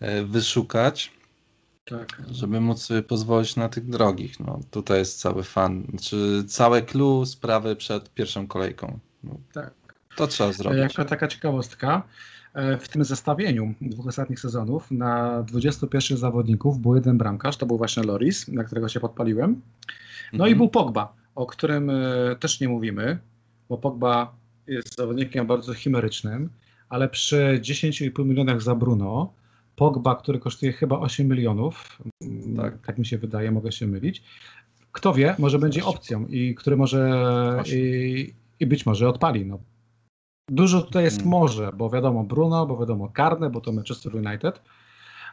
e, 0.00 0.24
wyszukać, 0.24 1.12
tak. 1.84 2.22
żeby 2.30 2.60
móc 2.60 2.82
sobie 2.82 3.02
pozwolić 3.02 3.56
na 3.56 3.68
tych 3.68 3.88
drogich. 3.88 4.40
No, 4.40 4.60
tutaj 4.70 4.98
jest 4.98 5.20
cały 5.20 5.42
fan, 5.42 5.86
czy 6.02 6.44
całe 6.48 6.82
clue 6.82 7.26
sprawy 7.26 7.76
przed 7.76 8.14
pierwszą 8.14 8.46
kolejką. 8.46 8.98
No, 9.24 9.36
tak. 9.52 9.74
To 10.16 10.26
trzeba 10.26 10.52
zrobić. 10.52 10.80
Jako 10.80 11.04
taka 11.04 11.28
ciekawostka, 11.28 12.02
e, 12.02 12.33
w 12.80 12.88
tym 12.88 13.04
zestawieniu 13.04 13.74
dwóch 13.80 14.06
ostatnich 14.06 14.40
sezonów 14.40 14.90
na 14.90 15.42
21 15.42 16.18
zawodników 16.18 16.78
był 16.78 16.94
jeden 16.94 17.18
bramkarz, 17.18 17.56
to 17.56 17.66
był 17.66 17.78
właśnie 17.78 18.02
Loris, 18.02 18.48
na 18.48 18.64
którego 18.64 18.88
się 18.88 19.00
podpaliłem. 19.00 19.60
No 20.32 20.44
mhm. 20.44 20.52
i 20.52 20.54
był 20.54 20.68
Pogba 20.68 21.14
o 21.34 21.46
którym 21.46 21.90
e, 21.90 22.36
też 22.40 22.60
nie 22.60 22.68
mówimy, 22.68 23.18
bo 23.68 23.78
Pogba 23.78 24.36
jest 24.66 24.96
zawodnikiem 24.96 25.46
bardzo 25.46 25.74
chimerycznym, 25.74 26.50
ale 26.88 27.08
przy 27.08 27.60
10,5 27.62 28.26
milionach 28.26 28.62
za 28.62 28.74
Bruno, 28.74 29.32
Pogba, 29.76 30.16
który 30.16 30.38
kosztuje 30.38 30.72
chyba 30.72 30.98
8 30.98 31.28
milionów, 31.28 32.02
mm, 32.22 32.56
tak, 32.56 32.86
tak 32.86 32.98
mi 32.98 33.06
się 33.06 33.18
wydaje, 33.18 33.50
mogę 33.50 33.72
się 33.72 33.86
mylić, 33.86 34.22
kto 34.92 35.14
wie, 35.14 35.34
może 35.38 35.58
będzie 35.58 35.84
opcją 35.84 36.26
i 36.26 36.54
który 36.54 36.76
może 36.76 37.10
i, 37.66 38.34
i 38.60 38.66
być 38.66 38.86
może 38.86 39.08
odpali. 39.08 39.46
No. 39.46 39.58
Dużo 40.50 40.82
tutaj 40.82 41.04
jest 41.04 41.16
Mhm. 41.16 41.30
może, 41.30 41.72
bo 41.72 41.90
wiadomo 41.90 42.24
Bruno, 42.24 42.66
bo 42.66 42.78
wiadomo 42.78 43.08
Karne, 43.08 43.50
bo 43.50 43.60
to 43.60 43.72
Manchester 43.72 44.16
United, 44.16 44.60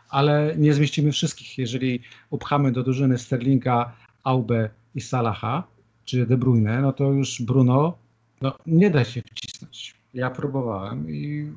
ale 0.09 0.55
nie 0.57 0.73
zmieścimy 0.73 1.11
wszystkich. 1.11 1.57
Jeżeli 1.57 2.01
upchamy 2.29 2.71
do 2.71 2.83
drużyny 2.83 3.17
Sterlinga, 3.17 3.95
Aube 4.23 4.69
i 4.95 5.01
Salaha, 5.01 5.63
czy 6.05 6.25
De 6.25 6.37
Bruyne, 6.37 6.81
no 6.81 6.93
to 6.93 7.03
już 7.03 7.41
Bruno 7.41 7.97
no, 8.41 8.55
nie 8.65 8.89
da 8.89 9.05
się 9.05 9.21
wcisnąć. 9.21 9.95
Ja 10.13 10.29
próbowałem 10.29 11.09
i 11.09 11.51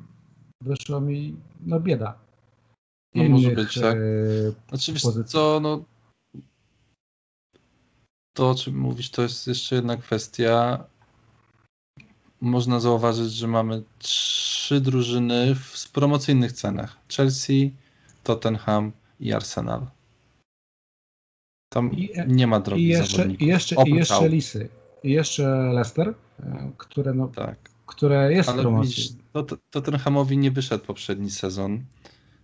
wyszło 0.61 1.01
mi 1.01 1.35
no 1.65 1.79
bieda. 1.79 2.15
No 3.15 3.23
może 3.23 3.51
być, 3.51 3.79
tak. 3.81 3.95
e, 3.95 4.77
Znaczy, 4.77 5.23
co, 5.25 5.59
no 5.59 5.83
to, 8.37 8.49
o 8.49 8.55
czym 8.55 8.77
mówisz, 8.77 9.09
to 9.09 9.21
jest 9.21 9.47
jeszcze 9.47 9.75
jedna 9.75 9.97
kwestia. 9.97 10.83
Można 12.41 12.79
zauważyć, 12.79 13.33
że 13.33 13.47
mamy 13.47 13.83
trzy 13.99 14.81
drużyny 14.81 15.55
w, 15.55 15.91
promocyjnych 15.91 16.51
cenach. 16.51 16.97
Chelsea, 17.17 17.73
Tottenham 18.23 18.91
i 19.19 19.33
Arsenal. 19.33 19.87
Tam 21.73 21.91
I- 21.93 22.09
nie 22.27 22.47
ma 22.47 22.57
I 22.57 22.63
drogich 22.63 22.87
jeszcze, 22.87 23.17
zawodników. 23.17 23.41
i 23.41 23.45
jeszcze, 23.49 23.75
i 23.87 23.89
jeszcze. 23.93 24.29
Lisy. 24.29 24.69
I 25.03 25.11
jeszcze 25.11 25.43
Leicester, 25.73 26.13
e, 26.39 26.71
które, 26.77 27.13
no, 27.13 27.27
Tak. 27.27 27.57
które 27.85 28.33
jest 28.33 28.49
w 28.49 28.51
Ale 28.53 28.61
promocji. 28.61 28.89
widzisz, 29.03 29.09
Tot- 29.33 29.59
Tottenhamowi 29.69 30.37
nie 30.37 30.51
wyszedł 30.51 30.85
poprzedni 30.85 31.31
sezon. 31.31 31.85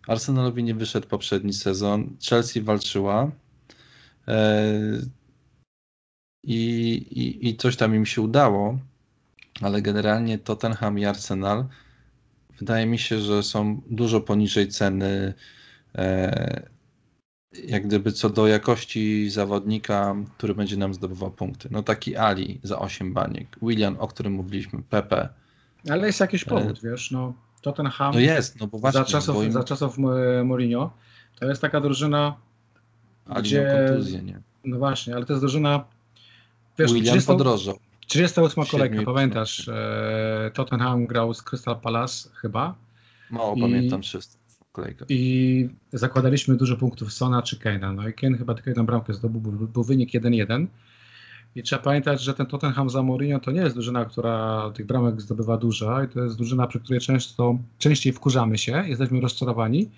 Arsenalowi 0.08 0.64
nie 0.64 0.76
wyszedł 0.76 1.08
poprzedni 1.08 1.54
sezon. 1.54 2.16
Chelsea 2.30 2.62
walczyła. 2.62 3.32
E, 4.28 4.72
I, 6.44 6.58
i, 7.12 7.48
I 7.50 7.58
coś 7.58 7.76
tam 7.76 7.96
im 7.96 8.06
się 8.06 8.22
udało, 8.22 8.78
ale 9.62 9.82
generalnie 9.82 10.40
Tottenham 10.40 11.00
i 11.00 11.06
Arsenal 11.06 11.66
wydaje 12.60 12.86
mi 12.86 13.00
się, 13.00 13.20
że 13.20 13.44
są 13.44 13.82
dużo 13.90 14.22
poniżej 14.22 14.68
ceny. 14.68 15.34
E, 15.96 16.72
jak 17.68 17.88
gdyby 17.88 18.12
co 18.12 18.30
do 18.30 18.48
jakości 18.48 19.30
zawodnika, 19.30 20.16
który 20.38 20.56
będzie 20.56 20.78
nam 20.78 20.94
zdobywał 20.94 21.32
punkty. 21.32 21.68
No 21.72 21.84
taki 21.84 22.16
Ali 22.18 22.60
za 22.64 22.80
8 22.80 23.14
baniek, 23.14 23.48
William, 23.62 23.98
o 24.00 24.08
którym 24.08 24.34
mówiliśmy, 24.34 24.84
Pepe. 24.90 25.30
Ale 25.90 26.08
jest 26.08 26.20
jakiś 26.20 26.44
E, 26.44 26.46
powód, 26.46 26.80
wiesz, 26.84 27.12
no 27.12 27.34
Tottenham 27.62 28.14
No 28.14 28.20
jest, 28.20 28.60
no 28.60 28.68
bo 28.68 28.78
właśnie, 28.80 29.00
za 29.00 29.06
czasów, 29.06 29.44
im 29.44 29.52
za 29.52 29.64
czasów 29.64 29.98
e, 30.00 30.44
Mourinho 30.44 30.94
to 31.40 31.46
jest 31.46 31.62
taka 31.62 31.82
drużyna, 31.82 32.36
Ali 33.26 33.44
gdzie- 33.44 33.88
kontuzję, 33.88 34.22
nie? 34.22 34.40
no 34.66 34.78
właśnie, 34.78 35.16
ale 35.16 35.26
to 35.26 35.34
jest 35.34 35.44
drużyna, 35.44 35.86
wiesz, 36.80 36.94
William 36.94 37.14
30, 37.14 37.28
podrożał. 37.28 37.80
38 38.12 38.64
Siedmiu 38.66 38.80
kolejka, 38.80 39.12
pamiętasz, 39.14 39.68
e, 39.68 40.52
Tottenham 40.54 41.06
grał 41.06 41.34
z 41.34 41.42
Crystal 41.42 41.80
Palace 41.80 42.30
chyba? 42.36 42.76
Mało 43.30 43.56
I- 43.56 43.62
pamiętam 43.62 44.02
wszyscy 44.02 44.38
w 44.48 44.72
kolejkach. 44.72 45.08
i 45.12 45.70
zakładaliśmy 45.94 46.56
dużo 46.56 46.78
punktów 46.78 47.14
Sona 47.14 47.42
czy 47.42 47.56
Kane'a, 47.58 47.96
no 47.96 48.08
i 48.08 48.14
Kane 48.14 48.38
chyba 48.38 48.54
tylko 48.54 48.70
jedną 48.70 48.86
bramkę 48.86 49.14
zdobył, 49.14 49.42
był, 49.42 49.68
był 49.68 49.84
wynik 49.84 50.10
1-1 50.14 50.68
i 51.56 51.64
trzeba 51.64 51.82
pamiętać, 51.84 52.22
że 52.22 52.34
ten 52.34 52.46
Tottenham 52.46 52.90
za 52.90 53.04
Mourinho 53.04 53.40
to 53.40 53.52
nie 53.52 53.62
jest 53.62 53.76
drużyna, 53.76 54.06
która 54.06 54.72
tych 54.76 54.86
bramek 54.86 55.22
zdobywa 55.22 55.58
dużo 55.58 56.04
i 56.04 56.08
to 56.08 56.24
jest 56.24 56.38
drużyna, 56.38 56.68
przy 56.68 56.80
której 56.80 57.02
często, 57.02 57.58
częściej 57.78 58.14
wkurzamy 58.14 58.58
się, 58.58 58.84
jesteśmy 58.88 59.22
rozczarowani, 59.22 59.90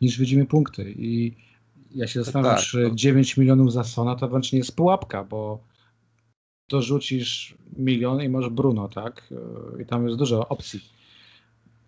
niż 0.00 0.18
widzimy 0.18 0.46
punkty. 0.46 0.94
I 0.98 1.32
ja 1.94 2.06
się 2.06 2.22
zastanawiam, 2.24 2.56
tak, 2.56 2.64
czy 2.64 2.88
to- 2.88 2.94
9 2.94 3.36
milionów 3.36 3.72
za 3.72 3.84
Sona 3.84 4.16
to 4.16 4.28
wręcz 4.28 4.52
nie 4.52 4.58
jest 4.58 4.76
pułapka, 4.76 5.24
bo 5.24 5.69
dorzucisz 6.70 7.54
milion 7.76 8.22
i 8.22 8.28
masz 8.28 8.48
Bruno, 8.48 8.88
tak? 8.88 9.28
I 9.82 9.86
tam 9.86 10.06
jest 10.06 10.18
dużo 10.18 10.48
opcji. 10.48 10.80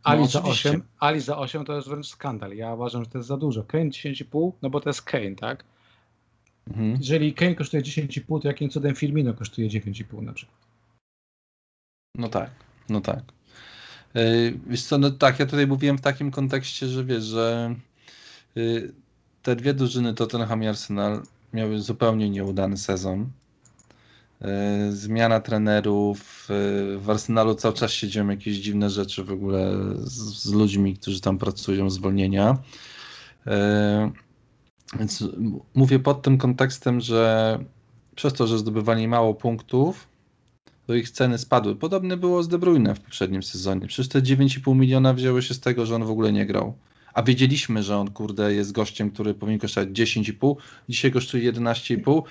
Ali, 0.02 0.20
No, 0.20 0.26
za 0.26 0.40
oczywiście. 0.40 0.70
8, 0.70 0.82
Ali 0.98 1.20
za 1.20 1.38
8 1.38 1.64
to 1.64 1.76
jest 1.76 1.88
wręcz 1.88 2.06
skandal. 2.06 2.52
Ja 2.52 2.74
uważam, 2.74 3.04
że 3.04 3.10
to 3.10 3.18
jest 3.18 3.28
za 3.28 3.36
dużo. 3.36 3.64
Kane 3.64 3.90
10,5, 3.90 4.52
no 4.62 4.70
bo 4.70 4.80
to 4.80 4.88
jest 4.90 5.02
Kane, 5.02 5.34
tak? 5.34 5.64
Mhm. 6.68 6.96
Jeżeli 7.00 7.34
Kane 7.34 7.54
kosztuje 7.54 7.82
10,5, 7.82 8.42
to 8.42 8.48
jakim 8.48 8.70
cudem 8.70 8.94
Firmino 8.94 9.34
kosztuje 9.34 9.68
9,5 9.68 10.22
na 10.22 10.32
przykład? 10.32 10.58
No 12.18 12.28
tak, 12.28 12.50
no 12.88 13.00
tak. 13.00 13.22
Yy, 14.14 14.58
Wiesz 14.66 14.84
co, 14.84 14.98
no 14.98 15.10
tak, 15.10 15.38
ja 15.38 15.46
tutaj 15.46 15.66
mówiłem 15.66 15.98
w 15.98 16.00
takim 16.00 16.30
kontekście, 16.30 16.86
że 16.86 17.04
wiesz, 17.04 17.24
że 17.24 17.74
yy, 18.54 18.92
te 19.42 19.56
dwie 19.56 19.74
drużyny 19.74 20.14
Tottenham 20.14 20.62
i 20.62 20.66
Arsenal 20.66 21.22
miały 21.52 21.80
zupełnie 21.80 22.30
nieudany 22.30 22.76
sezon. 22.76 23.30
Yy, 24.43 24.93
Zmiana 24.93 25.40
trenerów, 25.40 26.49
yy, 26.49 26.99
w 26.99 27.11
Arsenalu 27.11 27.55
cały 27.55 27.74
czas 27.74 27.90
się 27.90 28.09
dzieją 28.09 28.28
jakieś 28.28 28.57
dziwne 28.57 28.90
rzeczy 28.90 29.24
w 29.24 29.32
ogóle 29.32 29.72
z, 29.99 30.43
z 30.43 30.53
ludźmi, 30.53 30.97
którzy 30.97 31.20
tam 31.20 31.38
pracują, 31.38 31.90
zwolnienia. 31.90 32.59
Yy, 33.47 33.53
Więc 34.99 35.24
mówię 35.74 35.99
pod 35.99 36.22
tym 36.22 36.38
kontekstem, 36.38 37.01
że 37.01 37.59
przez 38.14 38.32
to, 38.32 38.47
że 38.47 38.59
zdobywali 38.59 39.09
mało 39.09 39.34
punktów, 39.34 40.09
to 40.86 40.95
ich 40.95 41.11
ceny 41.11 41.38
spadły. 41.38 41.76
Podobnie 41.76 42.16
było 42.16 42.43
z 42.43 42.49
De 42.49 42.59
Bruyne 42.59 42.95
w 42.95 43.01
poprzednim 43.01 43.43
sezonie. 43.43 43.86
Przecież 43.86 44.09
te 44.09 44.22
9,5 44.22 44.76
miliona 44.76 45.14
wzięły 45.14 45.43
się 45.43 45.55
z 45.55 45.61
tego, 45.61 45.86
że 45.86 45.95
on 45.95 46.05
w 46.05 46.11
ogóle 46.11 46.32
nie 46.32 46.47
grał. 46.47 46.74
A 47.14 47.22
wiedzieliśmy, 47.22 47.82
że 47.82 47.97
on 47.97 48.11
kurde 48.11 48.55
jest 48.55 48.72
gościem, 48.72 49.11
który 49.11 49.34
powinien 49.34 49.61
kosztować 49.61 49.88
10,5, 49.88 50.57
dzisiaj 50.88 51.12
kosztuje 51.12 51.53
11,5, 51.53 52.22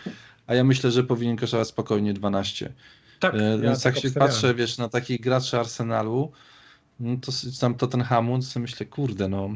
a 0.52 0.56
ja 0.56 0.64
myślę, 0.64 0.92
że 0.92 1.04
powinien 1.04 1.38
kosztować 1.38 1.68
spokojnie 1.68 2.14
12. 2.14 2.74
Tak, 3.20 3.36
E, 3.36 3.60
Więc 3.60 3.84
jak 3.86 3.94
tak 3.94 4.02
się 4.02 4.08
obstawiałem. 4.08 4.32
patrzę, 4.34 4.56
wiesz, 4.56 4.78
na 4.78 4.90
takich 4.90 5.22
graczy 5.22 5.60
Arsenalu, 5.60 6.32
no 7.00 7.18
to 7.22 7.32
tam 7.60 7.76
Tottenhamu, 7.76 8.38
to 8.38 8.44
sobie 8.44 8.62
myślę, 8.62 8.86
kurde, 8.86 9.28
no 9.28 9.50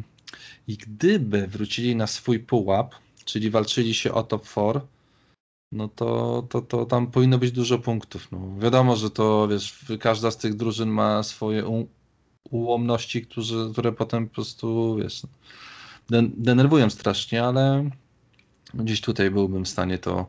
i 0.68 0.78
gdyby 0.78 1.48
wrócili 1.48 1.96
na 1.96 2.08
swój 2.08 2.40
pułap, 2.40 2.96
czyli 3.26 3.50
walczyli 3.50 3.94
się 3.94 4.14
o 4.14 4.24
top 4.24 4.48
4, 4.50 4.80
no 5.72 5.88
to, 5.88 6.44
to, 6.50 6.62
to 6.62 6.86
tam 6.86 7.08
powinno 7.12 7.38
być 7.38 7.52
dużo 7.52 7.80
punktów. 7.80 8.28
No, 8.32 8.40
wiadomo, 8.60 8.96
że 8.96 9.10
to, 9.10 9.48
wiesz, 9.48 9.86
każda 10.00 10.32
z 10.32 10.38
tych 10.38 10.56
drużyn 10.56 10.90
ma 10.90 11.24
swoje 11.24 11.68
u, 11.68 11.88
ułomności, 12.52 13.22
którzy, 13.22 13.70
które 13.72 13.92
potem 13.92 14.28
po 14.28 14.36
prostu, 14.36 14.96
wiesz, 14.96 15.24
no, 15.24 15.30
den, 16.10 16.32
denerwują 16.38 16.90
strasznie, 16.90 17.44
ale 17.44 17.90
gdzieś 18.74 19.02
tutaj 19.02 19.32
byłbym 19.32 19.66
w 19.66 19.70
stanie 19.70 19.98
to 19.98 20.28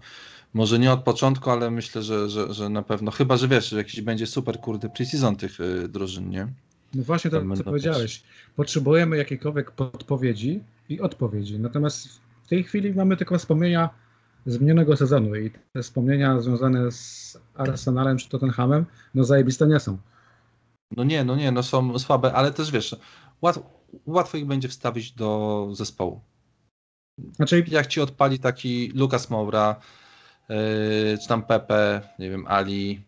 może 0.57 0.79
nie 0.79 0.93
od 0.93 1.03
początku, 1.03 1.51
ale 1.51 1.71
myślę, 1.71 2.03
że, 2.03 2.29
że, 2.29 2.55
że 2.55 2.69
na 2.69 2.83
pewno, 2.83 3.11
chyba, 3.11 3.37
że 3.37 3.49
wiesz, 3.49 3.69
że 3.69 3.77
jakiś 3.77 4.01
będzie 4.01 4.27
super 4.27 4.61
kurde 4.61 4.89
pre-season 4.89 5.37
tych 5.37 5.61
y, 5.61 5.89
drużyn, 5.89 6.31
nie? 6.31 6.49
No 6.95 7.03
właśnie 7.03 7.31
to, 7.31 7.57
co 7.57 7.65
powiedziałeś. 7.65 8.23
Potrzebujemy 8.57 9.17
jakiejkolwiek 9.17 9.71
podpowiedzi 9.71 10.61
i 10.89 11.01
odpowiedzi. 11.01 11.59
Natomiast 11.59 12.09
w 12.45 12.49
tej 12.49 12.65
chwili 12.65 12.95
mamy 12.95 13.17
tylko 13.17 13.39
wspomnienia 13.39 13.91
z 14.47 14.59
minionego 14.61 14.97
sezonu 14.97 15.37
i 15.37 15.51
te 15.73 15.83
wspomnienia 15.83 16.41
związane 16.41 16.93
z 16.93 17.39
Arsenalem 17.55 18.19
czy 18.19 18.29
Tottenhamem, 18.29 18.87
no 19.15 19.25
zajebiste 19.25 19.67
nie 19.67 19.81
są. 19.81 19.99
No 20.97 21.05
nie, 21.05 21.25
no 21.25 21.37
nie, 21.37 21.53
no 21.53 21.63
są 21.63 21.99
słabe, 21.99 22.33
ale 22.33 22.53
też 22.53 22.71
wiesz, 22.71 22.97
łat, 23.43 23.59
łatwo 24.07 24.39
ich 24.39 24.47
będzie 24.47 24.69
wstawić 24.69 25.13
do 25.13 25.69
zespołu. 25.73 26.21
Znaczy, 27.33 27.65
Jak 27.69 27.87
ci 27.87 28.01
odpali 28.01 28.39
taki 28.39 28.93
Lucas 28.95 29.31
Moura, 29.31 29.81
czy 31.23 31.29
tam 31.29 31.43
Pepe, 31.43 32.01
nie 32.19 32.31
wiem, 32.31 32.45
Ali, 32.49 33.01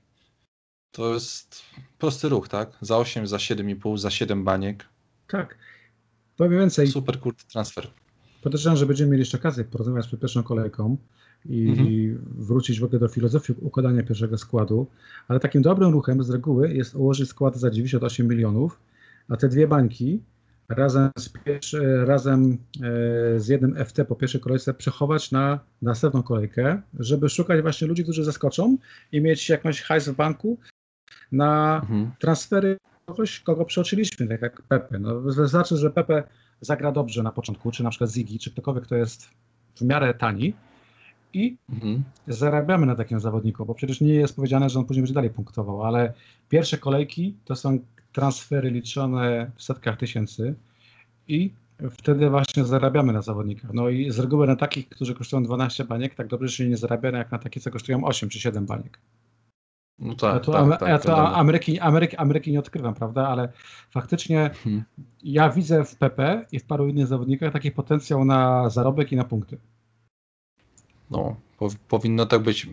to 0.90 1.14
jest 1.14 1.62
prosty 1.98 2.28
ruch, 2.28 2.48
tak? 2.48 2.70
Za 2.80 2.96
8, 2.98 3.26
za 3.26 3.36
7,5, 3.36 3.98
za 3.98 4.10
7 4.10 4.44
baniek. 4.44 4.84
tak. 5.28 5.58
Powiem 6.36 6.58
więcej, 6.60 6.86
Super 6.86 7.20
kurde 7.20 7.42
transfer. 7.52 7.86
podejrzewam, 8.42 8.76
że 8.76 8.86
będziemy 8.86 9.10
mieli 9.10 9.20
jeszcze 9.20 9.38
okazję 9.38 9.64
porozmawiać 9.64 10.06
przed 10.06 10.20
pierwszą 10.20 10.42
kolejką 10.42 10.96
i 11.44 11.68
Mhm. 11.68 11.88
wrócić 12.38 12.80
w 12.80 12.84
ogóle 12.84 12.98
do 13.00 13.08
filozofii 13.08 13.52
układania 13.60 14.02
pierwszego 14.02 14.38
składu, 14.38 14.86
ale 15.28 15.40
takim 15.40 15.62
dobrym 15.62 15.90
ruchem 15.92 16.22
z 16.22 16.30
reguły 16.30 16.74
jest 16.74 16.94
ułożyć 16.94 17.28
skład 17.28 17.56
za 17.56 17.70
98 17.70 18.28
milionów, 18.28 18.80
a 19.28 19.36
te 19.36 19.48
dwie 19.48 19.68
bańki 19.68 20.22
razem 20.68 21.10
z, 21.18 21.28
pierwszy, 21.28 22.04
razem 22.04 22.58
e, 23.34 23.40
z 23.40 23.48
jednym 23.48 23.84
FT 23.84 24.04
po 24.08 24.16
pierwszej 24.16 24.40
kolejce 24.40 24.74
przechować 24.74 25.32
na 25.32 25.60
następną 25.82 26.22
kolejkę, 26.22 26.82
żeby 26.98 27.28
szukać 27.28 27.62
właśnie 27.62 27.86
ludzi, 27.88 28.02
którzy 28.02 28.24
zaskoczą 28.24 28.76
i 29.12 29.20
mieć 29.20 29.48
jakąś 29.48 29.82
hajs 29.82 30.08
w 30.08 30.14
banku 30.16 30.58
na 31.32 31.80
Mhm. 31.82 32.10
transfery 32.18 32.76
kogoś, 33.06 33.40
kogo 33.40 33.64
przeoczyliśmy, 33.64 34.26
tak 34.28 34.42
jak 34.42 34.62
Pepe. 34.62 34.98
No, 34.98 35.20
wystarczy, 35.20 35.76
że 35.76 35.90
Pepe 35.90 36.22
zagra 36.60 36.92
dobrze 36.92 37.22
na 37.22 37.32
początku, 37.32 37.70
czy 37.70 37.82
na 37.84 37.90
przykład 37.90 38.10
Ziggy, 38.10 38.38
czy 38.38 38.50
ktokolwiek, 38.50 38.84
kto 38.84 38.96
jest 38.96 39.28
w 39.76 39.82
miarę 39.82 40.14
tani 40.14 40.54
i 41.32 41.56
Mhm. 41.72 42.02
zarabiamy 42.28 42.86
na 42.86 42.94
takim 42.94 43.20
zawodniku, 43.20 43.66
bo 43.66 43.74
przecież 43.74 44.00
nie 44.00 44.14
jest 44.14 44.36
powiedziane, 44.36 44.70
że 44.70 44.78
on 44.78 44.84
później 44.84 45.02
będzie 45.02 45.14
dalej 45.14 45.30
punktował, 45.30 45.82
ale 45.84 46.12
pierwsze 46.48 46.78
kolejki 46.78 47.36
to 47.44 47.56
są 47.56 47.78
transfery 48.18 48.70
liczone 48.70 49.50
w 49.56 49.62
setkach 49.62 49.96
tysięcy 49.96 50.54
i 51.28 51.52
wtedy 51.90 52.30
właśnie 52.30 52.64
zarabiamy 52.64 53.12
na 53.12 53.22
zawodnikach. 53.22 53.72
No 53.74 53.88
i 53.88 54.10
z 54.10 54.18
reguły 54.18 54.46
na 54.46 54.56
takich, 54.56 54.88
którzy 54.88 55.14
kosztują 55.14 55.42
12 55.42 55.84
baniek, 55.84 56.14
tak 56.14 56.26
dobrze 56.26 56.48
się 56.48 56.68
nie 56.68 56.76
zarabia 56.76 57.10
jak 57.10 57.32
na 57.32 57.38
takie, 57.38 57.60
co 57.60 57.70
kosztują 57.70 58.04
8 58.04 58.28
czy 58.28 58.40
7 58.40 58.66
baniek. 58.66 58.98
No 59.98 60.14
tak, 60.14 60.34
ja 60.34 60.40
tu, 60.40 60.52
tak, 60.52 60.80
tak, 60.80 60.88
ja 60.88 60.98
tu 60.98 61.12
Ameryki, 61.12 61.80
Ameryki, 61.80 62.16
Ameryki 62.16 62.52
nie 62.52 62.58
odkrywam, 62.58 62.94
prawda, 62.94 63.28
ale 63.28 63.52
faktycznie 63.90 64.50
hmm. 64.64 64.84
ja 65.22 65.50
widzę 65.50 65.84
w 65.84 65.96
PP 65.96 66.46
i 66.52 66.58
w 66.58 66.64
paru 66.64 66.88
innych 66.88 67.06
zawodnikach 67.06 67.52
taki 67.52 67.70
potencjał 67.70 68.24
na 68.24 68.70
zarobek 68.70 69.12
i 69.12 69.16
na 69.16 69.24
punkty. 69.24 69.58
No, 71.10 71.36
po, 71.58 71.68
powinno 71.88 72.26
tak 72.26 72.42
być. 72.42 72.68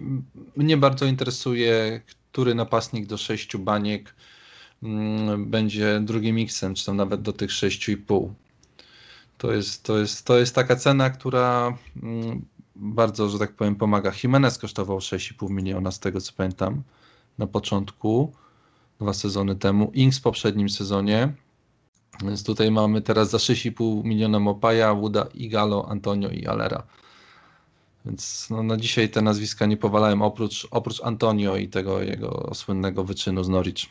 Mnie 0.55 0.77
bardzo 0.77 1.05
interesuje, 1.05 2.01
który 2.31 2.55
napastnik 2.55 3.05
do 3.05 3.17
sześciu 3.17 3.59
baniek 3.59 4.15
będzie 5.37 5.99
drugim 5.99 6.35
miksem, 6.35 6.73
czy 6.73 6.85
tam 6.85 6.97
nawet 6.97 7.21
do 7.21 7.33
tych 7.33 7.51
sześciu 7.51 7.91
i 7.91 7.97
pół. 7.97 8.33
To 9.37 9.51
jest, 9.51 9.83
to, 9.83 9.97
jest, 9.97 10.25
to 10.25 10.37
jest 10.37 10.55
taka 10.55 10.75
cena, 10.75 11.09
która 11.09 11.77
mm, 12.03 12.45
bardzo, 12.75 13.29
że 13.29 13.39
tak 13.39 13.51
powiem, 13.51 13.75
pomaga. 13.75 14.11
Jimenez 14.23 14.57
kosztował 14.57 14.97
6,5 14.97 15.49
miliona 15.49 15.91
z 15.91 15.99
tego 15.99 16.21
co 16.21 16.33
pamiętam 16.37 16.83
na 17.37 17.47
początku, 17.47 18.33
dwa 18.99 19.13
sezony 19.13 19.55
temu. 19.55 19.91
Inks 19.93 20.19
w 20.19 20.21
poprzednim 20.21 20.69
sezonie. 20.69 21.33
Więc 22.23 22.43
tutaj 22.43 22.71
mamy 22.71 23.01
teraz 23.01 23.29
za 23.29 23.37
6,5 23.37 24.03
miliona 24.03 24.39
Mopaja, 24.39 24.93
Wuda, 24.93 25.27
Igalo, 25.33 25.89
Antonio 25.89 26.29
i 26.29 26.45
Alera. 26.45 26.83
Więc 28.05 28.47
no, 28.49 28.63
na 28.63 28.77
dzisiaj 28.77 29.09
te 29.09 29.21
nazwiska 29.21 29.65
nie 29.65 29.77
powalałem 29.77 30.21
oprócz, 30.21 30.67
oprócz 30.71 31.01
Antonio 31.01 31.55
i 31.55 31.67
tego 31.67 32.01
jego 32.01 32.51
słynnego 32.53 33.03
wyczynu 33.03 33.43
z 33.43 33.49
Norwich. 33.49 33.85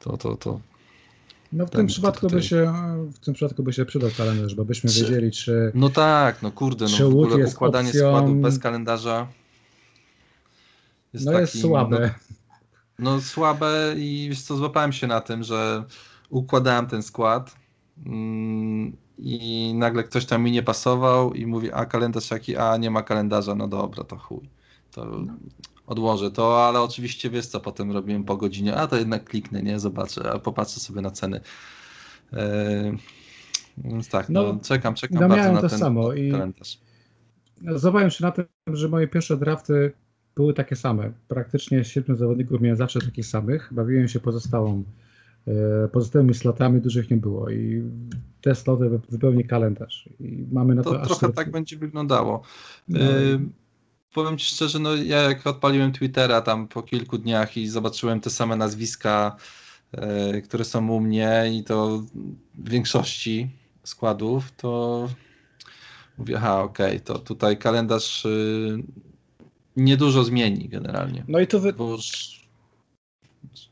To, 0.00 0.16
to, 0.16 0.36
to. 0.36 0.60
No 1.52 1.66
w 1.66 1.70
tym 1.70 1.86
przypadku 1.86 2.20
tutaj... 2.20 2.38
by 2.38 2.46
się 2.46 2.72
w 3.12 3.18
tym 3.18 3.34
przypadku 3.34 3.62
by 3.62 3.72
się 3.72 3.84
przydał 3.84 4.10
kalendarz, 4.16 4.54
bo 4.54 4.64
byśmy 4.64 4.90
czy... 4.90 5.00
wiedzieli, 5.00 5.30
czy. 5.30 5.72
No 5.74 5.88
tak, 5.88 6.42
no 6.42 6.52
kurde, 6.52 6.86
no 6.90 7.10
w 7.10 7.12
ogóle 7.12 7.46
układanie 7.46 7.88
opcją... 7.88 8.08
składu 8.08 8.34
bez 8.34 8.58
kalendarza. 8.58 9.26
Jest 11.12 11.26
no 11.26 11.40
jest 11.40 11.60
słabe. 11.60 12.14
No, 12.98 13.14
no 13.14 13.20
słabe 13.20 13.94
i 13.96 14.30
co, 14.44 14.56
złapałem 14.56 14.92
się 14.92 15.06
na 15.06 15.20
tym, 15.20 15.42
że 15.42 15.84
układałem 16.30 16.86
ten 16.86 17.02
skład. 17.02 17.54
Mm, 18.06 18.96
i 19.18 19.72
nagle 19.74 20.04
ktoś 20.04 20.26
tam 20.26 20.42
mi 20.42 20.50
nie 20.50 20.62
pasował 20.62 21.34
i 21.34 21.46
mówi, 21.46 21.72
a 21.72 21.86
kalendarz 21.86 22.30
jaki, 22.30 22.56
a 22.56 22.76
nie 22.76 22.90
ma 22.90 23.02
kalendarza, 23.02 23.54
no 23.54 23.68
dobra, 23.68 24.04
to 24.04 24.16
chuj. 24.16 24.50
To 24.90 25.24
odłożę 25.90 26.30
to, 26.30 26.66
ale 26.66 26.80
oczywiście 26.80 27.30
wiesz 27.30 27.46
co 27.46 27.60
potem 27.60 27.92
robiłem 27.92 28.24
po 28.24 28.36
godzinie, 28.36 28.76
a 28.76 28.86
to 28.86 28.96
jednak 28.96 29.24
kliknę, 29.24 29.62
nie, 29.62 29.80
zobaczę, 29.80 30.32
a 30.32 30.38
popatrzę 30.38 30.80
sobie 30.80 31.00
na 31.00 31.10
ceny. 31.10 31.40
Eee, 32.32 32.98
więc 33.78 34.08
tak, 34.08 34.28
no, 34.28 34.42
no, 34.42 34.58
czekam, 34.62 34.94
czekam 34.94 35.18
no, 35.20 35.28
bardzo 35.28 35.52
na 35.52 35.60
to 35.60 35.68
ten 35.68 35.78
samo 35.78 36.12
i 36.12 36.30
kalendarz. 36.30 36.78
Zobaczyłem 37.74 38.10
się 38.10 38.24
na 38.24 38.30
tym, 38.30 38.46
że 38.72 38.88
moje 38.88 39.08
pierwsze 39.08 39.36
drafty 39.36 39.92
były 40.36 40.54
takie 40.54 40.76
same. 40.76 41.12
Praktycznie 41.28 41.84
siedmiu 41.84 42.16
zawodników 42.16 42.60
miałem 42.60 42.76
zawsze 42.76 43.00
takich 43.00 43.26
samych. 43.26 43.68
Bawiłem 43.72 44.08
się 44.08 44.20
pozostałą 44.20 44.84
E, 45.48 45.88
pozostałymi 45.88 46.34
slotami 46.34 46.80
dużych 46.80 47.10
nie 47.10 47.16
było 47.16 47.50
i 47.50 47.82
te 48.40 48.54
sloty 48.54 49.00
wypełni 49.08 49.44
kalendarz. 49.44 50.08
I 50.20 50.46
mamy 50.52 50.74
na 50.74 50.82
to, 50.82 50.90
to 50.90 51.06
trochę 51.06 51.32
tak 51.32 51.50
będzie 51.50 51.76
wyglądało. 51.76 52.42
No. 52.88 53.00
Powiem 54.14 54.38
Ci 54.38 54.46
szczerze, 54.46 54.78
no 54.78 54.94
ja 54.94 55.22
jak 55.22 55.46
odpaliłem 55.46 55.92
Twittera 55.92 56.40
tam 56.40 56.68
po 56.68 56.82
kilku 56.82 57.18
dniach 57.18 57.56
i 57.56 57.68
zobaczyłem 57.68 58.20
te 58.20 58.30
same 58.30 58.56
nazwiska, 58.56 59.36
y 60.34 60.42
które 60.42 60.64
są 60.64 60.88
u 60.88 61.00
mnie 61.00 61.50
i 61.52 61.64
to 61.64 62.02
w 62.54 62.70
większości 62.70 63.50
składów, 63.84 64.52
to 64.56 65.08
mówię, 66.18 66.36
aha, 66.36 66.62
okej, 66.62 66.86
okay, 66.86 67.00
to 67.00 67.18
tutaj 67.18 67.58
kalendarz 67.58 68.24
y 68.24 68.82
niedużo 69.76 70.24
zmieni 70.24 70.68
generalnie. 70.68 71.24
No 71.28 71.40
i 71.40 71.46
to 71.46 71.60
wy... 71.60 71.72
Bo 71.72 71.98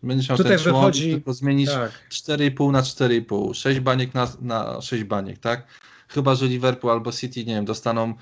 Będziesz 0.02 0.28
miał 0.28 0.38
Tutaj 0.38 0.56
ten 0.56 0.64
wychodzi... 0.64 1.10
tylko 1.10 1.34
zmienić 1.34 1.70
tak. 1.70 1.92
4,5 2.10 2.72
na 2.72 2.82
4,5, 2.82 3.54
6 3.54 3.80
baniek 3.80 4.14
na, 4.14 4.28
na 4.40 4.80
6 4.80 5.04
baniek, 5.04 5.38
tak? 5.38 5.66
Chyba, 6.08 6.34
że 6.34 6.46
Liverpool 6.46 6.92
albo 6.92 7.12
City, 7.12 7.44
nie 7.44 7.54
wiem, 7.54 7.64
dostaną 7.64 8.14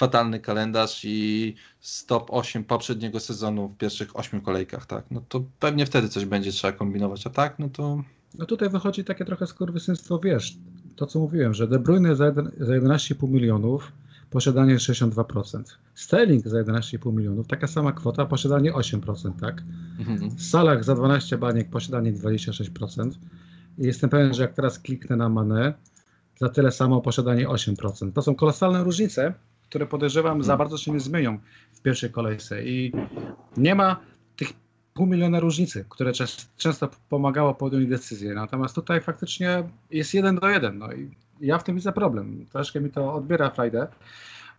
fatalny 0.00 0.40
kalendarz 0.40 1.04
i 1.04 1.54
stop 1.80 2.30
8 2.30 2.64
poprzedniego 2.64 3.20
sezonu 3.20 3.68
w 3.68 3.76
pierwszych 3.76 4.16
8 4.16 4.40
kolejkach, 4.40 4.86
tak? 4.86 5.04
No 5.10 5.22
to 5.28 5.44
pewnie 5.58 5.86
wtedy 5.86 6.08
coś 6.08 6.24
będzie 6.24 6.52
trzeba 6.52 6.72
kombinować, 6.72 7.26
a 7.26 7.30
tak, 7.30 7.58
no 7.58 7.68
to... 7.68 8.02
No 8.38 8.46
tutaj 8.46 8.70
wychodzi 8.70 9.04
takie 9.04 9.24
trochę 9.24 9.46
skurwysynstwo, 9.46 10.18
wiesz, 10.18 10.56
to 10.96 11.06
co 11.06 11.18
mówiłem, 11.18 11.54
że 11.54 11.68
De 11.68 11.78
Bruyne 11.78 12.16
za, 12.16 12.32
za 12.60 12.72
11,5 12.72 13.28
milionów 13.28 13.92
posiadanie 14.30 14.76
62%. 14.76 15.62
Sterling 15.94 16.48
za 16.48 16.62
11,5 16.62 17.12
milionów, 17.12 17.46
taka 17.46 17.66
sama 17.66 17.92
kwota, 17.92 18.26
posiadanie 18.26 18.72
8%, 18.72 19.32
tak? 19.40 19.62
Mhm. 19.98 20.30
Salah 20.38 20.84
za 20.84 20.94
12 20.94 21.38
baniek, 21.38 21.70
posiadanie 21.70 22.12
26%. 22.12 23.10
I 23.78 23.86
jestem 23.86 24.10
pewien, 24.10 24.34
że 24.34 24.42
jak 24.42 24.52
teraz 24.52 24.78
kliknę 24.78 25.16
na 25.16 25.28
Mane, 25.28 25.74
za 26.38 26.48
tyle 26.48 26.72
samo 26.72 27.00
posiadanie 27.00 27.48
8%. 27.48 28.12
To 28.12 28.22
są 28.22 28.34
kolosalne 28.34 28.84
różnice, 28.84 29.34
które 29.70 29.86
podejrzewam 29.86 30.42
za 30.42 30.52
mhm. 30.52 30.58
bardzo 30.58 30.78
się 30.78 30.92
nie 30.92 31.00
zmienią 31.00 31.38
w 31.72 31.82
pierwszej 31.82 32.10
kolejce 32.10 32.64
i 32.64 32.92
nie 33.56 33.74
ma 33.74 33.96
tych 34.36 34.52
pół 34.94 35.06
miliona 35.06 35.40
różnicy, 35.40 35.84
które 35.88 36.12
często 36.56 36.88
pomagało 37.08 37.54
podjąć 37.54 37.88
decyzję. 37.88 38.34
Natomiast 38.34 38.74
tutaj 38.74 39.00
faktycznie 39.00 39.62
jest 39.90 40.14
jeden 40.14 40.36
do 40.36 40.48
jeden. 40.48 40.78
No 40.78 40.92
i 40.92 41.10
ja 41.40 41.58
w 41.58 41.64
tym 41.64 41.74
widzę 41.74 41.92
problem. 41.92 42.46
Troszkę 42.52 42.80
mi 42.80 42.90
to 42.90 43.14
odbiera 43.14 43.50
frajdę, 43.50 43.86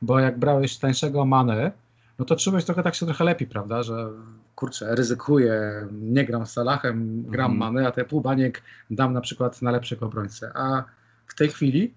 bo 0.01 0.19
jak 0.19 0.39
brałeś 0.39 0.77
tańszego 0.77 1.25
manę, 1.25 1.71
no 2.19 2.25
to 2.25 2.35
czułeś 2.35 2.65
trochę 2.65 2.83
tak 2.83 2.95
się 2.95 3.05
trochę 3.05 3.23
lepiej, 3.23 3.47
prawda, 3.47 3.83
że 3.83 4.09
kurczę, 4.55 4.95
ryzykuję, 4.95 5.87
nie 5.91 6.25
gram 6.25 6.45
z 6.45 6.51
Salahem, 6.51 7.23
gram 7.23 7.51
mm. 7.51 7.57
manę, 7.57 7.87
a 7.87 7.91
te 7.91 8.05
pół 8.05 8.21
baniek 8.21 8.61
dam 8.91 9.13
na 9.13 9.21
przykład 9.21 9.61
na 9.61 9.71
lepszego 9.71 10.05
obrońcę. 10.05 10.51
A 10.55 10.83
w 11.27 11.35
tej 11.35 11.49
chwili 11.49 11.93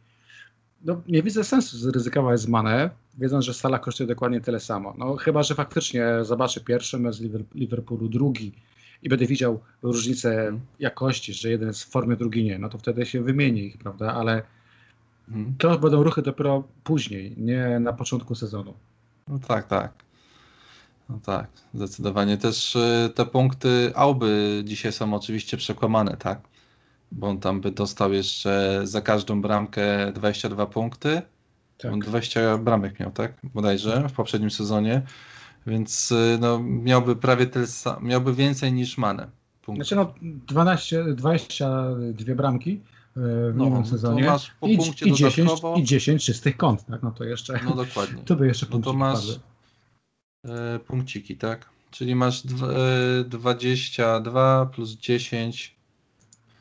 no, 0.85 1.03
nie 1.09 1.23
widzę 1.23 1.45
sensu 1.45 1.77
zryzykować 1.77 2.41
z 2.41 2.49
manę, 2.49 2.91
wiedząc, 3.19 3.45
że 3.45 3.55
Salah 3.55 3.81
kosztuje 3.81 4.07
dokładnie 4.07 4.41
tyle 4.41 4.61
samo. 4.61 4.95
No 4.99 5.17
chyba, 5.17 5.43
że 5.43 5.55
faktycznie 5.55 6.07
zobaczę 6.23 6.61
pierwszy 6.61 6.99
mecz 6.99 7.21
Liverpoolu, 7.55 8.09
drugi 8.09 8.53
i 9.03 9.09
będę 9.09 9.27
widział 9.27 9.61
różnicę 9.83 10.59
jakości, 10.79 11.35
że 11.35 11.51
jeden 11.51 11.69
jest 11.69 11.85
w 11.85 11.91
formie, 11.91 12.17
drugi 12.17 12.45
nie, 12.45 12.59
no 12.59 12.69
to 12.69 12.79
wtedy 12.79 13.07
się 13.07 13.23
wymieni 13.23 13.67
ich, 13.67 13.79
prawda, 13.79 14.15
ale. 14.15 14.43
To 15.59 15.79
będą 15.79 16.03
ruchy 16.03 16.23
dopiero 16.23 16.65
później, 16.85 17.35
nie 17.37 17.81
na 17.81 17.93
początku 17.93 18.35
sezonu. 18.35 18.75
No 19.29 19.39
tak, 19.39 19.67
tak. 19.67 19.93
No 21.09 21.19
tak, 21.25 21.49
zdecydowanie. 21.75 22.37
Też 22.39 22.77
y, 22.77 23.11
te 23.15 23.27
punkty 23.27 23.93
Auby 23.95 24.63
dzisiaj 24.65 24.93
są 24.93 25.15
oczywiście 25.15 25.57
przekłamane, 25.57 26.17
tak? 26.17 26.41
Bo 27.13 27.29
on 27.29 27.41
tam 27.41 27.61
by 27.61 27.71
dostał 27.71 28.13
jeszcze 28.13 28.81
za 28.85 29.01
każdą 29.01 29.43
bramkę 29.43 30.13
22 30.13 30.67
punkty. 30.67 31.23
Tak. 31.79 31.93
On 31.93 32.01
20 32.01 32.59
bramek 32.59 33.01
miał, 33.01 33.11
tak? 33.11 33.33
Bodajże 33.55 34.09
w 34.09 34.13
poprzednim 34.13 34.51
sezonie. 34.51 35.03
Więc 35.67 36.13
y, 36.13 36.39
no, 36.41 36.59
miałby 36.63 37.17
prawie 37.17 37.47
tyle, 37.47 37.67
miałby 38.03 38.35
więcej 38.35 38.73
niż 38.73 38.99
Mane. 38.99 39.31
Punktów. 39.63 39.87
Znaczy 39.87 39.97
no 39.97 40.15
12, 40.47 41.05
22 41.15 42.35
bramki, 42.35 42.81
w 43.17 43.53
no, 43.55 43.65
nowym 43.65 43.87
sezonie. 43.87 44.25
Masz 44.25 44.51
po 44.61 44.67
I, 44.67 44.77
punkcie 44.77 45.07
i, 45.07 45.15
10, 45.15 45.51
I 45.77 45.85
10 45.85 46.25
czystych 46.25 46.57
kąt, 46.57 46.87
tak? 46.87 47.03
No 47.03 47.11
to 47.11 47.25
jeszcze. 47.25 47.61
No 47.65 47.75
dokładnie. 47.75 48.23
To 48.27 48.37
by 48.37 48.47
jeszcze 48.47 48.67
no 48.71 48.79
to 48.79 48.93
masz 48.93 49.41
e, 50.45 50.79
punkciki, 50.79 51.37
tak? 51.37 51.71
Czyli 51.91 52.15
masz 52.15 52.43
e, 52.45 53.25
22 53.25 54.67
plus 54.67 54.91
10, 54.91 55.77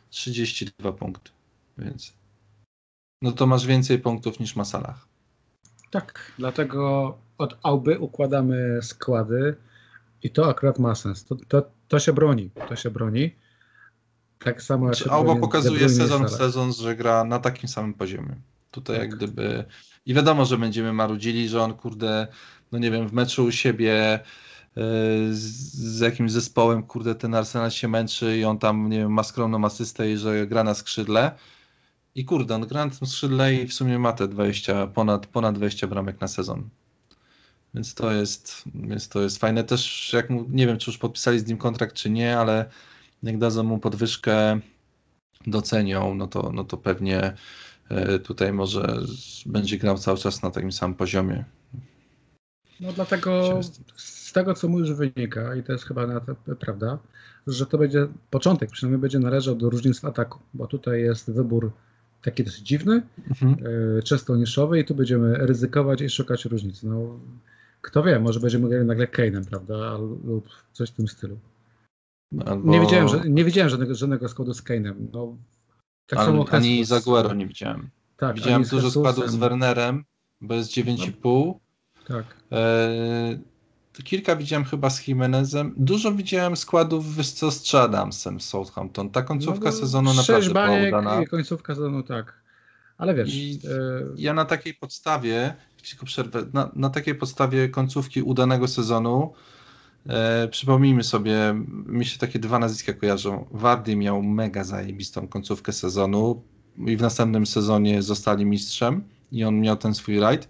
32 0.10 0.92
punkty. 0.92 1.32
Więc. 1.78 2.14
No 3.24 3.32
to 3.32 3.48
masz 3.48 3.66
więcej 3.66 4.00
punktów 4.00 4.40
niż 4.40 4.56
Masalah. 4.56 5.08
Tak, 5.92 6.32
dlatego 6.38 7.18
od 7.38 7.58
Auby 7.64 8.00
układamy 8.00 8.80
składy 8.82 9.56
i 10.24 10.30
to 10.30 10.50
akurat 10.50 10.80
ma 10.80 10.96
sens. 10.96 11.26
To, 11.26 11.36
to, 11.48 11.64
to 11.88 12.00
się 12.00 12.14
broni. 12.14 12.50
To 12.70 12.76
się 12.76 12.92
broni. 12.92 13.36
Tak 14.40 14.62
samo 14.62 14.86
jak. 14.86 14.96
Znaczy, 14.96 15.12
albo 15.12 15.36
pokazuje 15.36 15.90
sezon 15.90 16.26
w 16.26 16.32
sezon, 16.32 16.74
że 16.74 16.96
gra 16.96 17.24
na 17.24 17.40
takim 17.40 17.70
samym 17.70 17.94
poziomie. 17.94 18.36
Tutaj 18.72 18.96
tak. 18.96 19.06
jak 19.06 19.16
gdyby. 19.16 19.66
I 20.06 20.14
wiadomo, 20.14 20.46
że 20.46 20.58
będziemy 20.58 20.94
marudzili, 20.94 21.50
że 21.50 21.62
on 21.62 21.74
kurde, 21.74 22.28
no 22.72 22.80
nie 22.80 22.92
wiem, 22.92 23.08
w 23.08 23.14
meczu 23.14 23.46
u 23.46 23.52
siebie 23.52 24.20
yy, 24.76 24.84
z, 25.34 25.42
z 25.98 26.00
jakimś 26.00 26.32
zespołem, 26.32 26.84
kurde, 26.84 27.16
ten 27.16 27.36
Arsenal 27.36 27.72
się 27.72 27.88
męczy 27.88 28.38
i 28.38 28.46
on 28.46 28.60
tam, 28.60 28.90
nie 28.90 28.98
wiem, 28.98 29.14
ma 29.14 29.24
skromną 29.24 29.66
asystę 29.66 30.12
i 30.12 30.18
że 30.18 30.48
gra 30.48 30.64
na 30.64 30.74
skrzydle. 30.74 31.32
I 32.16 32.26
kurde, 32.26 32.56
on 32.56 32.68
gra 32.68 32.86
na 32.86 32.92
tym 32.92 33.08
skrzydle 33.08 33.54
i 33.54 33.68
w 33.68 33.74
sumie 33.74 34.00
ma 34.00 34.14
te 34.14 34.28
20, 34.28 34.88
ponad, 34.88 35.28
ponad 35.28 35.56
20 35.56 35.88
bramek 35.88 36.22
na 36.22 36.28
sezon. 36.28 36.70
Więc 37.74 37.94
to 37.94 38.12
jest, 38.12 38.64
więc 38.76 39.10
to 39.10 39.22
jest 39.22 39.38
fajne. 39.38 39.64
Też 39.64 40.14
jak 40.14 40.30
mu, 40.30 40.46
nie 40.50 40.68
wiem, 40.68 40.78
czy 40.78 40.92
już 40.92 40.98
podpisali 40.98 41.40
z 41.40 41.48
nim 41.48 41.58
kontrakt, 41.58 41.96
czy 41.96 42.10
nie, 42.10 42.38
ale 42.38 42.70
jak 43.24 43.38
dadzą 43.38 43.64
mu 43.64 43.80
podwyżkę, 43.80 44.60
docenią, 45.48 46.16
no 46.16 46.28
to, 46.28 46.52
no 46.54 46.64
to 46.64 46.78
pewnie 46.78 47.34
e, 47.90 48.20
tutaj 48.20 48.54
może 48.54 49.00
będzie 49.46 49.78
grał 49.78 49.98
cały 49.98 50.18
czas 50.18 50.44
na 50.44 50.52
takim 50.52 50.72
samym 50.72 50.96
poziomie. 50.96 51.46
No 52.80 52.94
dlatego 52.94 53.60
tego, 54.34 54.54
co 54.54 54.68
mówisz, 54.68 54.94
wynika, 54.94 55.56
i 55.56 55.64
to 55.64 55.72
jest 55.72 55.86
chyba 55.86 56.08
prawda, 56.60 57.00
że 57.48 57.66
to 57.66 57.78
będzie 57.78 58.08
początek, 58.30 58.72
przynajmniej 58.72 59.02
będzie 59.02 59.20
należał 59.20 59.56
do 59.56 59.70
różnic 59.70 60.06
ataku, 60.06 60.40
bo 60.54 60.68
tutaj 60.68 61.02
jest 61.02 61.32
wybór 61.32 61.72
taki 62.24 62.44
dosyć 62.44 62.68
dziwny, 62.68 63.02
mhm. 63.30 63.68
y, 63.98 64.04
często 64.04 64.36
niszowy 64.36 64.80
i 64.80 64.86
tu 64.86 64.96
będziemy 64.96 65.38
ryzykować 65.38 66.02
i 66.02 66.10
szukać 66.10 66.46
różnic. 66.46 66.84
No, 66.84 67.20
kto 67.82 68.04
wie, 68.04 68.20
może 68.20 68.40
będziemy 68.40 68.70
grali 68.70 68.86
nagle 68.86 69.08
Kane'em, 69.08 69.46
prawda, 69.50 69.98
lub 70.24 70.50
coś 70.74 70.90
w 70.90 70.94
tym 70.94 71.08
stylu. 71.08 71.38
Albo... 72.46 72.72
Nie 72.72 72.82
widziałem, 72.82 73.08
że, 73.08 73.22
nie 73.30 73.46
widziałem 73.46 73.70
żadnego, 73.70 73.96
żadnego 73.96 74.30
składu 74.30 74.54
z 74.54 74.64
Kane'em. 74.64 74.94
No, 75.14 75.38
tak 76.08 76.20
Ale, 76.20 76.28
samo 76.28 76.46
ani 76.52 76.86
Zaguero 76.86 77.34
nie 77.34 77.48
widziałem. 77.48 77.90
Tak, 78.18 78.36
widziałem 78.36 78.64
dużo 78.64 78.92
składów 78.92 79.32
z 79.32 79.36
Wernerem, 79.36 80.04
bo 80.42 80.54
jest 80.54 80.72
9,5. 80.72 81.54
Tak. 82.08 82.26
E, 82.52 83.40
kilka 84.04 84.36
widziałem 84.36 84.66
chyba 84.66 84.90
z 84.90 85.08
Jimenezem. 85.08 85.74
Dużo 85.78 86.12
widziałem 86.12 86.56
składów 86.58 87.06
co 87.34 87.52
z 87.52 87.76
Adamsem 87.76 88.40
z 88.40 88.46
Southampton. 88.46 89.10
Ta 89.10 89.22
końcówka 89.22 89.66
no, 89.66 89.72
sezonu 89.72 90.14
naprawdę 90.14 90.50
była 90.50 90.88
udana. 90.88 91.22
i 91.22 91.28
końcówka 91.28 91.76
sezonu 91.76 92.04
tak. 92.04 92.44
Ale 92.98 93.14
wiesz... 93.16 93.36
I, 93.36 93.60
e... 93.66 93.70
Ja 94.16 94.34
na 94.34 94.46
takiej 94.46 94.74
podstawie, 94.74 95.56
tylko 95.90 96.06
przerwę, 96.06 96.46
na, 96.54 96.72
na 96.76 96.90
takiej 96.90 97.16
podstawie 97.16 97.70
końcówki 97.70 98.22
udanego 98.22 98.68
sezonu 98.68 99.34
E, 100.10 100.48
przypomnijmy 100.48 101.04
sobie, 101.04 101.56
mi 101.86 102.06
się 102.06 102.20
takie 102.20 102.40
dwa 102.40 102.60
nazwiska 102.60 102.94
kojarzą. 102.94 103.46
Wardy 103.52 103.96
miał 103.96 104.24
mega 104.24 104.64
zajebistą 104.64 105.28
końcówkę 105.28 105.72
sezonu 105.72 106.44
i 106.78 106.98
w 106.98 107.02
następnym 107.02 107.46
sezonie 107.46 108.02
zostali 108.02 108.46
mistrzem 108.46 109.04
i 109.32 109.44
on 109.44 109.62
miał 109.62 109.78
ten 109.78 109.94
swój 109.94 110.20
rajd. 110.20 110.50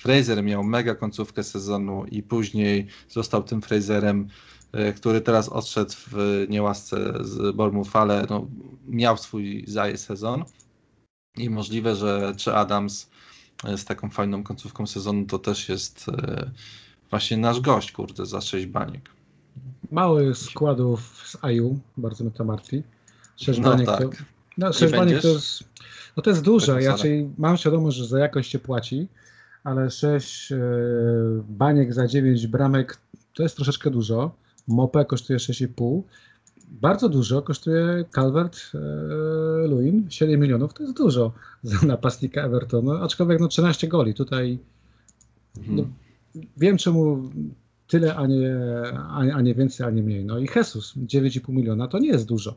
Fraser 0.00 0.42
miał 0.42 0.64
mega 0.64 0.94
końcówkę 0.94 1.44
sezonu 1.44 2.04
i 2.04 2.22
później 2.22 2.86
został 3.08 3.42
tym 3.42 3.62
Fraserem, 3.62 4.28
e, 4.72 4.92
który 4.92 5.20
teraz 5.20 5.48
odszedł 5.48 5.92
w 6.06 6.46
niełasce 6.48 7.12
z 7.20 7.56
Bournemouth, 7.56 7.96
ale 7.96 8.26
no, 8.30 8.46
miał 8.88 9.16
swój 9.16 9.64
zaje 9.68 9.98
sezon 9.98 10.44
i 11.36 11.50
możliwe, 11.50 11.96
że 11.96 12.34
czy 12.36 12.54
Adams 12.54 13.10
e, 13.64 13.78
z 13.78 13.84
taką 13.84 14.10
fajną 14.10 14.42
końcówką 14.42 14.86
sezonu 14.86 15.26
to 15.26 15.38
też 15.38 15.68
jest 15.68 16.06
e, 16.08 16.50
właśnie 17.10 17.36
nasz 17.36 17.60
gość, 17.60 17.92
kurde, 17.92 18.26
za 18.26 18.40
6 18.40 18.66
baniek. 18.66 19.10
Mały 19.90 20.34
składów 20.34 21.22
z 21.26 21.36
IU, 21.52 21.78
bardzo 21.96 22.24
mnie 22.24 22.32
to 22.32 22.44
martwi. 22.44 22.82
6 23.36 23.60
no 23.60 23.70
baniek 23.70 23.86
tak. 23.86 24.00
to, 24.00 24.10
no, 24.58 24.72
6 24.72 24.94
baniek 24.94 25.22
to 25.22 25.28
jest, 25.28 25.64
no 26.16 26.22
to 26.22 26.30
jest 26.30 26.42
duże, 26.42 26.82
ja 26.82 26.90
raczej 26.90 27.30
mam 27.38 27.56
świadomość, 27.56 27.96
że 27.96 28.06
za 28.06 28.18
jakość 28.18 28.50
się 28.50 28.58
płaci, 28.58 29.08
ale 29.64 29.90
6 29.90 30.52
e, 30.52 30.58
baniek 31.48 31.94
za 31.94 32.06
9 32.06 32.46
bramek 32.46 32.98
to 33.34 33.42
jest 33.42 33.56
troszeczkę 33.56 33.90
dużo. 33.90 34.34
Mopę 34.68 35.04
kosztuje 35.04 35.38
6,5. 35.38 36.02
Bardzo 36.70 37.08
dużo 37.08 37.42
kosztuje 37.42 38.04
Calvert 38.14 38.60
e, 38.74 38.78
Lewin, 39.68 40.06
7 40.10 40.40
milionów, 40.40 40.74
to 40.74 40.82
jest 40.82 40.96
dużo 40.96 41.32
za 41.62 41.86
napastnika 41.86 42.42
Evertonu, 42.42 42.92
aczkolwiek 42.92 43.40
no 43.40 43.48
13 43.48 43.88
goli, 43.88 44.14
tutaj 44.14 44.58
mhm. 45.58 45.76
no, 45.76 45.84
wiem 46.56 46.76
czemu 46.76 47.30
tyle, 47.86 48.16
a 48.16 48.26
nie, 48.26 48.56
a, 49.34 49.40
nie 49.40 49.54
więcej, 49.54 49.86
a 49.86 49.90
nie 49.90 50.02
mniej. 50.02 50.24
No 50.24 50.38
i 50.38 50.48
Jesus, 50.56 50.96
9,5 50.96 51.52
miliona, 51.52 51.88
to 51.88 51.98
nie 51.98 52.08
jest 52.08 52.26
dużo. 52.26 52.54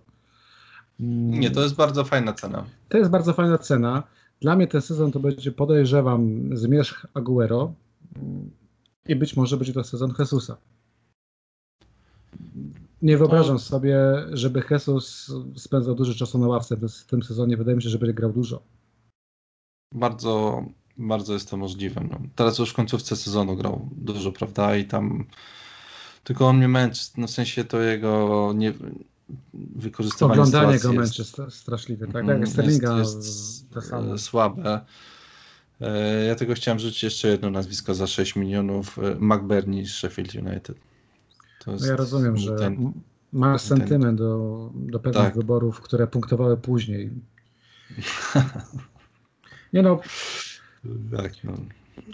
Nie, 0.99 1.51
to 1.51 1.62
jest 1.62 1.76
bardzo 1.76 2.04
fajna 2.04 2.34
cena. 2.34 2.66
To 2.89 2.97
jest 2.97 3.10
bardzo 3.10 3.34
fajna 3.34 3.58
cena. 3.58 4.04
Dla 4.41 4.55
mnie 4.55 4.67
ten 4.67 4.81
sezon 4.81 5.11
to 5.11 5.19
będzie, 5.19 5.51
podejrzewam, 5.51 6.49
zmierzch 6.57 7.05
Aguero 7.13 7.73
i 9.07 9.15
być 9.15 9.36
może 9.36 9.57
będzie 9.57 9.73
to 9.73 9.84
sezon 9.84 10.13
Jesusa. 10.19 10.57
Nie 13.01 13.17
wyobrażam 13.17 13.59
sobie, 13.59 13.97
żeby 14.31 14.63
Jesus 14.71 15.31
spędzał 15.55 15.95
dużo 15.95 16.13
czasu 16.13 16.38
na 16.38 16.47
ławce 16.47 16.77
w 16.77 17.03
tym 17.03 17.23
sezonie. 17.23 17.57
Wydaje 17.57 17.75
mi 17.75 17.84
się, 17.84 17.89
że 17.89 17.99
będzie 17.99 18.13
grał 18.13 18.34
dużo. 18.34 18.61
Bardzo, 19.93 20.63
bardzo 20.97 21.34
jest 21.34 21.49
to 21.49 21.57
możliwe. 21.57 22.07
No. 22.11 22.19
Teraz 22.36 22.59
już 22.59 22.69
w 22.69 22.73
końcówce 22.73 23.15
sezonu 23.15 23.55
grał 23.55 23.89
dużo, 23.91 24.31
prawda? 24.31 24.75
I 24.75 24.86
tam 24.86 25.25
tylko 26.23 26.47
on 26.47 26.57
mnie 26.57 26.67
męczy, 26.67 27.09
no 27.17 27.27
w 27.27 27.31
sensie 27.31 27.63
to 27.63 27.81
jego 27.81 28.51
nie, 28.55 28.73
wykorzystywanie 29.76 30.41
Oglądanie 30.41 30.80
go 30.80 30.93
męczy 30.93 31.24
straszliwie, 31.49 32.07
tak? 32.07 32.28
Jak 32.28 32.47
Sterlinga 32.47 32.97
jest, 32.97 33.17
jest 33.17 33.69
to 33.69 33.82
samo. 33.82 34.17
słabe. 34.17 34.82
E, 35.82 36.26
ja 36.26 36.36
tego 36.36 36.53
chciałem 36.53 36.80
rzucić 36.80 37.03
jeszcze 37.03 37.28
jedno 37.28 37.49
nazwisko 37.49 37.93
za 37.93 38.07
6 38.07 38.36
milionów. 38.36 38.99
E, 38.99 39.15
McBurney 39.19 39.86
z 39.86 39.91
Sheffield 39.91 40.36
United. 40.36 40.78
no 41.67 41.74
ja 41.86 41.95
rozumiem, 41.95 42.38
że 42.38 42.55
ten, 42.55 42.93
masz 43.34 43.61
sentyment 43.61 44.17
do, 44.17 44.69
do 44.76 44.99
pewnych 44.99 45.24
tak. 45.24 45.36
wyborów, 45.36 45.82
które 45.82 46.07
punktowały 46.07 46.57
później. 46.57 47.11
Nie 49.74 49.82
no, 49.82 49.99
tak, 51.17 51.43
no. 51.43 51.53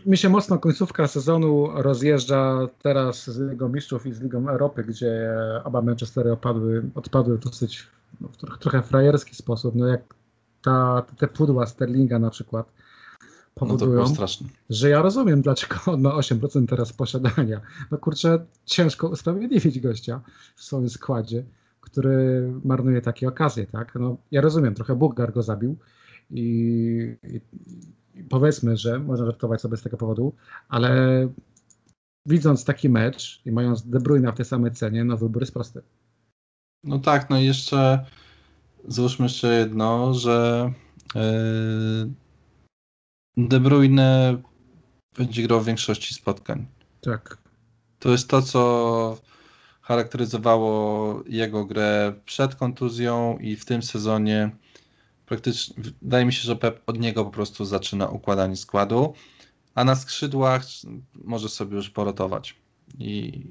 Mi 0.05 0.17
się 0.17 0.29
mocno 0.29 0.59
końcówka 0.59 1.07
sezonu 1.07 1.67
rozjeżdża 1.73 2.67
teraz 2.81 3.29
z 3.29 3.51
Ligą 3.51 3.69
Mistrzów 3.69 4.05
i 4.05 4.13
z 4.13 4.21
Ligą 4.21 4.49
Europy, 4.49 4.83
gdzie 4.83 5.31
oba 5.63 5.81
Manchestery 5.81 6.31
opadły, 6.31 6.83
odpadły 6.95 7.37
w 7.37 7.39
dosyć 7.39 7.87
no, 8.21 8.27
w 8.27 8.57
trochę, 8.59 8.81
frajerski 8.81 9.35
sposób. 9.35 9.75
No 9.75 9.87
jak 9.87 10.01
ta, 10.61 11.05
te 11.17 11.27
pudła 11.27 11.65
Sterlinga 11.65 12.19
na 12.19 12.29
przykład 12.29 12.71
powodują, 13.55 14.05
no 14.19 14.27
że 14.69 14.89
ja 14.89 15.01
rozumiem, 15.01 15.41
dlaczego 15.41 15.75
on 15.85 16.01
ma 16.01 16.09
8% 16.09 16.67
teraz 16.67 16.93
posiadania. 16.93 17.61
No 17.91 17.97
kurczę, 17.97 18.45
ciężko 18.65 19.07
usprawiedliwić 19.07 19.79
gościa 19.79 20.21
w 20.55 20.63
swoim 20.63 20.89
składzie, 20.89 21.43
który 21.81 22.49
marnuje 22.65 23.01
takie 23.01 23.27
okazje, 23.27 23.65
tak? 23.65 23.95
No, 23.95 24.17
ja 24.31 24.41
rozumiem, 24.41 24.75
trochę 24.75 24.95
Buggar 24.95 25.33
go 25.33 25.43
zabił 25.43 25.75
i, 26.31 27.15
i 27.23 27.41
powiedzmy, 28.29 28.77
że 28.77 28.99
można 28.99 29.25
żartować 29.25 29.61
sobie 29.61 29.77
z 29.77 29.81
tego 29.81 29.97
powodu, 29.97 30.33
ale 30.69 31.27
widząc 32.25 32.65
taki 32.65 32.89
mecz 32.89 33.41
i 33.45 33.51
mając 33.51 33.89
De 33.89 33.99
Bruyne 33.99 34.31
w 34.31 34.35
tej 34.35 34.45
samej 34.45 34.71
cenie, 34.71 35.03
no 35.03 35.17
wybór 35.17 35.41
jest 35.41 35.53
prosty. 35.53 35.81
No 36.83 36.99
tak, 36.99 37.29
no 37.29 37.39
i 37.39 37.45
jeszcze 37.45 38.05
załóżmy 38.87 39.25
jeszcze 39.25 39.59
jedno, 39.59 40.13
że 40.13 40.71
yy, 41.15 42.11
De 43.37 43.59
Bruyne 43.59 44.41
będzie 45.17 45.43
grał 45.43 45.61
w 45.61 45.65
większości 45.65 46.13
spotkań. 46.13 46.65
Tak. 47.01 47.37
To 47.99 48.09
jest 48.09 48.29
to, 48.29 48.41
co 48.41 49.17
charakteryzowało 49.81 51.23
jego 51.27 51.65
grę 51.65 52.13
przed 52.25 52.55
kontuzją 52.55 53.37
i 53.37 53.55
w 53.55 53.65
tym 53.65 53.83
sezonie 53.83 54.51
praktycznie, 55.29 55.83
wydaje 56.01 56.25
mi 56.25 56.33
się, 56.33 56.41
że 56.41 56.55
Pep 56.55 56.81
od 56.87 56.99
niego 56.99 57.25
po 57.25 57.31
prostu 57.31 57.65
zaczyna 57.65 58.07
układanie 58.07 58.55
składu, 58.55 59.13
a 59.75 59.83
na 59.83 59.95
skrzydłach 59.95 60.63
może 61.13 61.49
sobie 61.49 61.75
już 61.75 61.89
porotować. 61.89 62.55
I, 62.97 63.43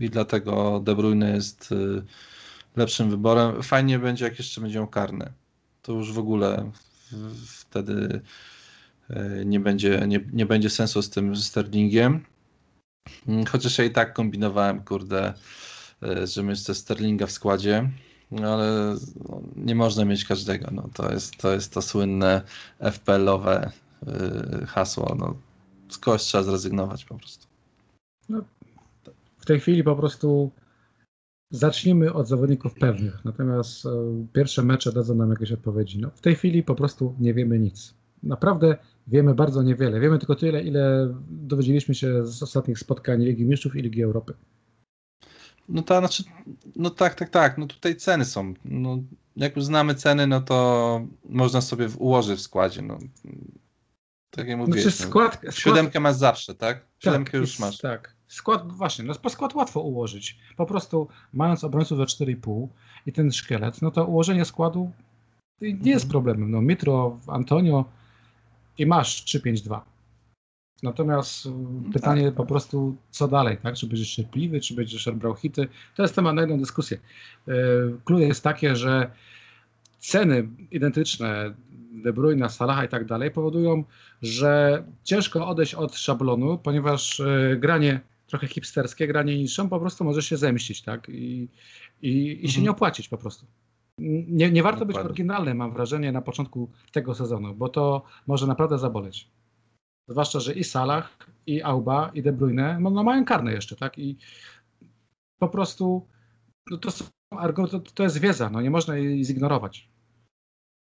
i 0.00 0.10
dlatego 0.10 0.80
De 0.80 0.96
Bruyne 0.96 1.30
jest 1.34 1.72
y, 1.72 2.02
lepszym 2.76 3.10
wyborem. 3.10 3.62
Fajnie 3.62 3.98
będzie, 3.98 4.24
jak 4.24 4.38
jeszcze 4.38 4.60
będą 4.60 4.86
karne. 4.86 5.32
To 5.82 5.92
już 5.92 6.12
w 6.12 6.18
ogóle 6.18 6.70
wtedy 7.46 8.20
y, 9.10 9.44
nie 9.46 9.60
będzie, 9.60 10.04
nie, 10.06 10.20
nie 10.32 10.46
będzie 10.46 10.70
sensu 10.70 11.02
z 11.02 11.10
tym 11.10 11.36
Sterlingiem. 11.36 12.24
Chociaż 13.50 13.78
ja 13.78 13.84
i 13.84 13.90
tak 13.90 14.14
kombinowałem, 14.14 14.84
kurde, 14.84 15.34
y, 16.02 16.26
że 16.26 16.42
myślę 16.42 16.74
Sterlinga 16.74 17.26
w 17.26 17.32
składzie 17.32 17.90
no 18.30 18.54
ale 18.54 18.96
no, 19.28 19.42
nie 19.56 19.74
można 19.74 20.04
mieć 20.04 20.24
każdego. 20.24 20.68
No, 20.72 20.88
to, 20.94 21.12
jest, 21.12 21.36
to 21.36 21.52
jest 21.52 21.72
to 21.72 21.82
słynne 21.82 22.42
FPL-owe 22.80 23.70
yy, 24.06 24.66
hasło. 24.66 25.16
No, 25.18 25.34
z 25.88 25.98
kogoś 25.98 26.22
trzeba 26.22 26.44
zrezygnować 26.44 27.04
po 27.04 27.14
prostu. 27.14 27.46
No, 28.28 28.44
w 29.38 29.46
tej 29.46 29.60
chwili 29.60 29.84
po 29.84 29.96
prostu 29.96 30.50
zacznijmy 31.50 32.12
od 32.12 32.28
zawodników 32.28 32.74
pewnych, 32.74 33.24
natomiast 33.24 33.86
e, 33.86 33.90
pierwsze 34.32 34.62
mecze 34.62 34.92
dadzą 34.92 35.14
nam 35.14 35.30
jakieś 35.30 35.52
odpowiedzi. 35.52 35.98
No, 35.98 36.10
w 36.14 36.20
tej 36.20 36.34
chwili 36.34 36.62
po 36.62 36.74
prostu 36.74 37.14
nie 37.20 37.34
wiemy 37.34 37.58
nic. 37.58 37.94
Naprawdę 38.22 38.76
wiemy 39.06 39.34
bardzo 39.34 39.62
niewiele. 39.62 40.00
Wiemy 40.00 40.18
tylko 40.18 40.34
tyle, 40.34 40.62
ile 40.62 41.14
dowiedzieliśmy 41.28 41.94
się 41.94 42.26
z 42.26 42.42
ostatnich 42.42 42.78
spotkań 42.78 43.22
Ligi 43.22 43.44
Mistrzów 43.44 43.76
i 43.76 43.82
Ligi 43.82 44.02
Europy. 44.02 44.34
No 45.70 45.82
to 45.82 45.98
znaczy, 45.98 46.24
no 46.76 46.90
tak, 46.90 47.14
tak, 47.14 47.28
tak. 47.28 47.58
No 47.58 47.66
tutaj 47.66 47.96
ceny 47.96 48.24
są. 48.24 48.54
No, 48.64 48.98
jak 49.36 49.56
już 49.56 49.64
znamy 49.64 49.94
ceny, 49.94 50.26
no 50.26 50.40
to 50.40 51.00
można 51.24 51.60
sobie 51.60 51.88
ułożyć 51.98 52.38
w 52.38 52.42
składzie. 52.42 52.82
No. 52.82 52.98
Tak 54.30 54.48
jak 54.48 54.58
mówiłeś. 54.58 54.82
Znaczy 54.82 54.96
skład, 54.96 55.42
no. 55.42 55.50
Siódemkę 55.52 55.90
skład... 55.90 56.02
masz 56.02 56.16
zawsze, 56.16 56.54
tak? 56.54 56.86
Siódemkę 56.98 57.32
tak, 57.32 57.40
już 57.40 57.58
masz. 57.58 57.78
Tak. 57.78 58.14
Skład, 58.28 58.72
właśnie, 58.72 59.04
no 59.04 59.14
po 59.14 59.30
skład 59.30 59.54
łatwo 59.54 59.80
ułożyć. 59.80 60.38
Po 60.56 60.66
prostu 60.66 61.08
mając 61.32 61.64
obrońców 61.64 61.98
za 61.98 62.04
4,5 62.04 62.68
i 63.06 63.12
ten 63.12 63.32
szkielet, 63.32 63.82
no 63.82 63.90
to 63.90 64.04
ułożenie 64.04 64.44
składu 64.44 64.90
nie 65.60 65.90
jest 65.90 66.04
mhm. 66.04 66.10
problemem. 66.10 66.50
No 66.50 66.62
Mitro, 66.62 67.18
Antonio 67.26 67.84
i 68.78 68.86
masz 68.86 69.24
3-5-2. 69.24 69.80
Natomiast 70.82 71.48
pytanie 71.92 72.24
tak. 72.24 72.34
po 72.34 72.46
prostu, 72.46 72.96
co 73.10 73.28
dalej, 73.28 73.56
tak? 73.62 73.74
Czy 73.74 73.86
będziesz 73.86 74.14
cierpliwy, 74.14 74.60
czy 74.60 74.74
będziesz 74.74 75.10
brał 75.10 75.34
hity? 75.34 75.68
To 75.96 76.02
jest 76.02 76.14
temat 76.14 76.34
na 76.34 76.40
jedną 76.40 76.58
dyskusję. 76.58 76.98
Klucz 78.04 78.20
jest 78.20 78.44
takie, 78.44 78.76
że 78.76 79.10
ceny 79.98 80.48
identyczne 80.70 81.54
De 81.92 82.12
Bruyne, 82.12 82.50
Salaha 82.50 82.84
i 82.84 82.88
tak 82.88 83.04
dalej 83.04 83.30
powodują, 83.30 83.84
że 84.22 84.84
ciężko 85.04 85.48
odejść 85.48 85.74
od 85.74 85.96
szablonu, 85.96 86.58
ponieważ 86.58 87.22
granie 87.56 88.00
trochę 88.26 88.46
hipsterskie, 88.46 89.06
granie 89.06 89.38
niższą 89.38 89.68
po 89.68 89.80
prostu 89.80 90.04
może 90.04 90.22
się 90.22 90.36
zemścić, 90.36 90.82
tak? 90.82 91.08
I, 91.08 91.48
i, 92.02 92.26
i 92.26 92.32
mhm. 92.32 92.48
się 92.48 92.62
nie 92.62 92.70
opłacić 92.70 93.08
po 93.08 93.18
prostu. 93.18 93.46
Nie, 93.98 94.50
nie 94.50 94.62
warto 94.62 94.78
Dokładnie. 94.78 95.02
być 95.02 95.10
oryginalnym, 95.10 95.56
mam 95.56 95.72
wrażenie, 95.72 96.12
na 96.12 96.22
początku 96.22 96.70
tego 96.92 97.14
sezonu, 97.14 97.54
bo 97.54 97.68
to 97.68 98.02
może 98.26 98.46
naprawdę 98.46 98.78
zaboleć. 98.78 99.28
Zwłaszcza, 100.10 100.40
że 100.40 100.52
i 100.52 100.64
Salah, 100.64 101.16
i 101.46 101.62
Auba, 101.62 102.10
i 102.14 102.22
De 102.22 102.32
Bruyne 102.32 102.78
no, 102.80 102.90
no 102.90 103.02
mają 103.02 103.24
karne 103.24 103.52
jeszcze, 103.52 103.76
tak? 103.76 103.98
I 103.98 104.16
po 105.38 105.48
prostu 105.48 106.06
no 106.70 106.78
to, 106.78 106.90
są, 106.90 107.04
to, 107.70 107.80
to 107.94 108.02
jest 108.02 108.18
wiedza, 108.18 108.50
no 108.50 108.60
nie 108.60 108.70
można 108.70 108.96
jej 108.96 109.24
zignorować. 109.24 109.88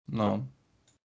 No, 0.08 0.46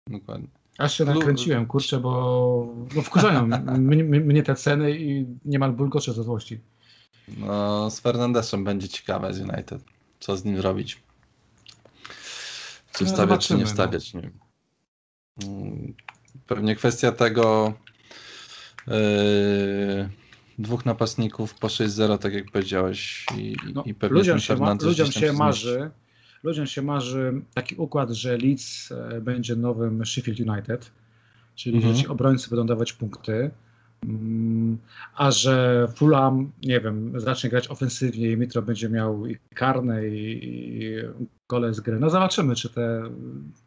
dokładnie. 0.06 0.48
Aż 0.78 0.98
się 0.98 1.04
nakręciłem, 1.04 1.66
kurczę, 1.66 2.00
bo 2.00 2.74
no 2.96 3.02
wkurzają 3.02 3.46
mnie, 3.78 4.04
mnie 4.04 4.42
te 4.42 4.54
ceny 4.54 4.98
i 4.98 5.26
niemal 5.44 5.72
bulgocze 5.72 6.12
ze 6.12 6.22
złości. 6.22 6.60
No, 7.38 7.90
z 7.90 8.00
Fernandesem 8.00 8.64
będzie 8.64 8.88
ciekawe 8.88 9.34
z 9.34 9.40
United. 9.40 9.84
Co 10.20 10.36
z 10.36 10.44
nim 10.44 10.56
zrobić? 10.56 11.02
Czy 12.92 13.04
no, 13.04 13.10
wstawiać, 13.10 13.46
czy 13.46 13.54
nie 13.54 13.66
wstawiać? 13.66 14.14
No. 14.14 14.20
Nie 14.20 14.30
mm, 15.46 15.94
Pewnie 16.46 16.76
kwestia 16.76 17.12
tego 17.12 17.74
dwóch 20.58 20.86
napastników 20.86 21.54
po 21.54 21.66
6-0, 21.66 22.18
tak 22.18 22.34
jak 22.34 22.50
powiedziałeś. 22.50 23.26
I, 23.36 23.56
no, 23.74 23.82
i 23.86 23.94
pewnie 23.94 24.18
ludziom 24.18 24.38
się, 24.38 24.56
ma, 24.56 24.76
ludziom 24.82 25.12
się 25.12 25.32
marzy, 25.32 25.90
ludziom 26.42 26.66
się 26.66 26.82
marzy 26.82 27.42
taki 27.54 27.74
układ, 27.74 28.10
że 28.10 28.36
Leeds 28.36 28.92
e, 28.92 29.20
będzie 29.20 29.56
nowym 29.56 30.06
Sheffield 30.06 30.40
United, 30.40 30.90
czyli 31.54 31.76
mhm. 31.76 31.94
że 31.94 32.02
ci 32.02 32.08
obrońcy 32.08 32.50
będą 32.50 32.66
dawać 32.66 32.92
punkty, 32.92 33.50
mm, 34.04 34.78
a 35.14 35.30
że 35.30 35.86
Fulham, 35.94 36.52
nie 36.62 36.80
wiem, 36.80 37.20
zacznie 37.20 37.50
grać 37.50 37.68
ofensywnie 37.68 38.30
i 38.30 38.36
Mitro 38.36 38.62
będzie 38.62 38.88
miał 38.88 39.26
i 39.26 39.38
karne 39.54 40.08
i, 40.08 40.44
i 40.44 40.96
gole 41.48 41.74
z 41.74 41.80
gry. 41.80 42.00
No 42.00 42.10
zobaczymy, 42.10 42.54
czy, 42.54 42.68
te, 42.68 43.02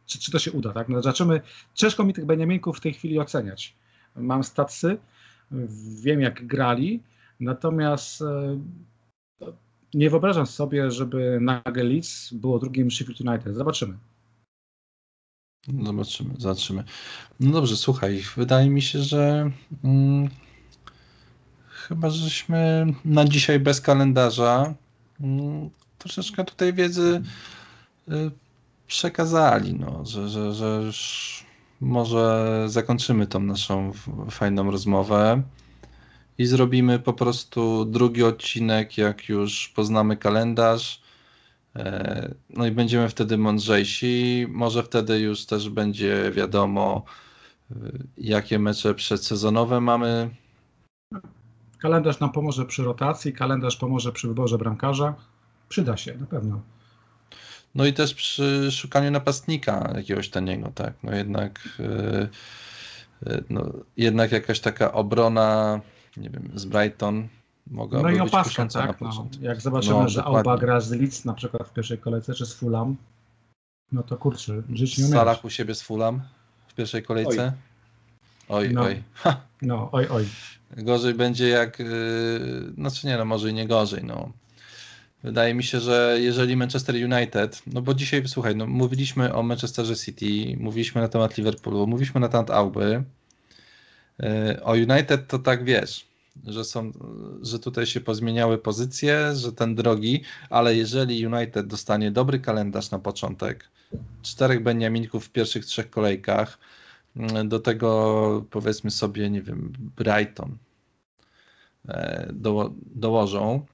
czy, 0.06 0.20
czy 0.20 0.32
to 0.32 0.40
się 0.40 0.52
uda, 0.52 0.74
tak? 0.74 0.90
No 0.90 1.02
zobaczymy. 1.02 1.42
Ciężko 1.74 2.04
mi 2.04 2.14
tych 2.14 2.26
Beniaminków 2.26 2.78
w 2.78 2.82
tej 2.82 2.94
chwili 2.94 3.20
oceniać. 3.20 3.76
Mam 4.16 4.44
statsy, 4.44 4.98
wiem 6.02 6.22
jak 6.22 6.48
grali, 6.48 7.04
natomiast 7.40 8.22
e, 8.22 8.60
nie 9.94 10.10
wyobrażam 10.10 10.46
sobie, 10.46 10.92
żeby 10.92 11.38
nagle 11.42 11.84
Leeds 11.84 12.34
było 12.34 12.60
drugim 12.60 12.92
Sheffield 12.92 13.22
United. 13.22 13.56
Zobaczymy. 13.56 13.98
Zobaczymy, 15.84 16.34
zobaczymy. 16.38 16.84
No 17.40 17.52
dobrze, 17.52 17.78
słuchaj, 17.78 18.24
wydaje 18.38 18.70
mi 18.70 18.82
się, 18.82 19.00
że 19.00 19.52
mm, 19.84 20.30
chyba 21.70 22.10
żeśmy 22.10 22.86
na 23.06 23.26
dzisiaj 23.26 23.60
bez 23.60 23.82
kalendarza 23.82 24.74
mm, 25.20 25.70
troszeczkę 25.98 26.44
tutaj 26.44 26.74
wiedzy 26.74 27.22
y, 28.10 28.32
przekazali, 28.88 29.74
no, 29.74 30.06
że, 30.06 30.30
że, 30.30 30.54
że 30.54 30.82
już 30.86 31.43
może 31.84 32.64
zakończymy 32.68 33.28
tą 33.28 33.40
naszą 33.40 33.92
fajną 34.32 34.72
rozmowę 34.72 35.44
i 36.38 36.46
zrobimy 36.46 37.00
po 37.00 37.14
prostu 37.14 37.86
drugi 37.86 38.24
odcinek, 38.24 38.98
jak 38.98 39.30
już 39.30 39.70
poznamy 39.76 40.18
kalendarz. 40.18 41.02
E, 41.76 42.34
no 42.50 42.66
i 42.66 42.72
będziemy 42.72 43.10
wtedy 43.10 43.38
mądrzejsi. 43.38 44.46
Może 44.50 44.84
wtedy 44.84 45.20
już 45.20 45.46
też 45.46 45.70
będzie 45.70 46.32
wiadomo, 46.32 47.04
e, 47.72 47.76
jakie 48.18 48.60
mecze 48.60 48.96
przedsezonowe 48.96 49.82
mamy. 49.82 50.30
Kalendarz 51.80 52.20
nam 52.20 52.32
pomoże 52.32 52.66
przy 52.66 52.84
rotacji, 52.84 53.34
kalendarz 53.34 53.78
pomoże 53.78 54.12
przy 54.12 54.28
wyborze 54.28 54.58
bramkarza. 54.58 55.14
Przyda 55.70 55.98
się, 55.98 56.18
na 56.18 56.26
pewno. 56.26 56.62
No 57.76 57.86
i 57.86 57.94
też 57.94 58.14
przy 58.14 58.72
szukaniu 58.72 59.12
napastnika 59.12 59.94
jakiegoś 59.96 60.30
taniego, 60.30 60.72
tak. 60.76 60.94
No 61.04 61.16
jednak, 61.16 61.70
yy, 61.80 63.44
no, 63.50 63.72
jednak 63.98 64.32
jakaś 64.32 64.60
taka 64.60 64.92
obrona 64.92 65.82
nie 66.18 66.30
wiem, 66.30 66.52
z 66.56 66.66
Brighton 66.66 67.28
mogłaby 67.68 68.04
No 68.04 68.18
i 68.18 68.20
opaska, 68.20 68.68
tak? 68.68 69.02
No, 69.02 69.28
jak 69.42 69.62
zobaczymy, 69.62 70.00
no, 70.00 70.10
że 70.10 70.20
dokładnie. 70.20 70.52
Alba 70.52 70.58
gra 70.58 70.80
z 70.80 70.92
Leeds 70.92 71.26
na 71.26 71.34
przykład 71.34 71.68
w 71.68 71.74
pierwszej 71.74 71.98
kolejce, 71.98 72.34
czy 72.34 72.46
z 72.46 72.54
Fulham, 72.54 72.96
no 73.92 74.04
to 74.04 74.18
kurczę, 74.18 74.62
żyć 74.74 74.98
nie 74.98 75.06
Salah 75.06 75.46
u 75.46 75.50
siebie 75.50 75.76
z 75.76 75.82
Fulham 75.82 76.22
w 76.68 76.74
pierwszej 76.74 77.04
kolejce? 77.04 77.54
Oj, 78.50 78.68
oj. 78.68 78.74
No, 78.74 78.82
oj. 78.82 79.04
no 79.62 79.90
oj, 79.92 80.08
oj. 80.08 80.26
Gorzej 80.78 81.14
będzie 81.14 81.48
jak, 81.48 81.80
yy, 81.80 82.74
znaczy 82.76 83.08
nie 83.08 83.18
no, 83.18 83.26
może 83.26 83.50
i 83.50 83.54
nie 83.54 83.68
gorzej, 83.68 84.04
no. 84.04 84.32
Wydaje 85.24 85.54
mi 85.54 85.64
się, 85.64 85.80
że 85.80 86.18
jeżeli 86.20 86.56
Manchester 86.56 86.96
United, 86.96 87.62
no 87.68 87.82
bo 87.82 87.94
dzisiaj, 87.94 88.24
słuchaj, 88.28 88.56
no 88.56 88.68
mówiliśmy 88.68 89.34
o 89.34 89.44
Manchesterze 89.44 89.96
City, 89.96 90.58
mówiliśmy 90.60 91.02
na 91.02 91.08
temat 91.08 91.38
Liverpoolu, 91.38 91.88
mówiliśmy 91.88 92.22
na 92.22 92.30
temat 92.30 92.52
Auby, 92.52 93.04
E, 94.20 94.64
o 94.64 94.72
United 94.72 95.28
to 95.28 95.40
tak 95.40 95.64
wiesz, 95.64 96.08
że 96.48 96.64
są, 96.64 96.92
że 97.42 97.60
tutaj 97.60 97.86
się 97.86 98.02
pozmieniały 98.02 98.58
pozycje, 98.58 99.36
że 99.36 99.52
ten 99.52 99.76
drogi, 99.76 100.24
ale 100.50 100.76
jeżeli 100.76 101.28
United 101.28 101.68
dostanie 101.68 102.12
dobry 102.12 102.40
kalendarz 102.40 102.92
na 102.92 103.00
początek, 103.00 103.70
czterech 104.22 104.64
Beniaminków 104.64 105.26
w 105.26 105.30
pierwszych 105.30 105.66
trzech 105.66 105.90
kolejkach, 105.90 106.58
mm, 107.16 107.50
do 107.50 107.60
tego 107.60 108.46
powiedzmy 108.50 108.92
sobie, 108.92 109.30
nie 109.30 109.42
wiem, 109.42 109.74
Brighton 109.78 110.58
e, 111.88 112.30
do, 112.34 112.74
dołożą, 112.96 113.66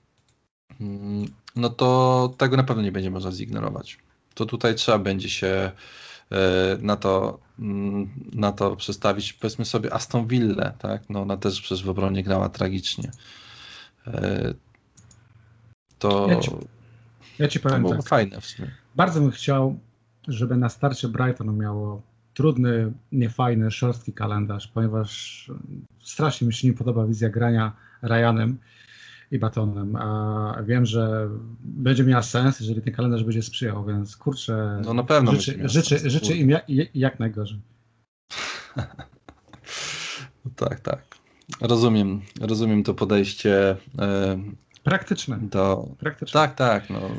no 1.56 1.70
to 1.70 2.34
tego 2.38 2.58
na 2.58 2.64
pewno 2.64 2.84
nie 2.84 2.92
będzie 2.92 3.12
można 3.12 3.32
zignorować. 3.32 3.98
To 4.34 4.46
tutaj 4.46 4.76
trzeba 4.76 5.00
będzie 5.00 5.30
się 5.30 5.72
E, 6.32 6.78
na 6.82 6.96
to, 6.96 7.40
mm, 7.60 8.10
na 8.34 8.52
to 8.52 8.76
przestawić. 8.76 9.34
Powiedzmy 9.34 9.66
sobie 9.66 9.94
Aston 9.94 10.28
Villa, 10.28 10.70
tak? 10.70 11.10
No 11.10 11.22
ona 11.22 11.38
też 11.38 11.62
przecież 11.62 11.86
w 11.86 11.90
obronie 11.90 12.24
grała 12.24 12.50
tragicznie. 12.50 13.12
E, 14.08 14.54
to, 16.00 16.28
ja 16.30 16.40
ci, 16.40 16.52
ja 17.40 17.48
ci 17.48 17.60
powiem 17.60 17.82
było 17.82 17.96
tak. 17.96 18.08
fajne 18.08 18.42
w 18.42 18.46
sumie. 18.46 18.72
Bardzo 18.96 19.22
bym 19.22 19.32
chciał, 19.32 19.80
żeby 20.28 20.58
na 20.58 20.70
starcie 20.70 21.08
Brighton 21.08 21.58
miało 21.58 22.02
trudny, 22.34 22.94
niefajny, 23.12 23.72
szorstki 23.72 24.14
kalendarz, 24.14 24.68
ponieważ 24.68 25.52
strasznie 26.04 26.48
mi 26.48 26.54
się 26.54 26.68
nie 26.68 26.74
podoba 26.74 27.06
wizja 27.06 27.30
grania 27.30 27.72
Ryanem 28.02 28.58
i 29.32 29.40
batonem. 29.40 29.96
A 29.96 30.64
wiem, 30.64 30.86
że 30.86 31.30
będzie 31.62 32.04
miała 32.04 32.22
sens, 32.22 32.60
jeżeli 32.60 32.82
ten 32.82 32.94
kalendarz 32.94 33.24
będzie 33.24 33.42
sprzyjał, 33.42 33.86
więc 33.86 34.18
kurczę. 34.18 34.82
No 34.86 34.94
na 34.94 35.04
pewno. 35.04 35.32
Życzę, 35.32 35.70
życzę, 35.70 36.10
życzę 36.10 36.36
im 36.36 36.50
jak, 36.50 36.66
jak 36.96 37.20
najgorzej. 37.20 37.62
tak, 40.56 40.80
tak. 40.80 41.02
Rozumiem, 41.62 42.22
rozumiem 42.42 42.84
to 42.84 42.94
podejście. 42.94 43.78
E, 44.00 44.40
Praktyczne. 44.84 45.40
Do... 45.42 45.88
Praktyczne. 46.00 46.42
Tak, 46.42 46.56
tak. 46.56 46.90
No. 46.90 47.10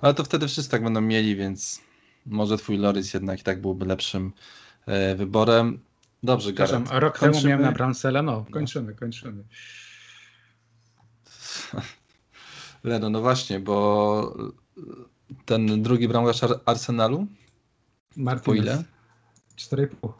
Ale 0.00 0.14
to 0.14 0.24
wtedy 0.24 0.48
wszyscy 0.48 0.70
tak 0.70 0.84
będą 0.84 1.00
mieli, 1.00 1.36
więc 1.36 1.80
może 2.26 2.56
twój 2.56 2.78
Loris 2.78 3.14
jednak 3.14 3.40
i 3.40 3.42
tak 3.42 3.60
byłby 3.60 3.86
lepszym 3.86 4.32
e, 4.86 5.14
wyborem. 5.14 5.80
Dobrze, 6.22 6.52
Gareth. 6.52 6.90
Rok 6.92 7.18
temu 7.18 7.38
miałem 7.44 7.62
na 7.62 7.72
Brancela, 7.72 8.22
no 8.22 8.46
kończymy, 8.50 8.94
kończymy. 8.94 9.44
Leno, 12.84 13.10
no 13.10 13.20
właśnie, 13.20 13.60
bo 13.60 14.36
ten 15.44 15.82
drugi 15.82 16.08
bramkarz 16.08 16.40
Arsenalu? 16.66 17.26
Martinez. 18.16 18.44
Po 18.44 18.54
ile? 18.54 18.84
4,5. 19.56 20.12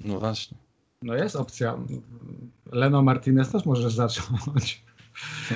No 0.00 0.20
właśnie. 0.20 0.56
No 1.02 1.14
jest 1.14 1.36
opcja. 1.36 1.78
Leno 2.72 3.02
Martinez 3.02 3.50
też 3.50 3.64
możesz 3.64 3.94
zacząć. 3.94 4.84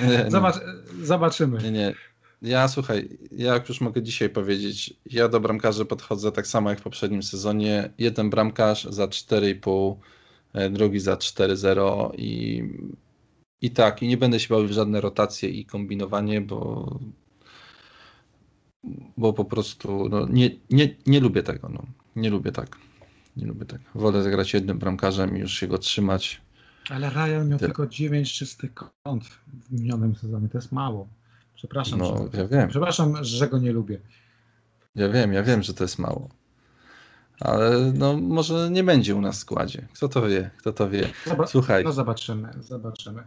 Nie, 0.07 0.31
Zobacz, 0.31 0.55
nie. 0.55 1.05
Zobaczymy. 1.05 1.61
Nie, 1.63 1.71
nie. 1.71 1.93
Ja 2.41 2.67
słuchaj, 2.67 3.17
ja 3.31 3.61
już 3.69 3.81
mogę 3.81 4.03
dzisiaj 4.03 4.29
powiedzieć, 4.29 4.93
ja 5.05 5.27
do 5.27 5.39
bramkarzy 5.39 5.85
podchodzę 5.85 6.31
tak 6.31 6.47
samo 6.47 6.69
jak 6.69 6.79
w 6.79 6.83
poprzednim 6.83 7.23
sezonie. 7.23 7.93
Jeden 7.97 8.29
bramkarz 8.29 8.83
za 8.83 9.05
4,5, 9.05 9.95
e, 10.53 10.69
drugi 10.69 10.99
za 10.99 11.15
4,0 11.15 12.11
i 12.17 12.63
i 13.63 13.71
tak, 13.71 14.03
i 14.03 14.07
nie 14.07 14.17
będę 14.17 14.39
się 14.39 14.53
bawił 14.53 14.67
w 14.67 14.71
żadne 14.71 15.01
rotacje 15.01 15.49
i 15.49 15.65
kombinowanie, 15.65 16.41
bo, 16.41 16.99
bo 19.17 19.33
po 19.33 19.45
prostu 19.45 20.09
no, 20.09 20.27
nie, 20.29 20.49
nie, 20.69 20.95
nie 21.05 21.19
lubię 21.19 21.43
tego. 21.43 21.69
No. 21.69 21.83
Nie 22.15 22.29
lubię 22.29 22.51
tak. 22.51 22.77
Nie 23.37 23.45
lubię 23.45 23.65
tak. 23.65 23.81
Wolę 23.95 24.23
zagrać 24.23 24.53
jednym 24.53 24.79
bramkarzem 24.79 25.37
i 25.37 25.39
już 25.39 25.53
się 25.53 25.67
go 25.67 25.77
trzymać. 25.77 26.41
Ale 26.89 27.09
Ryan 27.09 27.49
miał 27.49 27.59
Ty- 27.59 27.65
tylko 27.65 27.87
9 27.87 28.33
czystych 28.33 28.71
kąt 28.73 29.25
w 29.27 29.71
minionym 29.71 30.15
sezonie. 30.15 30.49
To 30.49 30.57
jest 30.57 30.71
mało. 30.71 31.07
Przepraszam, 31.55 31.99
No, 31.99 32.29
że, 32.33 32.39
ja 32.39 32.47
wiem. 32.47 32.69
przepraszam, 32.69 33.23
że 33.25 33.47
go 33.47 33.59
nie 33.59 33.71
lubię. 33.71 33.99
Ja 34.95 35.09
wiem, 35.09 35.33
ja 35.33 35.43
wiem, 35.43 35.63
że 35.63 35.73
to 35.73 35.83
jest 35.83 35.99
mało. 35.99 36.29
Ale 37.39 37.91
no 37.95 38.17
może 38.17 38.69
nie 38.71 38.83
będzie 38.83 39.15
u 39.15 39.21
nas 39.21 39.35
w 39.37 39.39
składzie. 39.39 39.87
Kto 39.93 40.09
to 40.09 40.27
wie? 40.27 40.49
Kto 40.57 40.73
to 40.73 40.89
wie? 40.89 41.09
Słuchaj, 41.47 41.83
No 41.83 41.91
zobaczymy, 41.91 42.53
zobaczymy. 42.59 43.23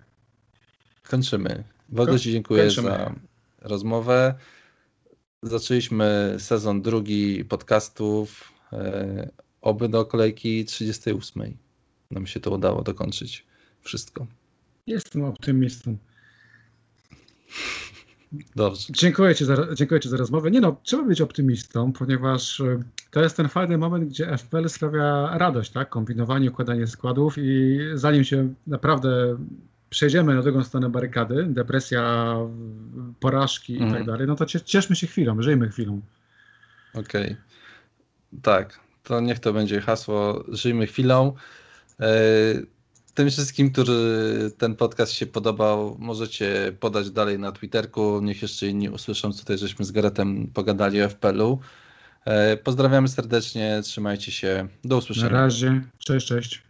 Kończymy. 1.08 1.64
Bardzo 1.88 2.18
Ci 2.18 2.32
dziękuję 2.32 2.62
kończymy. 2.62 2.88
za 2.88 3.14
rozmowę. 3.60 4.34
Zaczęliśmy 5.42 6.36
sezon 6.38 6.82
drugi 6.82 7.44
podcastów. 7.44 8.52
E, 8.72 9.30
oby 9.60 9.88
do 9.88 10.04
kolejki 10.04 10.64
38. 10.64 11.56
Nam 12.10 12.26
się 12.26 12.40
to 12.40 12.50
udało 12.50 12.82
dokończyć 12.82 13.46
wszystko. 13.80 14.26
Jestem 14.86 15.24
optymistą. 15.24 15.96
Dobrze. 18.56 18.86
Dziękuję 18.90 19.34
ci, 19.34 19.44
za, 19.44 19.74
dziękuję 19.74 20.00
Ci 20.00 20.08
za 20.08 20.16
rozmowę. 20.16 20.50
Nie 20.50 20.60
no, 20.60 20.76
trzeba 20.82 21.02
być 21.02 21.20
optymistą, 21.20 21.92
ponieważ 21.92 22.60
y, 22.60 22.82
to 23.10 23.22
jest 23.22 23.36
ten 23.36 23.48
fajny 23.48 23.78
moment, 23.78 24.08
gdzie 24.08 24.38
FPL 24.38 24.68
sprawia 24.68 25.38
radość, 25.38 25.72
tak? 25.72 25.88
Kombinowanie, 25.88 26.50
układanie 26.50 26.86
składów 26.86 27.34
i 27.38 27.78
zanim 27.94 28.24
się 28.24 28.54
naprawdę 28.66 29.38
przejdziemy 29.90 30.34
na 30.34 30.42
drugą 30.42 30.64
stronę 30.64 30.88
barykady, 30.90 31.46
depresja, 31.48 32.34
porażki 33.20 33.72
i 33.72 33.76
Mhm. 33.82 33.94
tak 33.94 34.04
dalej, 34.06 34.26
no 34.26 34.34
to 34.36 34.46
cie- 34.46 34.60
cieszmy 34.60 34.96
się 34.96 35.06
chwilą, 35.06 35.42
żyjmy 35.42 35.68
chwilą. 35.68 36.00
Okej. 36.94 37.36
Tak, 38.42 38.80
to 39.02 39.20
niech 39.20 39.38
to 39.38 39.52
będzie 39.52 39.80
hasło. 39.80 40.44
Żyjmy 40.48 40.86
chwilą. 40.86 41.32
E, 42.00 42.06
Tym 43.14 43.30
wszystkim, 43.30 43.70
który 43.72 43.94
ten 44.58 44.76
podcast 44.76 45.12
się 45.12 45.26
podobał, 45.26 45.96
możecie 45.98 46.72
podać 46.80 47.10
dalej 47.10 47.38
na 47.38 47.52
Twitterku. 47.52 48.20
Niech 48.22 48.42
jeszcze 48.42 48.66
inni 48.66 48.88
usłyszą, 48.88 49.32
co 49.32 49.40
tutaj 49.40 49.58
żeśmy 49.58 49.84
z 49.84 49.92
Garetem 49.92 50.46
pogadali 50.54 51.02
o 51.02 51.08
FPL-u. 51.08 51.60
E, 52.24 52.56
Pozdrawiamy 52.56 53.08
serdecznie, 53.08 53.80
trzymajcie 53.84 54.32
się. 54.32 54.68
Do 54.84 54.94
Na 54.94 54.98
usłyszenia. 54.98 55.28
razie, 55.28 55.80
cześć, 55.98 56.26
cześć. 56.26 56.62